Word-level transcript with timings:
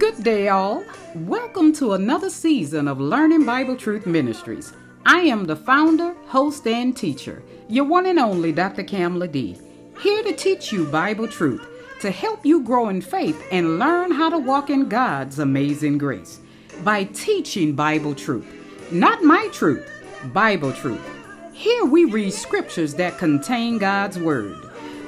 Good 0.00 0.24
day, 0.24 0.48
all. 0.48 0.82
Welcome 1.14 1.74
to 1.74 1.92
another 1.92 2.30
season 2.30 2.88
of 2.88 2.98
Learning 2.98 3.44
Bible 3.44 3.76
Truth 3.76 4.06
Ministries. 4.06 4.72
I 5.04 5.18
am 5.18 5.44
the 5.44 5.54
founder, 5.54 6.14
host, 6.24 6.66
and 6.66 6.96
teacher, 6.96 7.42
your 7.68 7.84
one 7.84 8.06
and 8.06 8.18
only 8.18 8.50
Dr. 8.50 8.82
Kamla 8.82 9.30
D, 9.30 9.58
here 10.00 10.22
to 10.22 10.32
teach 10.32 10.72
you 10.72 10.86
Bible 10.86 11.28
truth, 11.28 11.68
to 12.00 12.10
help 12.10 12.46
you 12.46 12.62
grow 12.62 12.88
in 12.88 13.02
faith 13.02 13.46
and 13.52 13.78
learn 13.78 14.10
how 14.10 14.30
to 14.30 14.38
walk 14.38 14.70
in 14.70 14.88
God's 14.88 15.38
amazing 15.38 15.98
grace 15.98 16.40
by 16.82 17.04
teaching 17.04 17.74
Bible 17.74 18.14
truth. 18.14 18.46
Not 18.90 19.22
my 19.22 19.48
truth, 19.52 19.86
Bible 20.32 20.72
truth. 20.72 21.06
Here 21.52 21.84
we 21.84 22.06
read 22.06 22.32
scriptures 22.32 22.94
that 22.94 23.18
contain 23.18 23.76
God's 23.76 24.18
Word. 24.18 24.56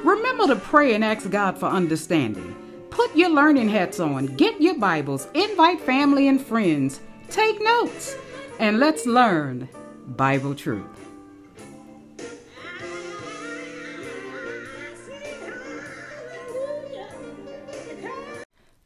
Remember 0.05 0.49
to 0.49 0.57
pray 0.57 0.95
and 0.95 1.03
ask 1.03 1.31
God 1.31 1.57
for 1.57 1.67
understanding. 1.67 2.62
Put 3.03 3.17
your 3.17 3.31
learning 3.31 3.69
hats 3.69 3.99
on, 3.99 4.27
get 4.37 4.63
your 4.63 4.79
Bibles, 4.79 5.27
invite 5.35 5.81
family 5.81 6.29
and 6.29 6.41
friends, 6.41 7.01
take 7.31 7.61
notes, 7.61 8.17
and 8.61 8.79
let's 8.79 9.07
learn 9.07 9.69
Bible 10.07 10.55
truth. 10.55 10.87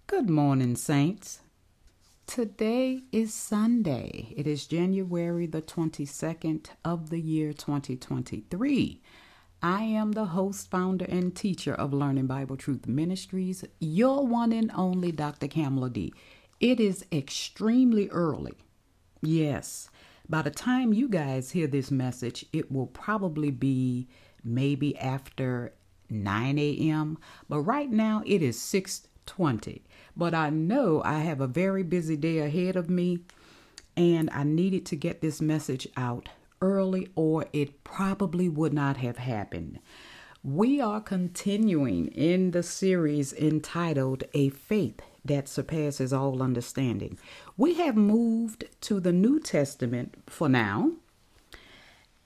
Good 0.06 0.30
morning, 0.30 0.76
Saints. 0.76 1.40
Today 2.26 3.02
is 3.12 3.34
Sunday. 3.34 4.32
It 4.34 4.46
is 4.46 4.66
January 4.66 5.46
the 5.46 5.60
22nd 5.60 6.68
of 6.86 7.10
the 7.10 7.20
year 7.20 7.52
2023. 7.52 9.02
I 9.62 9.82
am 9.82 10.12
the 10.12 10.26
host, 10.26 10.70
founder, 10.70 11.06
and 11.06 11.34
teacher 11.34 11.72
of 11.72 11.94
Learning 11.94 12.26
Bible 12.26 12.56
Truth 12.56 12.86
Ministries, 12.86 13.64
your 13.80 14.26
one 14.26 14.52
and 14.52 14.70
only 14.74 15.10
Dr. 15.12 15.48
Kamla 15.48 15.92
D. 15.92 16.12
It 16.60 16.78
is 16.78 17.06
extremely 17.10 18.08
early. 18.10 18.52
Yes, 19.22 19.88
by 20.28 20.42
the 20.42 20.50
time 20.50 20.92
you 20.92 21.08
guys 21.08 21.52
hear 21.52 21.66
this 21.66 21.90
message, 21.90 22.44
it 22.52 22.70
will 22.70 22.86
probably 22.86 23.50
be 23.50 24.08
maybe 24.44 24.96
after 24.98 25.72
9 26.10 26.58
a.m. 26.58 27.18
But 27.48 27.60
right 27.60 27.90
now 27.90 28.22
it 28.26 28.42
is 28.42 28.58
6:20. 28.58 29.80
But 30.16 30.34
I 30.34 30.50
know 30.50 31.02
I 31.02 31.20
have 31.20 31.40
a 31.40 31.46
very 31.46 31.82
busy 31.82 32.16
day 32.16 32.38
ahead 32.38 32.76
of 32.76 32.90
me, 32.90 33.20
and 33.96 34.28
I 34.30 34.42
needed 34.44 34.84
to 34.86 34.96
get 34.96 35.22
this 35.22 35.40
message 35.40 35.88
out 35.96 36.28
early, 36.66 37.08
or 37.14 37.46
it 37.52 37.84
probably 37.84 38.48
would 38.48 38.72
not 38.72 38.96
have 38.96 39.18
happened. 39.18 39.78
We 40.42 40.80
are 40.80 41.00
continuing 41.00 42.08
in 42.08 42.50
the 42.50 42.62
series 42.62 43.32
entitled 43.32 44.24
A 44.34 44.48
Faith 44.50 45.00
That 45.24 45.48
Surpasses 45.48 46.12
All 46.12 46.42
Understanding. 46.42 47.18
We 47.56 47.74
have 47.74 47.96
moved 47.96 48.64
to 48.82 49.00
the 49.00 49.12
New 49.12 49.40
Testament 49.40 50.14
for 50.26 50.48
now. 50.48 50.92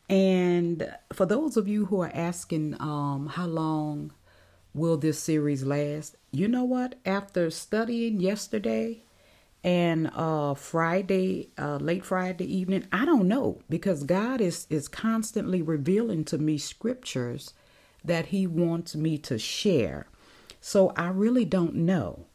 And 0.08 0.92
for 1.12 1.24
those 1.24 1.56
of 1.56 1.68
you 1.68 1.86
who 1.86 2.00
are 2.00 2.11
asking 2.12 2.77
um, 2.80 3.28
how 3.28 3.46
long 3.46 4.12
will 4.74 4.96
this 4.96 5.18
series 5.18 5.64
last, 5.64 6.16
you 6.33 6.48
know 6.48 6.64
what? 6.64 6.96
After 7.06 7.50
studying 7.50 8.20
yesterday, 8.20 9.05
and 9.62 10.11
uh 10.14 10.55
friday 10.55 11.50
uh 11.58 11.77
late 11.77 12.05
friday 12.05 12.44
evening 12.44 12.86
i 12.92 13.05
don't 13.05 13.28
know 13.28 13.61
because 13.69 14.05
god 14.05 14.41
is 14.41 14.67
is 14.70 14.89
constantly 14.89 15.61
revealing 15.61 16.25
to 16.25 16.39
me 16.39 16.56
scriptures 16.56 17.52
that 18.05 18.27
he 18.27 18.47
wants 18.47 18.94
me 18.97 19.19
to 19.19 19.39
share. 19.39 20.06
So 20.61 20.92
i 20.97 21.08
really 21.08 21.44
don't 21.44 21.75
know. 21.75 22.27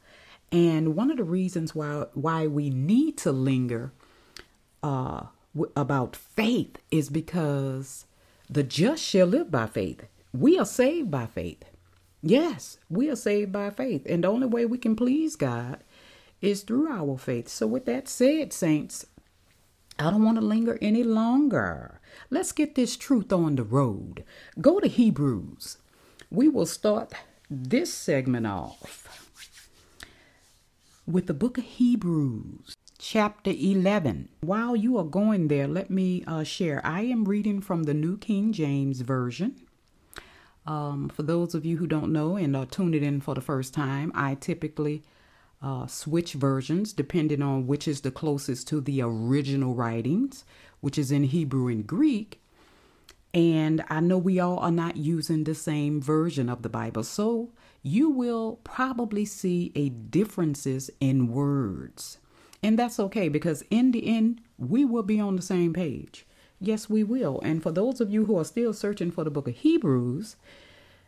And 0.52 0.96
one 0.96 1.12
of 1.12 1.18
the 1.18 1.24
reasons 1.24 1.76
why 1.76 2.06
why 2.14 2.48
we 2.48 2.70
need 2.70 3.18
to 3.20 3.32
linger 3.32 3.92
uh 4.84 5.26
w- 5.56 5.72
about 5.76 6.16
faith 6.16 6.78
is 6.92 7.10
because 7.10 8.06
the 8.50 8.64
just 8.64 9.04
shall 9.04 9.28
live 9.28 9.52
by 9.52 9.68
faith. 9.68 10.06
We 10.34 10.60
are 10.60 10.66
saved 10.66 11.12
by 11.12 11.28
faith. 11.28 11.64
Yes 12.22 12.78
we 12.90 13.10
are 13.10 13.16
saved 13.16 13.52
by 13.52 13.70
faith. 13.70 14.06
And 14.08 14.24
the 14.24 14.28
only 14.30 14.48
way 14.48 14.66
we 14.66 14.78
can 14.78 14.96
please 14.96 15.36
god 15.36 15.84
is 16.46 16.64
through 16.64 16.90
our 16.90 17.18
faith. 17.18 17.48
So, 17.48 17.68
with 17.68 17.86
that 17.86 18.08
said, 18.08 18.54
saints, 18.54 19.06
I 19.98 20.12
don't 20.12 20.24
want 20.24 20.38
to 20.38 20.46
linger 20.46 20.78
any 20.82 21.04
longer. 21.04 22.00
Let's 22.30 22.52
get 22.52 22.76
this 22.76 22.98
truth 22.98 23.32
on 23.32 23.56
the 23.56 23.64
road. 23.64 24.24
Go 24.60 24.80
to 24.80 24.88
Hebrews. 24.88 25.78
We 26.30 26.50
will 26.50 26.66
start 26.66 27.14
this 27.50 27.94
segment 27.94 28.48
off 28.48 29.26
with 31.08 31.28
the 31.28 31.34
book 31.34 31.58
of 31.58 31.64
Hebrews, 31.64 32.76
chapter 32.98 33.52
11. 33.52 34.30
While 34.42 34.76
you 34.76 34.98
are 34.98 35.04
going 35.04 35.48
there, 35.48 35.68
let 35.68 35.90
me 35.90 36.24
uh, 36.26 36.44
share. 36.44 36.82
I 36.84 37.02
am 37.02 37.26
reading 37.26 37.62
from 37.62 37.84
the 37.84 37.94
New 37.94 38.18
King 38.18 38.52
James 38.52 39.02
Version. 39.02 39.56
Um, 40.66 41.10
for 41.10 41.22
those 41.22 41.54
of 41.54 41.64
you 41.64 41.78
who 41.78 41.86
don't 41.86 42.12
know 42.12 42.38
and 42.38 42.56
are 42.56 42.66
tuning 42.66 43.04
in 43.04 43.22
for 43.22 43.36
the 43.36 43.42
first 43.42 43.74
time, 43.74 44.12
I 44.16 44.34
typically 44.36 45.04
uh, 45.62 45.88
switch 45.88 46.34
versions 46.34 46.94
depending 46.94 47.42
on 47.42 47.68
which 47.68 47.88
is 47.88 48.02
the 48.02 48.12
closest 48.12 48.68
to 48.68 48.82
the 48.82 49.02
original 49.02 49.74
writings, 49.74 50.46
which 50.82 50.98
is 50.98 51.12
in 51.12 51.24
Hebrew 51.24 51.68
and 51.68 51.86
Greek. 51.86 52.42
And 53.34 53.84
I 53.90 54.00
know 54.00 54.18
we 54.18 54.40
all 54.40 54.60
are 54.60 54.72
not 54.72 54.96
using 54.96 55.44
the 55.44 55.56
same 55.56 56.02
version 56.02 56.50
of 56.50 56.62
the 56.62 56.70
Bible, 56.70 57.04
so 57.04 57.52
you 57.84 58.10
will 58.10 58.62
probably 58.64 59.26
see 59.26 59.74
a 59.76 59.90
differences 59.90 60.90
in 61.02 61.28
words. 61.28 62.20
And 62.64 62.80
that's 62.80 63.00
okay 63.00 63.28
because 63.28 63.64
in 63.70 63.92
the 63.92 64.08
end, 64.08 64.42
we 64.58 64.86
will 64.86 65.04
be 65.04 65.20
on 65.20 65.36
the 65.36 65.42
same 65.42 65.74
page. 65.74 66.26
Yes, 66.60 66.90
we 66.90 67.04
will. 67.04 67.42
And 67.44 67.62
for 67.62 67.72
those 67.72 68.00
of 68.00 68.10
you 68.10 68.26
who 68.26 68.40
are 68.40 68.46
still 68.46 68.74
searching 68.74 69.12
for 69.12 69.24
the 69.24 69.30
book 69.30 69.48
of 69.48 69.56
Hebrews, 69.56 70.36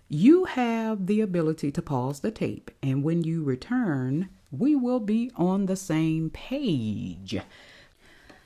you 0.10 0.46
have 0.46 1.08
the 1.08 1.22
ability 1.22 1.72
to 1.72 1.82
pause 1.82 2.20
the 2.20 2.32
tape. 2.32 2.72
And 2.84 3.04
when 3.04 3.24
you 3.24 3.44
return, 3.44 4.30
we 4.52 4.76
will 4.76 5.00
be 5.00 5.32
on 5.36 5.66
the 5.66 5.76
same 5.76 6.30
page. 6.30 7.40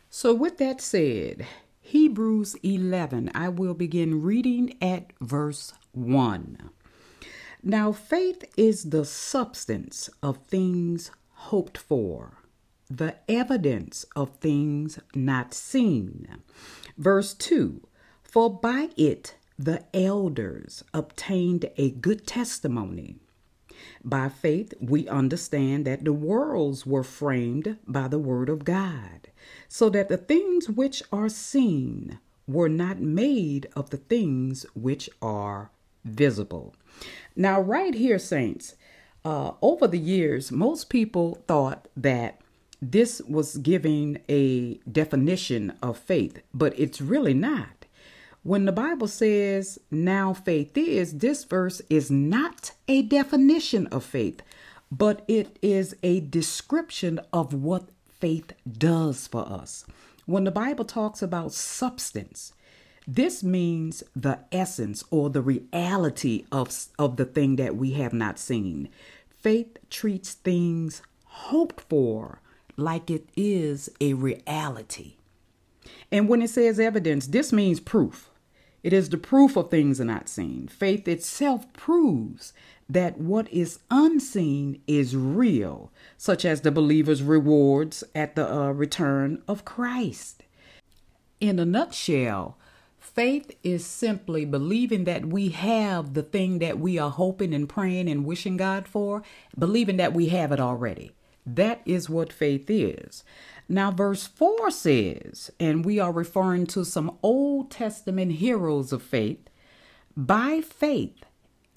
So, 0.09 0.33
with 0.33 0.57
that 0.57 0.81
said, 0.81 1.45
Hebrews 1.81 2.55
11, 2.63 3.31
I 3.33 3.49
will 3.49 3.73
begin 3.73 4.21
reading 4.21 4.77
at 4.81 5.11
verse 5.19 5.73
1. 5.93 6.69
Now, 7.63 7.91
faith 7.91 8.43
is 8.57 8.89
the 8.89 9.05
substance 9.05 10.09
of 10.23 10.37
things 10.37 11.11
hoped 11.33 11.77
for, 11.77 12.37
the 12.89 13.15
evidence 13.29 14.05
of 14.15 14.37
things 14.37 14.99
not 15.13 15.53
seen. 15.53 16.27
Verse 16.97 17.33
2 17.33 17.81
For 18.23 18.49
by 18.49 18.89
it 18.97 19.35
the 19.57 19.83
elders 19.93 20.83
obtained 20.93 21.69
a 21.77 21.91
good 21.91 22.25
testimony. 22.25 23.17
By 24.03 24.29
faith, 24.29 24.73
we 24.79 25.07
understand 25.07 25.85
that 25.85 26.05
the 26.05 26.13
worlds 26.13 26.85
were 26.85 27.03
framed 27.03 27.77
by 27.87 28.07
the 28.07 28.19
Word 28.19 28.49
of 28.49 28.65
God, 28.65 29.29
so 29.67 29.89
that 29.89 30.09
the 30.09 30.17
things 30.17 30.69
which 30.69 31.03
are 31.11 31.29
seen 31.29 32.19
were 32.47 32.69
not 32.69 32.99
made 32.99 33.67
of 33.75 33.89
the 33.89 33.97
things 33.97 34.65
which 34.73 35.09
are 35.21 35.71
visible. 36.03 36.75
Now, 37.35 37.61
right 37.61 37.93
here, 37.93 38.19
saints, 38.19 38.75
uh, 39.23 39.51
over 39.61 39.87
the 39.87 39.99
years, 39.99 40.51
most 40.51 40.89
people 40.89 41.43
thought 41.47 41.87
that 41.95 42.41
this 42.81 43.21
was 43.21 43.57
giving 43.57 44.19
a 44.27 44.75
definition 44.91 45.73
of 45.83 45.97
faith, 45.97 46.41
but 46.53 46.77
it's 46.79 46.99
really 46.99 47.35
not. 47.35 47.80
When 48.43 48.65
the 48.65 48.71
Bible 48.71 49.07
says 49.07 49.77
now 49.91 50.33
faith 50.33 50.75
is, 50.75 51.19
this 51.19 51.43
verse 51.43 51.79
is 51.91 52.09
not 52.09 52.71
a 52.87 53.03
definition 53.03 53.85
of 53.87 54.03
faith, 54.03 54.41
but 54.91 55.23
it 55.27 55.59
is 55.61 55.95
a 56.01 56.21
description 56.21 57.19
of 57.31 57.53
what 57.53 57.89
faith 58.19 58.53
does 58.67 59.27
for 59.27 59.47
us. 59.47 59.85
When 60.25 60.43
the 60.43 60.51
Bible 60.51 60.85
talks 60.85 61.21
about 61.21 61.53
substance, 61.53 62.53
this 63.07 63.43
means 63.43 64.03
the 64.15 64.39
essence 64.51 65.03
or 65.11 65.29
the 65.29 65.43
reality 65.43 66.45
of, 66.51 66.73
of 66.97 67.17
the 67.17 67.25
thing 67.25 67.57
that 67.57 67.75
we 67.75 67.91
have 67.93 68.13
not 68.13 68.39
seen. 68.39 68.89
Faith 69.29 69.77
treats 69.91 70.33
things 70.33 71.03
hoped 71.25 71.81
for 71.81 72.41
like 72.75 73.11
it 73.11 73.29
is 73.35 73.87
a 73.99 74.13
reality. 74.13 75.17
And 76.11 76.27
when 76.27 76.41
it 76.41 76.49
says 76.49 76.79
evidence, 76.79 77.27
this 77.27 77.53
means 77.53 77.79
proof. 77.79 78.30
It 78.83 78.93
is 78.93 79.09
the 79.09 79.17
proof 79.17 79.55
of 79.55 79.69
things 79.69 79.99
not 79.99 80.27
seen. 80.27 80.67
Faith 80.67 81.07
itself 81.07 81.71
proves 81.73 82.53
that 82.89 83.17
what 83.17 83.51
is 83.53 83.79
unseen 83.89 84.81
is 84.87 85.15
real, 85.15 85.91
such 86.17 86.43
as 86.43 86.61
the 86.61 86.71
believer's 86.71 87.23
rewards 87.23 88.03
at 88.13 88.35
the 88.35 88.51
uh, 88.51 88.71
return 88.71 89.41
of 89.47 89.63
Christ. 89.63 90.43
In 91.39 91.57
a 91.59 91.65
nutshell, 91.65 92.57
faith 92.99 93.51
is 93.63 93.85
simply 93.85 94.45
believing 94.45 95.05
that 95.05 95.25
we 95.25 95.49
have 95.49 96.13
the 96.13 96.23
thing 96.23 96.59
that 96.59 96.79
we 96.79 96.97
are 96.97 97.11
hoping 97.11 97.53
and 97.53 97.69
praying 97.69 98.09
and 98.09 98.25
wishing 98.25 98.57
God 98.57 98.87
for, 98.87 99.23
believing 99.57 99.97
that 99.97 100.13
we 100.13 100.27
have 100.29 100.51
it 100.51 100.59
already. 100.59 101.11
That 101.45 101.81
is 101.85 102.09
what 102.09 102.33
faith 102.33 102.69
is. 102.69 103.23
Now, 103.71 103.89
verse 103.89 104.27
4 104.27 104.69
says, 104.69 105.49
and 105.57 105.85
we 105.85 105.97
are 105.97 106.11
referring 106.11 106.67
to 106.67 106.83
some 106.83 107.17
Old 107.23 107.71
Testament 107.71 108.33
heroes 108.33 108.91
of 108.91 109.01
faith. 109.01 109.49
By 110.15 110.59
faith, 110.59 111.23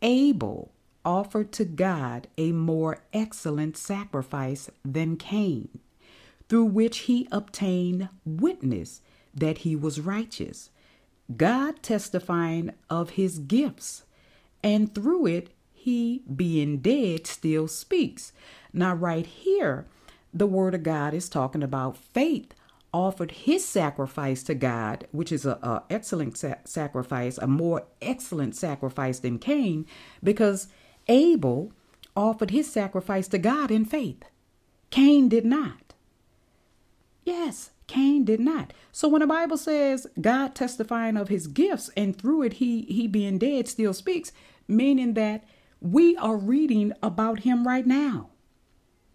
Abel 0.03 0.73
offered 1.05 1.53
to 1.53 1.65
God 1.65 2.27
a 2.37 2.51
more 2.51 3.05
excellent 3.13 3.77
sacrifice 3.77 4.69
than 4.85 5.17
Cain, 5.17 5.69
through 6.49 6.65
which 6.65 6.99
he 6.99 7.29
obtained 7.31 8.09
witness 8.27 9.01
that 9.33 9.59
he 9.59 9.77
was 9.77 10.01
righteous, 10.01 10.71
God 11.37 11.81
testifying 11.81 12.73
of 12.91 13.11
his 13.11 13.39
gifts, 13.39 14.03
and 14.65 14.93
through 14.93 15.27
it, 15.27 15.51
he, 15.73 16.25
being 16.35 16.79
dead, 16.79 17.29
still 17.29 17.69
speaks. 17.69 18.33
Now, 18.73 18.97
right 18.97 19.27
here, 19.27 19.87
the 20.35 20.47
word 20.47 20.75
of 20.75 20.83
God 20.83 21.15
is 21.15 21.29
talking 21.29 21.63
about 21.63 21.97
faith 21.97 22.53
offered 22.93 23.33
his 23.33 23.67
sacrifice 23.67 24.43
to 24.45 24.55
God, 24.55 25.07
which 25.11 25.33
is 25.33 25.47
a, 25.47 25.83
excellent 25.91 26.37
sa- 26.37 26.55
sacrifice, 26.65 27.39
a 27.39 27.47
more 27.47 27.87
excellent 28.03 28.55
sacrifice 28.55 29.19
than 29.19 29.39
Cain, 29.39 29.87
because 30.23 30.69
Abel 31.09 31.73
offered 32.17 32.51
his 32.51 32.71
sacrifice 32.71 33.27
to 33.29 33.39
God 33.39 33.71
in 33.71 33.85
faith. 33.85 34.23
Cain 34.91 35.29
did 35.29 35.45
not. 35.45 35.95
Yes, 37.25 37.71
Cain 37.89 38.25
did 38.25 38.41
not. 38.41 38.73
So 38.93 39.09
when 39.09 39.21
the 39.21 39.27
Bible 39.27 39.57
says 39.57 40.07
God 40.21 40.55
testifying 40.55 41.17
of 41.17 41.29
his 41.29 41.49
gifts 41.49 41.91
and 41.97 42.17
through 42.17 42.43
it 42.43 42.55
he 42.55 42.83
he 42.83 43.09
being 43.09 43.39
dead 43.39 43.67
still 43.67 43.93
speaks, 43.93 44.31
meaning 44.69 45.15
that 45.15 45.45
we 45.81 46.17
are 46.17 46.37
reading 46.37 46.93
about 47.03 47.41
him 47.41 47.67
right 47.67 47.87
now. 47.87 48.31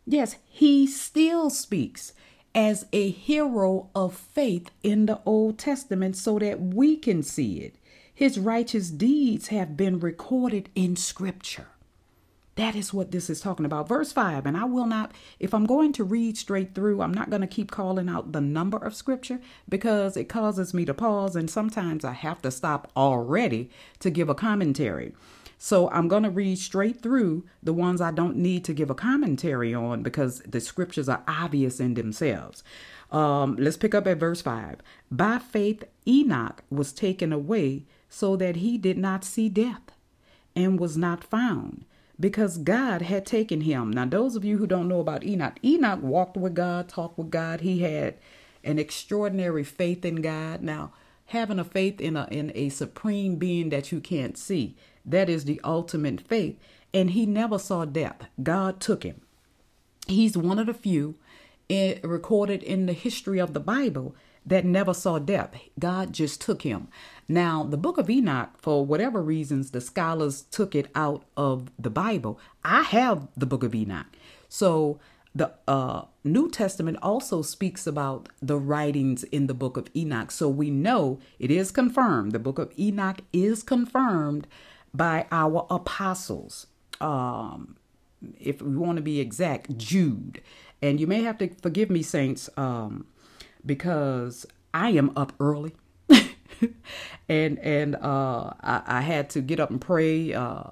Yes, 0.05 0.37
he 0.47 0.87
still 0.87 1.49
speaks 1.49 2.13
as 2.55 2.85
a 2.91 3.11
hero 3.11 3.89
of 3.93 4.15
faith 4.15 4.71
in 4.81 5.05
the 5.05 5.19
Old 5.25 5.57
Testament 5.57 6.15
so 6.15 6.39
that 6.39 6.59
we 6.59 6.97
can 6.97 7.21
see 7.21 7.59
it. 7.59 7.75
His 8.13 8.39
righteous 8.39 8.89
deeds 8.89 9.47
have 9.47 9.77
been 9.77 9.99
recorded 9.99 10.69
in 10.75 10.95
scripture. 10.95 11.67
That 12.55 12.75
is 12.75 12.93
what 12.93 13.11
this 13.11 13.29
is 13.29 13.39
talking 13.39 13.65
about. 13.65 13.87
Verse 13.87 14.11
5, 14.11 14.45
and 14.45 14.57
I 14.57 14.65
will 14.65 14.85
not, 14.85 15.13
if 15.39 15.53
I'm 15.53 15.65
going 15.65 15.93
to 15.93 16.03
read 16.03 16.37
straight 16.37 16.75
through, 16.75 17.01
I'm 17.01 17.13
not 17.13 17.29
going 17.29 17.39
to 17.39 17.47
keep 17.47 17.71
calling 17.71 18.09
out 18.09 18.33
the 18.33 18.41
number 18.41 18.77
of 18.77 18.93
scripture 18.93 19.39
because 19.69 20.17
it 20.17 20.27
causes 20.27 20.73
me 20.73 20.83
to 20.83 20.93
pause, 20.93 21.37
and 21.37 21.49
sometimes 21.49 22.03
I 22.03 22.11
have 22.11 22.41
to 22.41 22.51
stop 22.51 22.91
already 22.97 23.69
to 23.99 24.09
give 24.09 24.27
a 24.27 24.35
commentary. 24.35 25.13
So 25.61 25.89
I'm 25.89 26.07
going 26.07 26.23
to 26.23 26.29
read 26.29 26.57
straight 26.57 27.01
through 27.01 27.43
the 27.61 27.73
ones 27.73 27.99
I 27.99 28.11
don't 28.11 28.37
need 28.37 28.63
to 28.63 28.73
give 28.73 28.89
a 28.89 28.95
commentary 28.95 29.73
on 29.73 30.01
because 30.01 30.39
the 30.39 30.61
scriptures 30.61 31.09
are 31.09 31.21
obvious 31.27 31.81
in 31.81 31.95
themselves. 31.95 32.63
Um, 33.11 33.57
let's 33.59 33.75
pick 33.75 33.93
up 33.93 34.07
at 34.07 34.19
verse 34.19 34.41
5. 34.41 34.77
By 35.11 35.37
faith, 35.37 35.83
Enoch 36.07 36.63
was 36.69 36.93
taken 36.93 37.33
away 37.33 37.83
so 38.07 38.37
that 38.37 38.55
he 38.55 38.77
did 38.77 38.97
not 38.97 39.25
see 39.25 39.49
death 39.49 39.91
and 40.55 40.79
was 40.79 40.95
not 40.95 41.25
found 41.25 41.83
because 42.17 42.57
God 42.57 43.01
had 43.01 43.25
taken 43.25 43.61
him. 43.61 43.91
Now, 43.91 44.05
those 44.05 44.37
of 44.37 44.45
you 44.45 44.59
who 44.59 44.67
don't 44.67 44.87
know 44.87 45.01
about 45.01 45.25
Enoch, 45.25 45.57
Enoch 45.63 46.01
walked 46.01 46.37
with 46.37 46.53
God, 46.53 46.87
talked 46.87 47.17
with 47.17 47.31
God. 47.31 47.61
He 47.61 47.79
had 47.79 48.15
an 48.63 48.79
extraordinary 48.79 49.65
faith 49.65 50.05
in 50.05 50.21
God. 50.21 50.61
Now, 50.61 50.93
having 51.27 51.59
a 51.59 51.63
faith 51.63 52.01
in 52.01 52.17
a 52.17 52.27
in 52.31 52.51
a 52.55 52.69
supreme 52.69 53.35
being 53.35 53.69
that 53.69 53.91
you 53.91 53.99
can't 53.99 54.37
see, 54.37 54.75
that 55.09 55.29
is 55.29 55.45
the 55.45 55.59
ultimate 55.63 56.21
faith. 56.21 56.57
And 56.93 57.11
he 57.11 57.25
never 57.25 57.59
saw 57.59 57.85
death. 57.85 58.27
God 58.41 58.79
took 58.79 59.03
him. 59.03 59.21
He's 60.07 60.37
one 60.37 60.57
of 60.57 60.65
the 60.65 60.73
few 60.73 61.15
recorded 61.69 62.63
in 62.63 62.85
the 62.85 62.93
history 62.93 63.39
of 63.39 63.53
the 63.53 63.59
Bible 63.59 64.15
that 64.45 64.65
never 64.65 64.93
saw 64.93 65.19
death. 65.19 65.51
God 65.77 66.13
just 66.13 66.41
took 66.41 66.63
him. 66.63 66.87
Now, 67.27 67.63
the 67.63 67.77
book 67.77 67.97
of 67.99 68.09
Enoch, 68.09 68.49
for 68.57 68.85
whatever 68.85 69.21
reasons, 69.21 69.71
the 69.71 69.81
scholars 69.81 70.43
took 70.49 70.73
it 70.73 70.89
out 70.95 71.25
of 71.37 71.69
the 71.77 71.91
Bible. 71.91 72.39
I 72.63 72.81
have 72.83 73.27
the 73.37 73.45
book 73.45 73.63
of 73.63 73.75
Enoch. 73.75 74.07
So 74.47 74.99
the 75.35 75.53
uh, 75.67 76.05
New 76.23 76.49
Testament 76.49 76.97
also 77.03 77.43
speaks 77.43 77.85
about 77.85 78.29
the 78.41 78.57
writings 78.57 79.23
in 79.25 79.45
the 79.45 79.53
book 79.53 79.77
of 79.77 79.87
Enoch. 79.95 80.31
So 80.31 80.49
we 80.49 80.71
know 80.71 81.19
it 81.37 81.51
is 81.51 81.69
confirmed. 81.69 82.31
The 82.31 82.39
book 82.39 82.57
of 82.57 82.73
Enoch 82.79 83.21
is 83.31 83.61
confirmed 83.61 84.47
by 84.93 85.25
our 85.31 85.65
apostles. 85.69 86.67
Um, 87.01 87.77
if 88.39 88.61
we 88.61 88.75
want 88.75 88.97
to 88.97 89.01
be 89.01 89.19
exact, 89.19 89.77
Jude. 89.77 90.41
And 90.81 90.99
you 90.99 91.07
may 91.07 91.23
have 91.23 91.37
to 91.39 91.49
forgive 91.61 91.89
me, 91.89 92.01
saints, 92.01 92.49
um, 92.57 93.05
because 93.65 94.45
I 94.73 94.89
am 94.91 95.11
up 95.15 95.33
early. 95.39 95.75
and 97.29 97.59
and 97.59 97.95
uh, 97.95 98.53
I, 98.61 98.81
I, 98.85 99.01
had 99.01 99.29
to 99.31 99.41
get 99.41 99.59
up 99.59 99.69
and 99.69 99.79
pray. 99.79 100.33
Uh, 100.33 100.71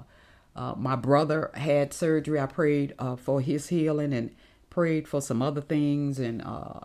uh, 0.56 0.74
my 0.76 0.96
brother 0.96 1.52
had 1.54 1.94
surgery. 1.94 2.40
I 2.40 2.48
prayed 2.48 2.94
uh, 3.00 3.16
for 3.16 3.42
his 3.42 3.70
healing 3.70 4.14
and 4.14 4.36
prayed 4.70 5.08
for 5.08 5.22
some 5.22 5.42
other 5.42 5.62
things 5.62 6.20
and 6.20 6.42
uh, 6.42 6.82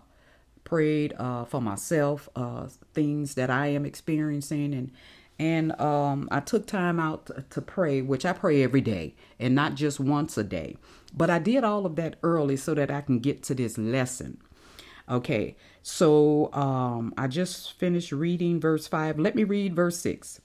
prayed 0.64 1.14
uh, 1.18 1.44
for 1.44 1.60
myself, 1.60 2.28
uh 2.36 2.66
things 2.94 3.34
that 3.34 3.50
I 3.50 3.68
am 3.68 3.84
experiencing 3.84 4.74
and 4.74 4.90
and 5.38 5.78
um, 5.80 6.28
I 6.30 6.40
took 6.40 6.66
time 6.66 7.00
out 7.00 7.30
to, 7.50 7.60
pray, 7.60 8.00
which 8.00 8.24
I 8.24 8.32
pray 8.32 8.62
every 8.62 8.80
day 8.80 9.14
and 9.38 9.54
not 9.54 9.74
just 9.74 9.98
once 9.98 10.36
a 10.38 10.44
day. 10.44 10.76
But 11.14 11.30
I 11.30 11.38
did 11.38 11.64
all 11.64 11.84
of 11.84 11.96
that 11.96 12.16
early 12.22 12.56
so 12.56 12.74
that 12.74 12.90
I 12.90 13.00
can 13.00 13.18
get 13.18 13.42
to 13.44 13.54
this 13.54 13.76
lesson. 13.76 14.38
Okay, 15.08 15.56
so 15.82 16.52
um, 16.52 17.12
I 17.18 17.26
just 17.26 17.72
finished 17.72 18.12
reading 18.12 18.60
verse 18.60 18.86
5. 18.86 19.18
Let 19.18 19.34
me 19.34 19.44
read 19.44 19.74
verse 19.74 19.98
6. 19.98 20.40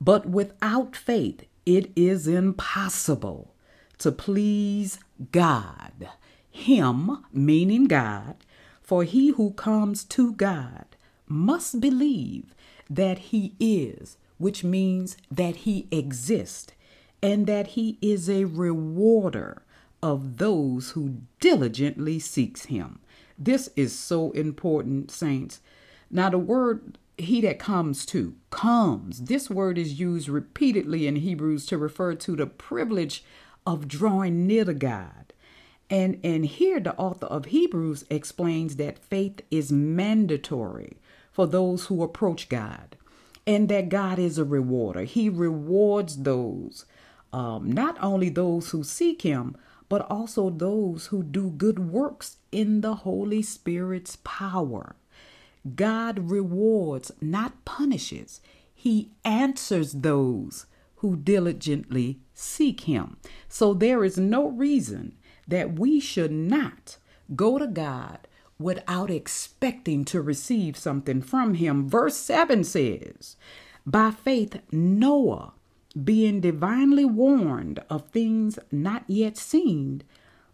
But 0.00 0.26
without 0.26 0.94
faith, 0.94 1.44
it 1.64 1.90
is 1.96 2.28
impossible 2.28 3.54
to 3.98 4.12
please 4.12 5.00
God. 5.32 6.08
Him, 6.50 7.24
meaning 7.32 7.86
God, 7.86 8.36
for 8.80 9.04
he 9.04 9.30
who 9.30 9.52
comes 9.52 10.04
to 10.04 10.32
God 10.32 10.84
must 11.26 11.80
believe 11.80 12.54
that 12.88 13.18
he 13.18 13.54
is, 13.58 14.16
which 14.38 14.64
means 14.64 15.16
that 15.30 15.56
he 15.56 15.88
exists, 15.90 16.72
and 17.22 17.46
that 17.46 17.68
he 17.68 17.98
is 18.00 18.28
a 18.28 18.44
rewarder 18.44 19.62
of 20.02 20.36
those 20.36 20.90
who 20.90 21.22
diligently 21.40 22.18
seeks 22.18 22.66
him. 22.66 23.00
This 23.38 23.68
is 23.76 23.98
so 23.98 24.30
important, 24.32 25.10
saints. 25.10 25.60
Now, 26.10 26.30
the 26.30 26.38
word 26.38 26.98
he 27.18 27.40
that 27.40 27.58
comes 27.58 28.04
to, 28.06 28.34
comes, 28.50 29.22
this 29.22 29.48
word 29.48 29.78
is 29.78 29.98
used 29.98 30.28
repeatedly 30.28 31.06
in 31.06 31.16
Hebrews 31.16 31.66
to 31.66 31.78
refer 31.78 32.14
to 32.14 32.36
the 32.36 32.46
privilege 32.46 33.24
of 33.66 33.88
drawing 33.88 34.46
near 34.46 34.64
to 34.64 34.74
God. 34.74 35.32
And, 35.88 36.20
and 36.22 36.44
here 36.44 36.80
the 36.80 36.96
author 36.96 37.26
of 37.26 37.46
Hebrews 37.46 38.04
explains 38.10 38.76
that 38.76 38.98
faith 38.98 39.40
is 39.50 39.72
mandatory 39.72 40.98
for 41.36 41.46
those 41.46 41.84
who 41.84 42.02
approach 42.02 42.48
God 42.48 42.96
and 43.46 43.68
that 43.68 43.90
God 43.90 44.18
is 44.18 44.38
a 44.38 44.44
rewarder. 44.44 45.02
He 45.02 45.28
rewards 45.28 46.22
those, 46.22 46.86
um, 47.30 47.70
not 47.70 48.02
only 48.02 48.30
those 48.30 48.70
who 48.70 48.82
seek 48.82 49.20
Him, 49.20 49.54
but 49.90 50.10
also 50.10 50.48
those 50.48 51.08
who 51.08 51.22
do 51.22 51.50
good 51.50 51.78
works 51.78 52.38
in 52.50 52.80
the 52.80 52.94
Holy 52.94 53.42
Spirit's 53.42 54.16
power. 54.24 54.96
God 55.74 56.30
rewards, 56.30 57.12
not 57.20 57.66
punishes. 57.66 58.40
He 58.74 59.10
answers 59.22 59.92
those 59.92 60.64
who 60.96 61.16
diligently 61.16 62.18
seek 62.32 62.84
Him. 62.84 63.18
So 63.46 63.74
there 63.74 64.02
is 64.04 64.16
no 64.16 64.48
reason 64.48 65.16
that 65.46 65.78
we 65.78 66.00
should 66.00 66.32
not 66.32 66.96
go 67.34 67.58
to 67.58 67.66
God 67.66 68.25
without 68.58 69.10
expecting 69.10 70.04
to 70.06 70.22
receive 70.22 70.76
something 70.76 71.22
from 71.22 71.54
Him. 71.54 71.88
Verse 71.88 72.16
7 72.16 72.64
says, 72.64 73.36
By 73.84 74.10
faith, 74.10 74.58
Noah, 74.72 75.52
being 76.02 76.40
divinely 76.40 77.04
warned 77.04 77.80
of 77.88 78.08
things 78.08 78.58
not 78.70 79.04
yet 79.06 79.36
seen, 79.36 80.02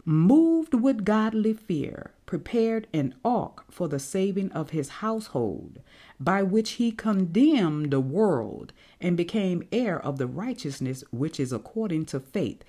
moved 0.05 0.73
with 0.73 1.05
godly 1.05 1.53
fear, 1.53 2.11
prepared 2.25 2.87
an 2.93 3.15
ark 3.23 3.65
for 3.69 3.87
the 3.87 3.99
saving 3.99 4.51
of 4.51 4.71
his 4.71 4.89
household, 4.89 5.79
by 6.19 6.43
which 6.43 6.71
he 6.71 6.91
condemned 6.91 7.91
the 7.91 7.99
world 7.99 8.73
and 8.99 9.15
became 9.15 9.67
heir 9.71 9.99
of 9.99 10.17
the 10.17 10.27
righteousness 10.27 11.03
which 11.11 11.39
is 11.39 11.53
according 11.53 12.05
to 12.05 12.19
faith. 12.19 12.63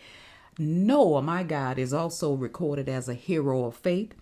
Noah, 0.59 1.23
my 1.23 1.43
God, 1.43 1.79
is 1.79 1.93
also 1.93 2.35
recorded 2.35 2.89
as 2.89 3.09
a 3.09 3.15
hero 3.15 3.65
of 3.65 3.77
faith 3.77 4.15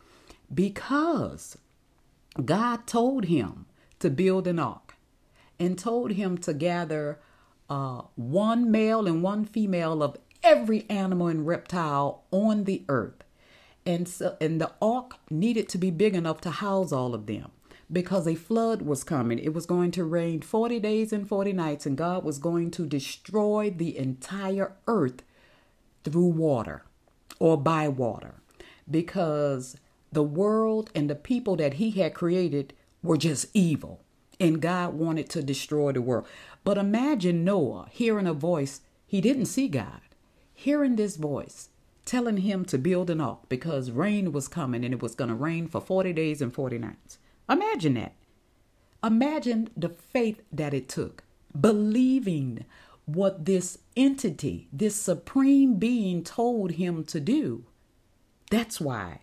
because 0.53 1.57
God 2.45 2.87
told 2.87 3.27
him 3.27 3.67
to 3.99 4.11
build 4.11 4.47
an 4.47 4.59
ark 4.59 4.97
and 5.59 5.79
told 5.79 6.13
him 6.13 6.39
to 6.39 6.55
gather 6.55 7.19
uh, 7.71 8.03
one 8.17 8.71
male 8.71 9.07
and 9.07 9.23
one 9.23 9.45
female 9.45 10.03
of 10.03 10.17
every 10.43 10.85
animal 10.91 11.29
and 11.29 11.47
reptile 11.47 12.25
on 12.31 12.65
the 12.65 12.83
earth. 12.89 13.25
And 13.87 14.09
so 14.09 14.37
and 14.41 14.61
the 14.61 14.73
ark 14.81 15.17
needed 15.31 15.69
to 15.71 15.79
be 15.79 15.91
big 15.91 16.15
enough 16.15 16.41
to 16.43 16.51
house 16.51 16.93
all 16.93 17.15
of 17.15 17.27
them 17.27 17.51
because 17.91 18.27
a 18.27 18.35
flood 18.35 18.83
was 18.83 19.05
coming. 19.05 19.39
It 19.39 19.55
was 19.55 19.67
going 19.67 19.91
to 19.93 20.05
rain 20.05 20.41
40 20.41 20.81
days 20.81 21.13
and 21.13 21.29
40 21.29 21.53
nights 21.53 21.87
and 21.87 21.97
God 21.97 22.25
was 22.25 22.39
going 22.39 22.71
to 22.73 22.87
destroy 22.87 23.71
the 23.71 23.97
entire 23.97 24.73
earth 24.87 25.23
through 26.05 26.29
water 26.29 26.85
or 27.39 27.57
by 27.57 27.89
water 27.89 28.35
because 28.91 29.77
the 30.13 30.23
world 30.23 30.91
and 30.95 31.09
the 31.09 31.15
people 31.15 31.57
that 31.57 31.75
he 31.75 31.91
had 31.93 32.15
created 32.15 32.75
were 33.03 33.17
just 33.17 33.47
evil 33.55 34.03
and 34.39 34.61
God 34.61 34.95
wanted 34.95 35.29
to 35.31 35.43
destroy 35.43 35.93
the 35.93 36.03
world. 36.03 36.27
But 36.65 36.79
imagine 36.79 37.45
Noah 37.45 37.87
hearing 37.91 38.27
a 38.27 38.35
voice. 38.35 38.81
He 39.07 39.21
didn't 39.21 39.47
see 39.47 39.69
God. 39.69 40.01
Hearing 40.55 40.97
this 40.97 41.17
voice 41.17 41.69
telling 42.05 42.39
him 42.39 42.65
to 42.65 42.79
build 42.79 43.11
an 43.11 43.21
ark 43.21 43.49
because 43.49 43.91
rain 43.91 44.33
was 44.33 44.49
coming 44.49 44.85
and 44.85 44.93
it 44.93 45.03
was 45.03 45.15
going 45.15 45.29
to 45.29 45.35
rain 45.35 45.69
for 45.69 45.81
40 45.81 46.13
days 46.13 46.43
and 46.43 46.53
40 46.53 46.79
nights. 46.79 47.19
Imagine 47.49 47.95
that. 47.95 48.15
Imagine 49.05 49.69
the 49.77 49.89
faith 49.89 50.43
that 50.53 50.75
it 50.75 50.89
took, 50.89 51.23
believing 51.59 52.65
what 53.07 53.45
this 53.45 53.79
entity, 53.97 54.69
this 54.73 54.97
supreme 54.97 55.75
being 55.75 56.23
told 56.23 56.73
him 56.73 57.05
to 57.05 57.21
do. 57.21 57.65
That's 58.51 58.81
why 58.81 59.21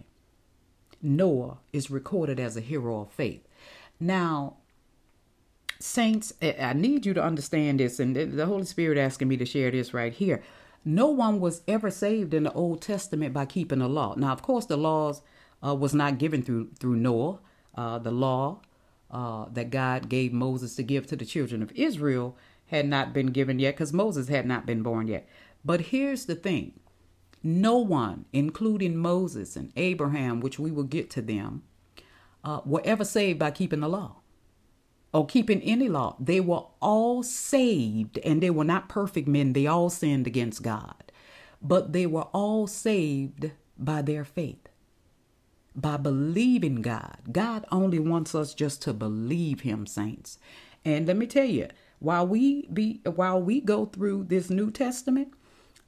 Noah 1.01 1.58
is 1.74 1.91
recorded 1.91 2.39
as 2.39 2.58
a 2.58 2.62
hero 2.62 3.01
of 3.01 3.12
faith. 3.12 3.48
Now, 4.00 4.58
saints, 5.79 6.34
I 6.41 6.74
need 6.74 7.06
you 7.06 7.13
to 7.13 7.24
understand 7.24 7.79
this, 7.79 8.00
and 8.00 8.15
the 8.15 8.46
Holy 8.46 8.65
Spirit 8.65 8.98
asking 8.98 9.27
me 9.27 9.38
to 9.38 9.46
share 9.46 9.72
this 9.72 9.94
right 9.94 10.13
here. 10.13 10.44
No 10.86 11.08
one 11.08 11.39
was 11.39 11.62
ever 11.68 11.91
saved 11.91 12.34
in 12.34 12.44
the 12.44 12.53
Old 12.53 12.82
Testament 12.82 13.34
by 13.34 13.46
keeping 13.46 13.79
the 13.79 13.89
law. 13.89 14.15
Now, 14.15 14.32
of 14.32 14.41
course, 14.41 14.65
the 14.65 14.77
laws 14.77 15.22
uh, 15.65 15.75
was 15.75 15.94
not 15.94 16.18
given 16.18 16.41
through 16.41 16.70
through 16.79 16.96
Noah. 16.96 17.39
Uh, 17.75 18.00
the 18.00 18.12
law 18.12 18.60
uh, 19.12 19.46
that 19.51 19.70
God 19.70 20.10
gave 20.10 20.34
Moses 20.34 20.75
to 20.75 20.84
give 20.84 21.08
to 21.08 21.15
the 21.15 21.25
children 21.25 21.62
of 21.62 21.72
Israel 21.74 22.36
had 22.68 22.88
not 22.88 23.13
been 23.13 23.27
given 23.27 23.60
yet 23.60 23.75
because 23.75 23.94
Moses 23.94 24.27
had 24.27 24.46
not 24.46 24.65
been 24.65 24.84
born 24.84 25.08
yet. 25.08 25.27
But 25.65 25.82
here's 25.82 26.25
the 26.25 26.36
thing 26.36 26.79
no 27.43 27.77
one, 27.77 28.25
including 28.34 28.98
Moses 28.98 29.55
and 29.55 29.72
Abraham, 29.75 30.39
which 30.39 30.60
we 30.60 30.72
will 30.72 30.84
get 30.84 31.10
to 31.12 31.22
them, 31.22 31.63
uh, 32.43 32.62
were 32.65 32.81
ever 32.84 33.05
saved 33.05 33.39
by 33.39 33.51
keeping 33.51 33.79
the 33.79 33.89
law 33.89 34.17
or 35.13 35.25
keeping 35.25 35.62
any 35.62 35.89
law. 35.89 36.15
They 36.19 36.39
were 36.39 36.65
all 36.81 37.24
saved 37.24 38.17
and 38.19 38.41
they 38.41 38.50
were 38.50 38.63
not 38.63 38.89
perfect 38.89 39.27
men. 39.27 39.53
They 39.53 39.67
all 39.67 39.89
sinned 39.89 40.27
against 40.27 40.63
God. 40.63 41.12
But 41.62 41.93
they 41.93 42.05
were 42.05 42.27
all 42.34 42.67
saved 42.67 43.51
by 43.77 44.01
their 44.01 44.24
faith, 44.24 44.69
by 45.75 45.98
believing 45.98 46.81
God. 46.81 47.17
God 47.31 47.65
only 47.72 48.00
wants 48.00 48.34
us 48.34 48.53
just 48.53 48.81
to 48.84 48.93
believe 48.93 49.62
Him, 49.62 49.86
saints. 49.86 50.38
And 50.86 51.08
let 51.08 51.17
me 51.17 51.27
tell 51.27 51.46
you, 51.46 51.67
while 52.00 52.25
we 52.25 52.67
be 52.67 53.01
while 53.03 53.41
we 53.41 53.60
go 53.60 53.86
through 53.86 54.25
this 54.25 54.50
New 54.50 54.72
Testament, 54.72 55.34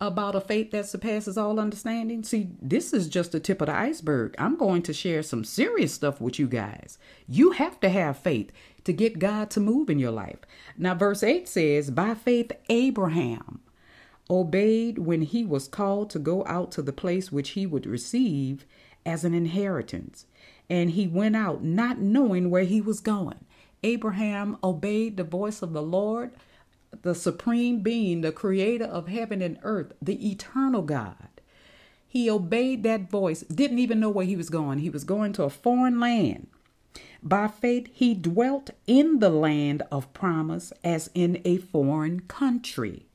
about 0.02 0.36
a 0.36 0.42
faith 0.42 0.72
that 0.72 0.88
surpasses 0.88 1.38
all 1.38 1.60
understanding? 1.60 2.24
See, 2.24 2.50
this 2.60 2.92
is 2.92 3.08
just 3.08 3.32
the 3.32 3.40
tip 3.40 3.62
of 3.62 3.68
the 3.68 3.76
iceberg. 3.76 4.36
I'm 4.40 4.58
going 4.58 4.82
to 4.84 4.94
share 4.94 5.22
some 5.22 5.44
serious 5.44 5.94
stuff 5.94 6.20
with 6.20 6.40
you 6.40 6.48
guys. 6.48 6.98
You 7.28 7.52
have 7.52 7.80
to 7.82 7.90
have 7.90 8.18
faith 8.18 8.52
to 8.84 8.92
get 8.92 9.20
God 9.20 9.52
to 9.52 9.60
move 9.60 9.92
in 9.92 10.00
your 10.00 10.12
life. 10.12 10.40
Now, 10.76 10.96
verse 10.96 11.22
8 11.22 11.48
says, 11.48 11.92
By 11.92 12.16
faith, 12.16 12.52
Abraham 12.68 13.62
obeyed 14.28 14.98
when 14.98 15.22
he 15.22 15.46
was 15.46 15.68
called 15.68 16.10
to 16.10 16.20
go 16.20 16.44
out 16.48 16.72
to 16.72 16.82
the 16.82 16.94
place 16.94 17.32
which 17.32 17.52
he 17.52 17.68
would 17.68 17.86
receive 17.86 18.66
as 19.06 19.24
an 19.24 19.36
inheritance. 19.36 20.26
And 20.68 20.92
he 20.92 21.06
went 21.06 21.36
out 21.36 21.64
not 21.64 22.00
knowing 22.00 22.50
where 22.50 22.64
he 22.64 22.82
was 22.82 23.02
going. 23.02 23.46
Abraham 23.84 24.58
obeyed 24.64 25.18
the 25.18 25.24
voice 25.24 25.62
of 25.62 25.74
the 25.74 25.82
Lord 25.82 26.32
the 27.02 27.16
supreme 27.16 27.80
being, 27.80 28.22
the 28.22 28.32
creator 28.32 28.86
of 28.86 29.08
heaven 29.08 29.42
and 29.42 29.58
earth, 29.64 29.94
the 30.02 30.30
eternal 30.30 30.82
God. 30.82 31.28
He 32.08 32.30
obeyed 32.30 32.84
that 32.84 33.10
voice, 33.10 33.42
didn't 33.42 33.80
even 33.80 34.00
know 34.00 34.10
where 34.10 34.26
he 34.26 34.36
was 34.36 34.50
going. 34.50 34.80
He 34.80 34.90
was 34.90 35.04
going 35.04 35.34
to 35.34 35.44
a 35.44 35.50
foreign 35.50 36.00
land. 36.00 36.48
By 37.24 37.48
faith, 37.48 37.88
he 37.94 38.14
dwelt 38.14 38.72
in 38.88 39.20
the 39.20 39.30
land 39.30 39.84
of 39.92 40.12
promise 40.14 40.74
as 40.84 41.10
in 41.14 41.42
a 41.46 41.58
foreign 41.58 42.22
country, 42.22 43.06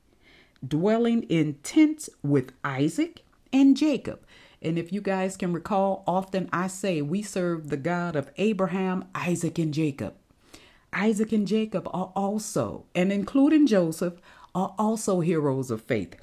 dwelling 0.67 1.25
in 1.25 1.55
tents 1.63 2.09
with 2.23 2.53
Isaac 2.65 3.23
and 3.53 3.77
Jacob. 3.77 4.21
And 4.63 4.79
if 4.79 4.93
you 4.93 5.01
guys 5.01 5.37
can 5.37 5.53
recall, 5.53 6.03
often 6.07 6.49
I 6.53 6.69
say 6.69 7.03
we 7.03 7.23
serve 7.23 7.69
the 7.69 7.77
God 7.77 8.17
of 8.17 8.31
Abraham, 8.37 9.05
Isaac, 9.15 9.59
and 9.59 9.75
Jacob. 9.75 10.15
Isaac 10.97 11.31
and 11.33 11.47
Jacob 11.47 11.87
are 11.93 12.11
also, 12.17 12.87
and 12.95 13.13
including 13.13 13.67
Joseph, 13.67 14.15
are 14.55 14.75
also 14.79 15.21
heroes 15.21 15.71
of 15.71 15.83
faith. 15.83 16.17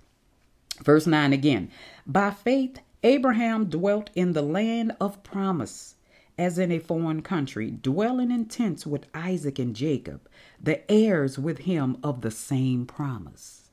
Verse 0.84 1.06
9 1.06 1.32
again 1.32 1.70
By 2.08 2.32
faith, 2.32 2.80
Abraham 3.04 3.66
dwelt 3.66 4.10
in 4.16 4.34
the 4.34 4.42
land 4.42 4.96
of 5.00 5.22
promise, 5.22 5.96
as 6.40 6.58
in 6.58 6.72
a 6.72 6.80
foreign 6.80 7.22
country, 7.22 7.70
dwelling 7.70 8.32
in 8.32 8.46
tents 8.46 8.88
with 8.88 9.06
Isaac 9.14 9.60
and 9.60 9.76
Jacob, 9.76 10.28
the 10.60 10.90
heirs 10.92 11.38
with 11.38 11.60
him 11.60 11.98
of 12.04 12.22
the 12.22 12.32
same 12.32 12.88
promise. 12.88 13.70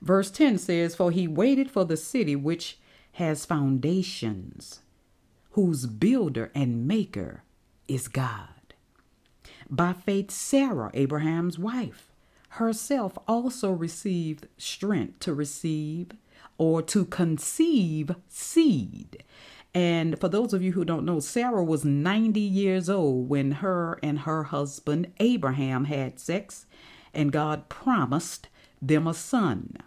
Verse 0.00 0.32
10 0.32 0.58
says, 0.58 0.96
For 0.96 1.12
he 1.12 1.28
waited 1.28 1.70
for 1.70 1.84
the 1.84 1.96
city 1.96 2.34
which 2.34 2.78
has 3.12 3.46
foundations, 3.46 4.80
whose 5.52 5.86
builder 5.86 6.50
and 6.52 6.88
maker 6.88 7.44
is 7.86 8.08
God. 8.08 8.48
By 9.72 9.94
faith, 9.94 10.30
Sarah, 10.30 10.90
Abraham's 10.92 11.58
wife, 11.58 12.12
herself 12.50 13.16
also 13.26 13.72
received 13.72 14.46
strength 14.58 15.20
to 15.20 15.32
receive 15.32 16.08
or 16.58 16.82
to 16.82 17.06
conceive 17.06 18.14
seed. 18.28 19.24
And 19.72 20.20
for 20.20 20.28
those 20.28 20.52
of 20.52 20.62
you 20.62 20.72
who 20.72 20.84
don't 20.84 21.06
know, 21.06 21.20
Sarah 21.20 21.64
was 21.64 21.86
90 21.86 22.38
years 22.38 22.90
old 22.90 23.30
when 23.30 23.50
her 23.52 23.98
and 24.02 24.18
her 24.20 24.42
husband 24.42 25.10
Abraham 25.20 25.86
had 25.86 26.20
sex, 26.20 26.66
and 27.14 27.32
God 27.32 27.70
promised 27.70 28.48
them 28.82 29.06
a 29.06 29.14
son. 29.14 29.78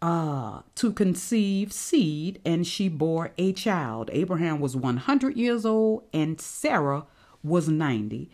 Uh, 0.00 0.62
to 0.76 0.92
conceive 0.92 1.74
seed, 1.74 2.40
and 2.42 2.66
she 2.66 2.88
bore 2.88 3.32
a 3.36 3.52
child. 3.52 4.08
Abraham 4.14 4.60
was 4.60 4.74
100 4.74 5.36
years 5.36 5.66
old, 5.66 6.04
and 6.14 6.40
Sarah 6.40 7.04
was 7.42 7.68
90 7.68 8.30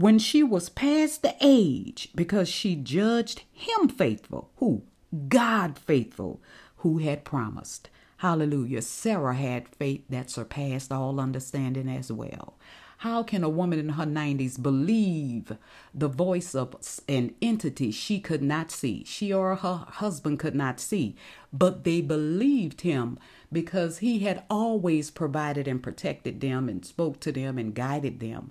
when 0.00 0.18
she 0.18 0.42
was 0.42 0.70
past 0.70 1.20
the 1.20 1.34
age 1.42 2.08
because 2.14 2.48
she 2.48 2.74
judged 2.74 3.42
him 3.52 3.86
faithful. 3.86 4.50
Who? 4.56 4.82
God 5.28 5.78
faithful, 5.78 6.40
who 6.78 6.98
had 6.98 7.22
promised. 7.22 7.90
Hallelujah. 8.16 8.80
Sarah 8.80 9.34
had 9.34 9.68
faith 9.68 10.04
that 10.08 10.30
surpassed 10.30 10.90
all 10.90 11.20
understanding 11.20 11.86
as 11.86 12.10
well. 12.10 12.54
How 12.98 13.22
can 13.22 13.44
a 13.44 13.48
woman 13.50 13.78
in 13.78 13.90
her 13.90 14.06
90s 14.06 14.62
believe 14.62 15.56
the 15.94 16.08
voice 16.08 16.54
of 16.54 16.76
an 17.06 17.34
entity 17.42 17.90
she 17.90 18.20
could 18.20 18.42
not 18.42 18.70
see? 18.70 19.04
She 19.04 19.32
or 19.32 19.54
her 19.56 19.84
husband 19.88 20.38
could 20.38 20.54
not 20.54 20.80
see, 20.80 21.14
but 21.52 21.84
they 21.84 22.00
believed 22.00 22.80
him 22.82 23.18
because 23.52 23.98
he 23.98 24.20
had 24.20 24.44
always 24.48 25.10
provided 25.10 25.68
and 25.68 25.82
protected 25.82 26.40
them 26.40 26.70
and 26.70 26.86
spoke 26.86 27.20
to 27.20 27.32
them 27.32 27.58
and 27.58 27.74
guided 27.74 28.20
them. 28.20 28.50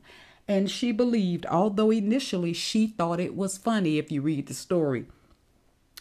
And 0.49 0.69
she 0.69 0.91
believed, 0.91 1.45
although 1.45 1.91
initially 1.91 2.53
she 2.53 2.87
thought 2.87 3.19
it 3.19 3.35
was 3.35 3.55
funny 3.55 3.99
if 3.99 4.11
you 4.11 4.23
read 4.23 4.47
the 4.47 4.55
story 4.55 5.05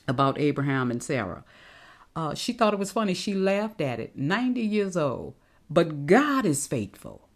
about 0.09 0.41
Abraham 0.41 0.91
and 0.91 1.03
Sarah. 1.03 1.45
Uh, 2.17 2.35
she 2.35 2.55
thought 2.55 2.73
it 2.73 2.79
was 2.79 2.91
funny. 2.91 3.13
She 3.13 3.35
laughed 3.35 3.83
at 3.83 4.01
it, 4.01 4.17
90 4.17 4.63
years 4.63 4.97
old. 4.97 5.35
But 5.69 6.07
God 6.07 6.47
is 6.47 6.67
faithful. 6.67 7.29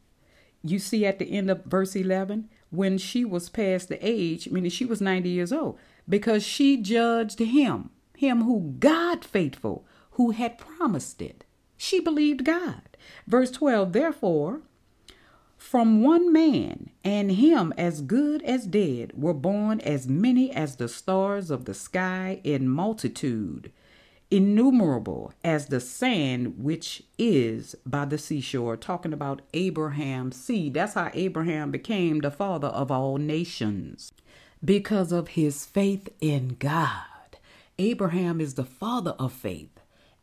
You 0.62 0.78
see 0.78 1.04
at 1.04 1.18
the 1.18 1.30
end 1.30 1.50
of 1.50 1.64
verse 1.66 1.94
11, 1.94 2.48
when 2.70 2.96
she 2.96 3.26
was 3.26 3.50
past 3.50 3.90
the 3.90 3.98
age, 4.00 4.48
meaning 4.48 4.70
she 4.70 4.86
was 4.86 5.02
90 5.02 5.28
years 5.28 5.52
old, 5.52 5.78
because 6.08 6.42
she 6.42 6.78
judged 6.78 7.38
him, 7.38 7.90
him 8.16 8.44
who 8.44 8.74
God 8.78 9.22
faithful, 9.22 9.84
who 10.12 10.30
had 10.30 10.56
promised 10.56 11.20
it. 11.20 11.44
She 11.76 12.00
believed 12.00 12.46
God. 12.46 12.96
Verse 13.26 13.50
12, 13.50 13.92
therefore, 13.92 14.62
from 15.62 16.02
one 16.02 16.32
man, 16.32 16.90
and 17.04 17.32
him 17.32 17.72
as 17.78 18.02
good 18.02 18.42
as 18.42 18.66
dead, 18.66 19.12
were 19.14 19.34
born 19.34 19.80
as 19.80 20.06
many 20.08 20.50
as 20.52 20.76
the 20.76 20.88
stars 20.88 21.50
of 21.50 21.64
the 21.64 21.74
sky 21.74 22.40
in 22.44 22.68
multitude, 22.68 23.72
innumerable 24.30 25.32
as 25.44 25.66
the 25.68 25.80
sand 25.80 26.58
which 26.62 27.04
is 27.18 27.74
by 27.86 28.04
the 28.04 28.18
seashore. 28.18 28.76
Talking 28.76 29.12
about 29.14 29.42
Abraham's 29.54 30.36
seed. 30.36 30.74
That's 30.74 30.94
how 30.94 31.10
Abraham 31.14 31.70
became 31.70 32.20
the 32.20 32.30
father 32.30 32.68
of 32.68 32.90
all 32.90 33.16
nations 33.18 34.12
because 34.64 35.12
of 35.12 35.28
his 35.28 35.64
faith 35.66 36.08
in 36.20 36.56
God. 36.58 37.38
Abraham 37.78 38.40
is 38.40 38.54
the 38.54 38.64
father 38.64 39.12
of 39.18 39.32
faith. 39.32 39.70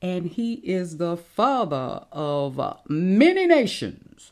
and 0.01 0.27
he 0.27 0.53
is 0.55 0.97
the 0.97 1.17
father 1.17 2.05
of 2.11 2.59
many 2.87 3.45
nations. 3.45 4.31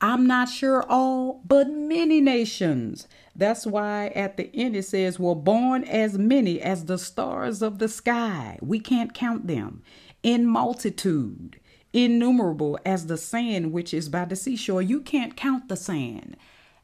I'm 0.00 0.26
not 0.26 0.48
sure 0.48 0.84
all, 0.88 1.40
but 1.44 1.68
many 1.68 2.20
nations. 2.20 3.08
That's 3.34 3.66
why 3.66 4.08
at 4.08 4.36
the 4.36 4.50
end 4.54 4.76
it 4.76 4.84
says, 4.84 5.18
were 5.18 5.34
born 5.34 5.84
as 5.84 6.16
many 6.16 6.60
as 6.60 6.84
the 6.84 6.98
stars 6.98 7.62
of 7.62 7.78
the 7.78 7.88
sky. 7.88 8.58
We 8.62 8.78
can't 8.78 9.12
count 9.12 9.46
them. 9.46 9.82
In 10.22 10.46
multitude, 10.46 11.58
innumerable 11.92 12.78
as 12.84 13.06
the 13.06 13.16
sand 13.16 13.72
which 13.72 13.92
is 13.92 14.08
by 14.08 14.24
the 14.24 14.36
seashore. 14.36 14.82
You 14.82 15.00
can't 15.00 15.36
count 15.36 15.68
the 15.68 15.76
sand. 15.76 16.36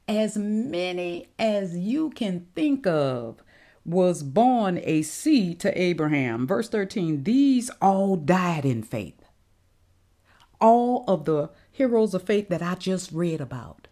As 0.08 0.36
many 0.36 1.28
as 1.38 1.76
you 1.76 2.10
can 2.10 2.46
think 2.54 2.86
of 2.86 3.42
was 3.84 4.22
born 4.22 4.80
a 4.82 5.02
seed 5.02 5.60
to 5.60 5.80
Abraham. 5.80 6.46
Verse 6.46 6.68
13, 6.68 7.24
these 7.24 7.70
all 7.80 8.16
died 8.16 8.64
in 8.64 8.82
faith. 8.82 9.23
All 10.64 11.04
of 11.06 11.26
the 11.26 11.50
heroes 11.70 12.14
of 12.14 12.22
faith 12.22 12.48
that 12.48 12.62
I 12.62 12.74
just 12.74 13.12
read 13.12 13.38
about, 13.38 13.86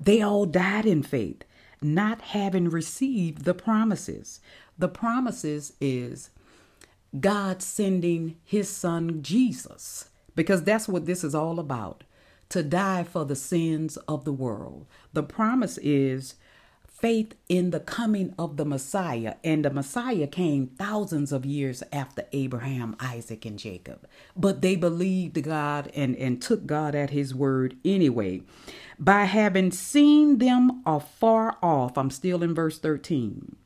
they 0.00 0.20
all 0.20 0.44
died 0.44 0.84
in 0.84 1.04
faith, 1.04 1.44
not 1.80 2.20
having 2.20 2.68
received 2.68 3.44
the 3.44 3.54
promises. 3.54 4.40
The 4.76 4.88
promises 4.88 5.74
is 5.80 6.30
God 7.20 7.62
sending 7.62 8.38
his 8.44 8.68
son 8.68 9.22
Jesus, 9.22 10.08
because 10.34 10.64
that's 10.64 10.88
what 10.88 11.06
this 11.06 11.22
is 11.22 11.32
all 11.32 11.60
about 11.60 12.02
to 12.48 12.64
die 12.64 13.04
for 13.04 13.24
the 13.24 13.36
sins 13.36 13.96
of 14.08 14.24
the 14.24 14.32
world. 14.32 14.86
The 15.12 15.22
promise 15.22 15.78
is 15.78 16.34
faith 17.00 17.34
in 17.48 17.70
the 17.70 17.80
coming 17.80 18.34
of 18.38 18.56
the 18.56 18.64
Messiah. 18.64 19.36
And 19.42 19.64
the 19.64 19.70
Messiah 19.70 20.26
came 20.26 20.68
thousands 20.68 21.32
of 21.32 21.46
years 21.46 21.82
after 21.92 22.24
Abraham, 22.32 22.96
Isaac, 23.00 23.44
and 23.46 23.58
Jacob. 23.58 24.06
But 24.36 24.60
they 24.60 24.76
believed 24.76 25.42
God 25.42 25.90
and, 25.94 26.14
and 26.16 26.40
took 26.40 26.66
God 26.66 26.94
at 26.94 27.10
his 27.10 27.34
word 27.34 27.76
anyway. 27.84 28.42
By 28.98 29.24
having 29.24 29.70
seen 29.70 30.38
them 30.38 30.82
afar 30.84 31.56
off, 31.62 31.96
I'm 31.96 32.10
still 32.10 32.42
in 32.42 32.54
verse 32.54 32.78
13, 32.78 33.56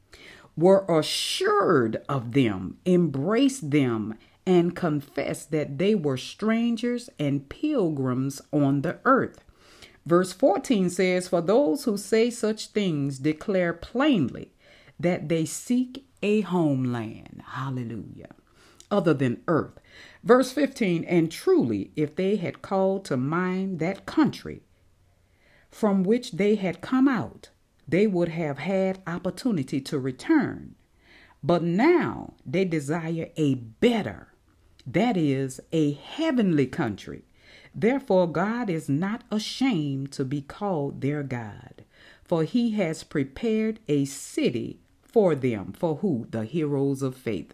were 0.57 0.85
assured 0.89 2.03
of 2.09 2.33
them, 2.33 2.79
embraced 2.87 3.71
them, 3.71 4.15
and 4.47 4.77
confessed 4.77 5.51
that 5.51 5.79
they 5.79 5.95
were 5.95 6.17
strangers 6.17 7.11
and 7.19 7.49
pilgrims 7.49 8.41
on 8.53 8.83
the 8.83 8.99
earth. 9.05 9.43
Verse 10.07 10.33
14 10.33 10.91
says, 10.91 11.29
For 11.29 11.41
those 11.41 11.85
who 11.85 11.97
say 11.97 12.31
such 12.31 12.69
things 12.69 13.19
declare 13.19 13.73
plainly 13.73 14.53
that 15.01 15.29
they 15.29 15.45
seek 15.45 16.07
a 16.23 16.43
homeland. 16.43 17.43
Hallelujah. 17.47 18.35
Other 18.91 19.15
than 19.15 19.43
earth. 19.49 19.79
Verse 20.23 20.53
15, 20.53 21.05
And 21.05 21.31
truly, 21.31 21.91
if 21.97 22.17
they 22.17 22.37
had 22.37 22.63
called 22.63 23.05
to 23.07 23.17
mind 23.17 23.79
that 23.79 24.07
country 24.07 24.63
from 25.71 26.05
which 26.05 26.33
they 26.33 26.55
had 26.55 26.81
come 26.81 27.09
out, 27.09 27.51
they 27.89 28.07
would 28.07 28.29
have 28.29 28.59
had 28.59 29.03
opportunity 29.07 29.81
to 29.81 29.99
return. 29.99 30.75
But 31.43 31.63
now 31.63 32.35
they 32.47 32.65
desire 32.65 33.29
a 33.37 33.55
better, 33.55 34.29
that 34.87 35.17
is, 35.17 35.61
a 35.73 35.93
heavenly 35.93 36.67
country. 36.67 37.25
Therefore, 37.75 38.31
God 38.31 38.71
is 38.71 38.89
not 38.89 39.25
ashamed 39.31 40.13
to 40.13 40.25
be 40.25 40.43
called 40.43 41.01
their 41.01 41.23
God, 41.23 41.85
for 42.23 42.45
he 42.45 42.73
has 42.73 43.03
prepared 43.03 43.81
a 43.89 44.05
city 44.05 44.79
for 45.03 45.35
them. 45.35 45.73
For 45.73 45.97
who? 45.97 46.27
The 46.31 46.45
heroes 46.45 47.03
of 47.03 47.17
faith. 47.17 47.53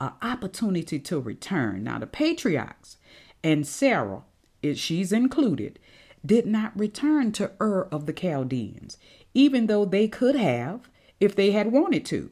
An 0.00 0.12
opportunity 0.22 0.98
to 1.00 1.20
return. 1.20 1.84
Now, 1.84 1.98
the 1.98 2.06
patriarchs 2.06 2.96
and 3.42 3.66
Sarah, 3.66 4.22
if 4.62 4.78
she's 4.78 5.12
included, 5.12 5.78
did 6.24 6.46
not 6.46 6.78
return 6.78 7.32
to 7.32 7.52
Ur 7.60 7.88
of 7.92 8.06
the 8.06 8.12
Chaldeans, 8.12 8.96
even 9.34 9.66
though 9.66 9.84
they 9.84 10.08
could 10.08 10.34
have 10.34 10.88
if 11.20 11.34
they 11.34 11.50
had 11.50 11.72
wanted 11.72 12.04
to. 12.06 12.30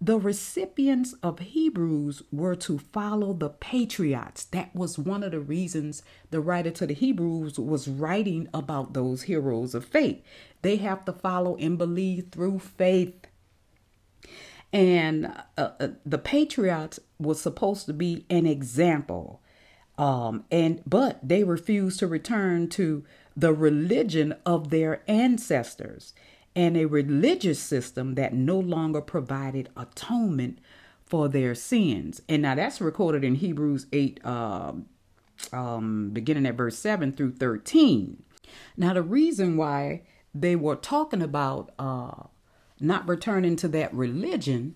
The 0.00 0.18
recipients 0.18 1.14
of 1.24 1.40
Hebrews 1.40 2.22
were 2.30 2.54
to 2.56 2.78
follow 2.78 3.32
the 3.32 3.48
patriots. 3.48 4.44
That 4.44 4.74
was 4.74 4.96
one 4.96 5.24
of 5.24 5.32
the 5.32 5.40
reasons 5.40 6.02
the 6.30 6.40
writer 6.40 6.70
to 6.70 6.86
the 6.86 6.94
Hebrews 6.94 7.58
was 7.58 7.88
writing 7.88 8.48
about 8.54 8.92
those 8.92 9.22
heroes 9.22 9.74
of 9.74 9.84
faith. 9.84 10.22
They 10.62 10.76
have 10.76 11.04
to 11.06 11.12
follow 11.12 11.56
and 11.56 11.76
believe 11.76 12.28
through 12.30 12.60
faith. 12.60 13.26
And 14.72 15.32
uh, 15.56 15.70
uh, 15.80 15.88
the 16.06 16.18
patriots 16.18 17.00
was 17.18 17.40
supposed 17.40 17.86
to 17.86 17.92
be 17.92 18.24
an 18.30 18.46
example. 18.46 19.40
Um, 19.96 20.44
and 20.52 20.80
but 20.86 21.18
they 21.26 21.42
refused 21.42 21.98
to 21.98 22.06
return 22.06 22.68
to 22.70 23.04
the 23.36 23.52
religion 23.52 24.36
of 24.46 24.70
their 24.70 25.02
ancestors 25.08 26.14
and 26.54 26.76
a 26.76 26.86
religious 26.86 27.60
system 27.60 28.14
that 28.16 28.34
no 28.34 28.58
longer 28.58 29.00
provided 29.00 29.68
atonement 29.76 30.58
for 31.04 31.28
their 31.28 31.54
sins. 31.54 32.20
And 32.28 32.42
now 32.42 32.54
that's 32.54 32.80
recorded 32.80 33.24
in 33.24 33.36
Hebrews 33.36 33.86
8, 33.92 34.20
uh, 34.24 34.72
um, 35.52 36.10
beginning 36.10 36.46
at 36.46 36.56
verse 36.56 36.78
7 36.78 37.12
through 37.12 37.32
13. 37.32 38.22
Now, 38.76 38.92
the 38.92 39.02
reason 39.02 39.56
why 39.56 40.02
they 40.34 40.56
were 40.56 40.76
talking 40.76 41.22
about 41.22 41.70
uh, 41.78 42.24
not 42.80 43.08
returning 43.08 43.56
to 43.56 43.68
that 43.68 43.92
religion 43.94 44.74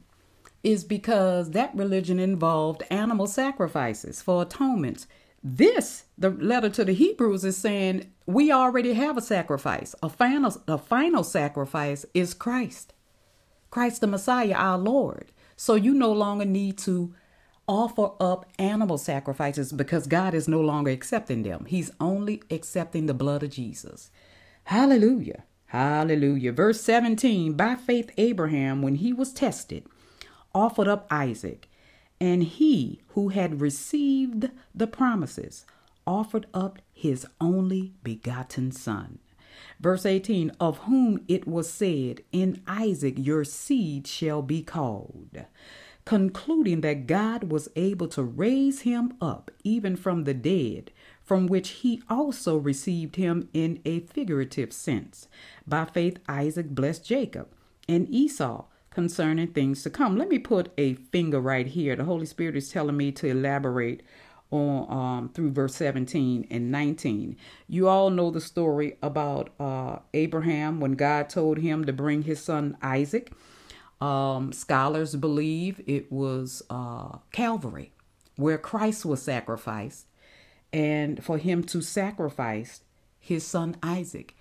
is 0.62 0.84
because 0.84 1.50
that 1.50 1.74
religion 1.74 2.18
involved 2.18 2.84
animal 2.90 3.26
sacrifices 3.26 4.22
for 4.22 4.42
atonements. 4.42 5.06
This, 5.42 6.04
the 6.16 6.30
letter 6.30 6.68
to 6.70 6.84
the 6.84 6.92
Hebrews, 6.92 7.44
is 7.44 7.56
saying 7.56 8.11
we 8.26 8.52
already 8.52 8.94
have 8.94 9.16
a 9.16 9.22
sacrifice. 9.22 9.94
A 10.02 10.08
final, 10.08 10.56
a 10.68 10.78
final 10.78 11.24
sacrifice 11.24 12.06
is 12.14 12.34
Christ, 12.34 12.92
Christ 13.70 14.00
the 14.00 14.06
Messiah, 14.06 14.54
our 14.54 14.78
Lord. 14.78 15.32
So 15.56 15.74
you 15.74 15.94
no 15.94 16.12
longer 16.12 16.44
need 16.44 16.78
to 16.78 17.14
offer 17.68 18.10
up 18.20 18.46
animal 18.58 18.98
sacrifices 18.98 19.72
because 19.72 20.06
God 20.06 20.34
is 20.34 20.48
no 20.48 20.60
longer 20.60 20.90
accepting 20.90 21.42
them. 21.42 21.66
He's 21.66 21.90
only 22.00 22.42
accepting 22.50 23.06
the 23.06 23.14
blood 23.14 23.42
of 23.42 23.50
Jesus. 23.50 24.10
Hallelujah. 24.64 25.44
Hallelujah. 25.66 26.52
Verse 26.52 26.80
17 26.82 27.54
By 27.54 27.76
faith, 27.76 28.10
Abraham, 28.16 28.82
when 28.82 28.96
he 28.96 29.12
was 29.12 29.32
tested, 29.32 29.86
offered 30.54 30.88
up 30.88 31.06
Isaac. 31.10 31.68
And 32.20 32.44
he 32.44 33.00
who 33.08 33.30
had 33.30 33.60
received 33.60 34.50
the 34.74 34.86
promises 34.86 35.66
offered 36.06 36.46
up 36.52 36.78
his 36.92 37.26
only 37.40 37.92
begotten 38.02 38.72
Son. 38.72 39.18
Verse 39.80 40.06
18, 40.06 40.52
of 40.60 40.78
whom 40.78 41.24
it 41.28 41.46
was 41.46 41.70
said, 41.70 42.22
In 42.32 42.62
Isaac 42.66 43.14
your 43.16 43.44
seed 43.44 44.06
shall 44.06 44.42
be 44.42 44.62
called, 44.62 45.44
concluding 46.04 46.80
that 46.82 47.06
God 47.06 47.44
was 47.44 47.68
able 47.76 48.08
to 48.08 48.22
raise 48.22 48.80
him 48.80 49.14
up 49.20 49.50
even 49.64 49.96
from 49.96 50.24
the 50.24 50.34
dead, 50.34 50.90
from 51.22 51.46
which 51.46 51.70
he 51.70 52.02
also 52.08 52.56
received 52.56 53.16
him 53.16 53.48
in 53.52 53.80
a 53.84 54.00
figurative 54.00 54.72
sense. 54.72 55.28
By 55.66 55.84
faith, 55.84 56.18
Isaac 56.28 56.70
blessed 56.70 57.04
Jacob 57.04 57.48
and 57.88 58.08
Esau 58.08 58.66
concerning 58.90 59.48
things 59.48 59.82
to 59.82 59.90
come. 59.90 60.16
Let 60.16 60.28
me 60.28 60.38
put 60.38 60.72
a 60.76 60.94
finger 60.94 61.40
right 61.40 61.66
here. 61.66 61.96
The 61.96 62.04
Holy 62.04 62.26
Spirit 62.26 62.56
is 62.56 62.70
telling 62.70 62.96
me 62.96 63.10
to 63.12 63.28
elaborate 63.28 64.02
on 64.52 65.18
um, 65.18 65.28
through 65.30 65.50
verse 65.50 65.74
17 65.74 66.46
and 66.50 66.70
19. 66.70 67.36
You 67.68 67.88
all 67.88 68.10
know 68.10 68.30
the 68.30 68.40
story 68.40 68.96
about 69.02 69.50
uh, 69.58 69.98
Abraham 70.14 70.80
when 70.80 70.92
God 70.92 71.28
told 71.28 71.58
him 71.58 71.84
to 71.86 71.92
bring 71.92 72.22
his 72.22 72.42
son 72.42 72.76
Isaac. 72.82 73.32
Um, 74.00 74.52
scholars 74.52 75.14
believe 75.16 75.80
it 75.86 76.10
was 76.10 76.62
uh, 76.68 77.18
Calvary, 77.32 77.92
where 78.36 78.58
Christ 78.58 79.04
was 79.06 79.22
sacrificed, 79.22 80.06
and 80.72 81.22
for 81.22 81.38
him 81.38 81.62
to 81.64 81.80
sacrifice 81.80 82.80
his 83.20 83.46
son 83.46 83.76
Isaac. 83.82 84.34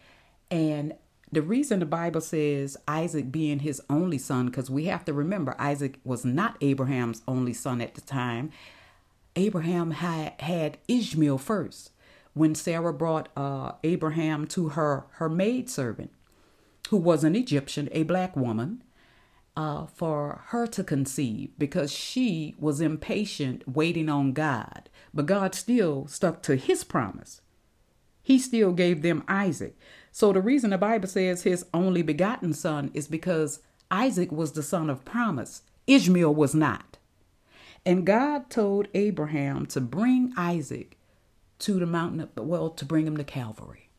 And 0.49 0.95
the 1.31 1.41
reason 1.41 1.79
the 1.79 1.85
Bible 1.85 2.21
says 2.21 2.75
Isaac 2.87 3.31
being 3.31 3.59
his 3.59 3.81
only 3.89 4.17
son, 4.17 4.47
because 4.47 4.69
we 4.69 4.85
have 4.85 5.05
to 5.05 5.13
remember 5.13 5.55
Isaac 5.59 5.99
was 6.03 6.25
not 6.25 6.57
Abraham's 6.59 7.21
only 7.27 7.53
son 7.53 7.79
at 7.79 7.95
the 7.95 8.01
time. 8.01 8.51
Abraham 9.35 9.91
had, 9.91 10.33
had 10.39 10.77
Ishmael 10.87 11.37
first 11.37 11.91
when 12.33 12.55
Sarah 12.55 12.93
brought 12.93 13.29
uh, 13.35 13.73
Abraham 13.83 14.47
to 14.47 14.69
her, 14.69 15.05
her 15.13 15.29
maidservant, 15.29 16.11
who 16.89 16.97
was 16.97 17.23
an 17.23 17.35
Egyptian, 17.35 17.89
a 17.91 18.03
black 18.03 18.35
woman, 18.35 18.83
uh, 19.55 19.85
for 19.85 20.41
her 20.47 20.65
to 20.67 20.83
conceive 20.83 21.51
because 21.57 21.91
she 21.91 22.55
was 22.57 22.79
impatient 22.79 23.67
waiting 23.67 24.09
on 24.09 24.33
God. 24.33 24.89
But 25.13 25.25
God 25.25 25.53
still 25.53 26.07
stuck 26.07 26.41
to 26.43 26.55
his 26.55 26.83
promise. 26.83 27.41
He 28.23 28.39
still 28.39 28.71
gave 28.71 29.01
them 29.01 29.23
Isaac. 29.27 29.77
So 30.11 30.31
the 30.31 30.41
reason 30.41 30.69
the 30.69 30.77
Bible 30.77 31.07
says 31.07 31.43
his 31.43 31.65
only 31.73 32.01
begotten 32.01 32.53
son 32.53 32.91
is 32.93 33.07
because 33.07 33.59
Isaac 33.89 34.31
was 34.31 34.53
the 34.53 34.63
son 34.63 34.89
of 34.89 35.03
promise, 35.03 35.63
Ishmael 35.87 36.33
was 36.33 36.55
not. 36.55 36.90
And 37.85 38.05
God 38.05 38.49
told 38.49 38.87
Abraham 38.93 39.65
to 39.67 39.81
bring 39.81 40.33
Isaac 40.37 40.97
to 41.59 41.79
the 41.79 41.85
mountain 41.85 42.21
of, 42.21 42.29
well, 42.37 42.69
to 42.69 42.85
bring 42.85 43.07
him 43.07 43.17
to 43.17 43.23
Calvary. 43.23 43.89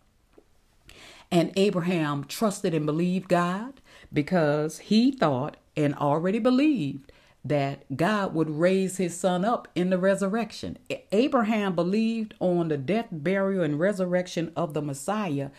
And 1.31 1.53
Abraham 1.57 2.25
trusted 2.25 2.75
and 2.75 2.85
believed 2.85 3.29
God 3.29 3.81
because 4.12 4.81
he 4.81 5.11
thought 5.11 5.57
and 5.77 5.95
already 5.95 6.38
believed 6.38 7.11
that 7.45 7.85
God 7.97 8.35
would 8.35 8.51
raise 8.51 8.99
his 8.99 9.18
son 9.18 9.45
up 9.45 9.66
in 9.75 9.90
the 9.90 9.99
resurrection. 9.99 10.79
Abraham 11.11 11.75
believed 11.75 12.35
on 12.38 12.68
the 12.68 12.77
death, 12.77 13.09
burial, 13.11 13.64
and 13.64 13.81
resurrection 13.81 14.53
of 14.55 14.75
the 14.75 14.83
Messiah 14.83 15.51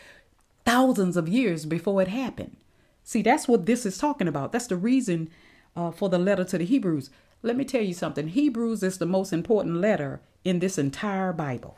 thousands 0.66 1.18
of 1.18 1.28
years 1.28 1.66
before 1.66 2.02
it 2.02 2.08
happened. 2.08 2.56
See, 3.04 3.22
that's 3.22 3.48
what 3.48 3.66
this 3.66 3.86
is 3.86 3.98
talking 3.98 4.30
about. 4.30 4.54
That's 4.54 4.68
the 4.68 4.78
reason 4.78 5.30
uh, 5.76 5.92
for 5.92 6.08
the 6.08 6.20
letter 6.20 6.46
to 6.46 6.58
the 6.58 6.66
Hebrews. 6.66 7.10
Let 7.44 7.58
me 7.58 7.66
tell 7.66 7.82
you 7.82 7.94
something 7.94 8.30
Hebrews 8.30 8.82
is 8.84 8.98
the 8.98 9.06
most 9.06 9.34
important 9.34 9.76
letter 9.76 10.22
in 10.46 10.60
this 10.60 10.78
entire 10.78 11.34
Bible. 11.34 11.78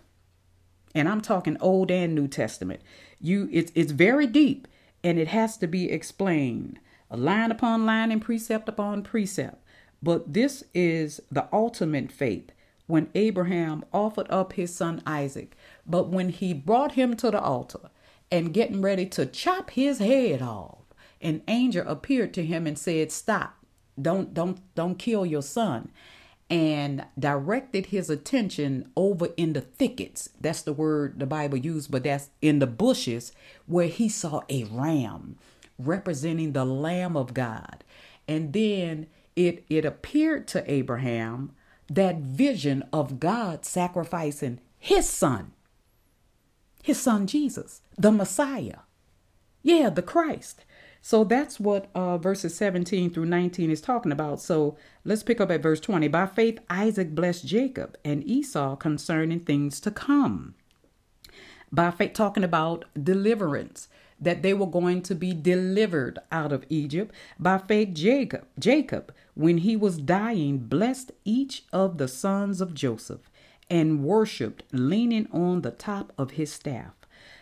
And 0.93 1.09
I'm 1.09 1.21
talking 1.21 1.57
Old 1.59 1.91
and 1.91 2.15
New 2.15 2.27
Testament. 2.27 2.81
You 3.19 3.49
it's 3.51 3.71
it's 3.75 3.91
very 3.91 4.27
deep 4.27 4.67
and 5.03 5.19
it 5.19 5.27
has 5.29 5.57
to 5.57 5.67
be 5.67 5.91
explained 5.91 6.79
line 7.11 7.51
upon 7.51 7.85
line 7.85 8.11
and 8.11 8.21
precept 8.21 8.69
upon 8.69 9.03
precept. 9.03 9.63
But 10.01 10.33
this 10.33 10.63
is 10.73 11.21
the 11.31 11.47
ultimate 11.51 12.11
faith 12.11 12.51
when 12.87 13.09
Abraham 13.15 13.83
offered 13.91 14.27
up 14.29 14.53
his 14.53 14.75
son 14.75 15.01
Isaac. 15.05 15.55
But 15.85 16.09
when 16.09 16.29
he 16.29 16.53
brought 16.53 16.93
him 16.93 17.15
to 17.17 17.31
the 17.31 17.41
altar 17.41 17.89
and 18.31 18.53
getting 18.53 18.81
ready 18.81 19.05
to 19.07 19.25
chop 19.25 19.71
his 19.71 19.99
head 19.99 20.41
off, 20.41 20.79
an 21.21 21.41
angel 21.47 21.87
appeared 21.87 22.33
to 22.35 22.45
him 22.45 22.67
and 22.67 22.77
said, 22.77 23.11
Stop, 23.11 23.54
don't 24.01 24.33
don't 24.33 24.59
don't 24.75 24.99
kill 24.99 25.25
your 25.25 25.41
son. 25.41 25.91
And 26.47 27.05
directed 27.17 27.87
his 27.87 28.07
attention 28.07 28.91
over 28.95 29.29
in 29.35 29.53
the 29.53 29.61
thickets. 29.61 30.29
That's 30.39 30.61
the 30.61 30.73
word 30.73 31.19
the 31.19 31.25
Bible 31.25 31.57
used, 31.57 31.89
but 31.89 32.03
that's 32.03 32.29
in 32.39 32.59
the 32.59 32.67
bushes 32.67 33.31
where 33.65 33.87
he 33.87 34.07
saw 34.07 34.41
a 34.47 34.65
ram 34.65 35.37
representing 35.79 36.53
the 36.53 36.65
Lamb 36.65 37.17
of 37.17 37.33
God. 37.33 37.83
And 38.27 38.53
then 38.53 39.07
it, 39.35 39.65
it 39.69 39.85
appeared 39.85 40.47
to 40.49 40.71
Abraham 40.71 41.51
that 41.89 42.17
vision 42.17 42.83
of 42.91 43.19
God 43.19 43.65
sacrificing 43.65 44.59
his 44.77 45.07
son, 45.07 45.53
his 46.83 46.99
son 46.99 47.27
Jesus, 47.27 47.81
the 47.97 48.11
Messiah. 48.11 48.79
Yeah, 49.63 49.89
the 49.89 50.03
Christ. 50.03 50.63
So 51.05 51.23
that's 51.23 51.59
what 51.59 51.85
uh, 51.93 52.17
verses 52.17 52.55
17 52.55 53.11
through 53.11 53.27
19 53.27 53.69
is 53.69 53.79
talking 53.79 54.11
about. 54.11 54.41
So 54.41 54.75
let's 55.03 55.21
pick 55.21 55.39
up 55.39 55.51
at 55.51 55.61
verse 55.61 55.79
20. 55.79 56.07
By 56.07 56.25
faith, 56.25 56.57
Isaac 56.67 57.13
blessed 57.13 57.45
Jacob 57.45 57.95
and 58.03 58.27
Esau 58.27 58.75
concerning 58.75 59.41
things 59.41 59.79
to 59.81 59.91
come. 59.91 60.55
By 61.71 61.91
faith, 61.91 62.13
talking 62.13 62.43
about 62.43 62.85
deliverance 62.99 63.87
that 64.19 64.41
they 64.41 64.51
were 64.55 64.65
going 64.65 65.03
to 65.03 65.13
be 65.13 65.31
delivered 65.31 66.17
out 66.31 66.51
of 66.51 66.65
Egypt. 66.69 67.13
By 67.37 67.59
faith, 67.59 67.93
Jacob, 67.93 68.47
Jacob, 68.57 69.13
when 69.35 69.59
he 69.59 69.75
was 69.75 69.97
dying, 69.97 70.57
blessed 70.57 71.11
each 71.23 71.65
of 71.71 71.99
the 71.99 72.07
sons 72.07 72.61
of 72.61 72.73
Joseph 72.73 73.29
and 73.69 74.03
worshiped, 74.03 74.63
leaning 74.71 75.27
on 75.31 75.61
the 75.61 75.69
top 75.69 76.13
of 76.17 76.31
his 76.31 76.51
staff. 76.51 76.93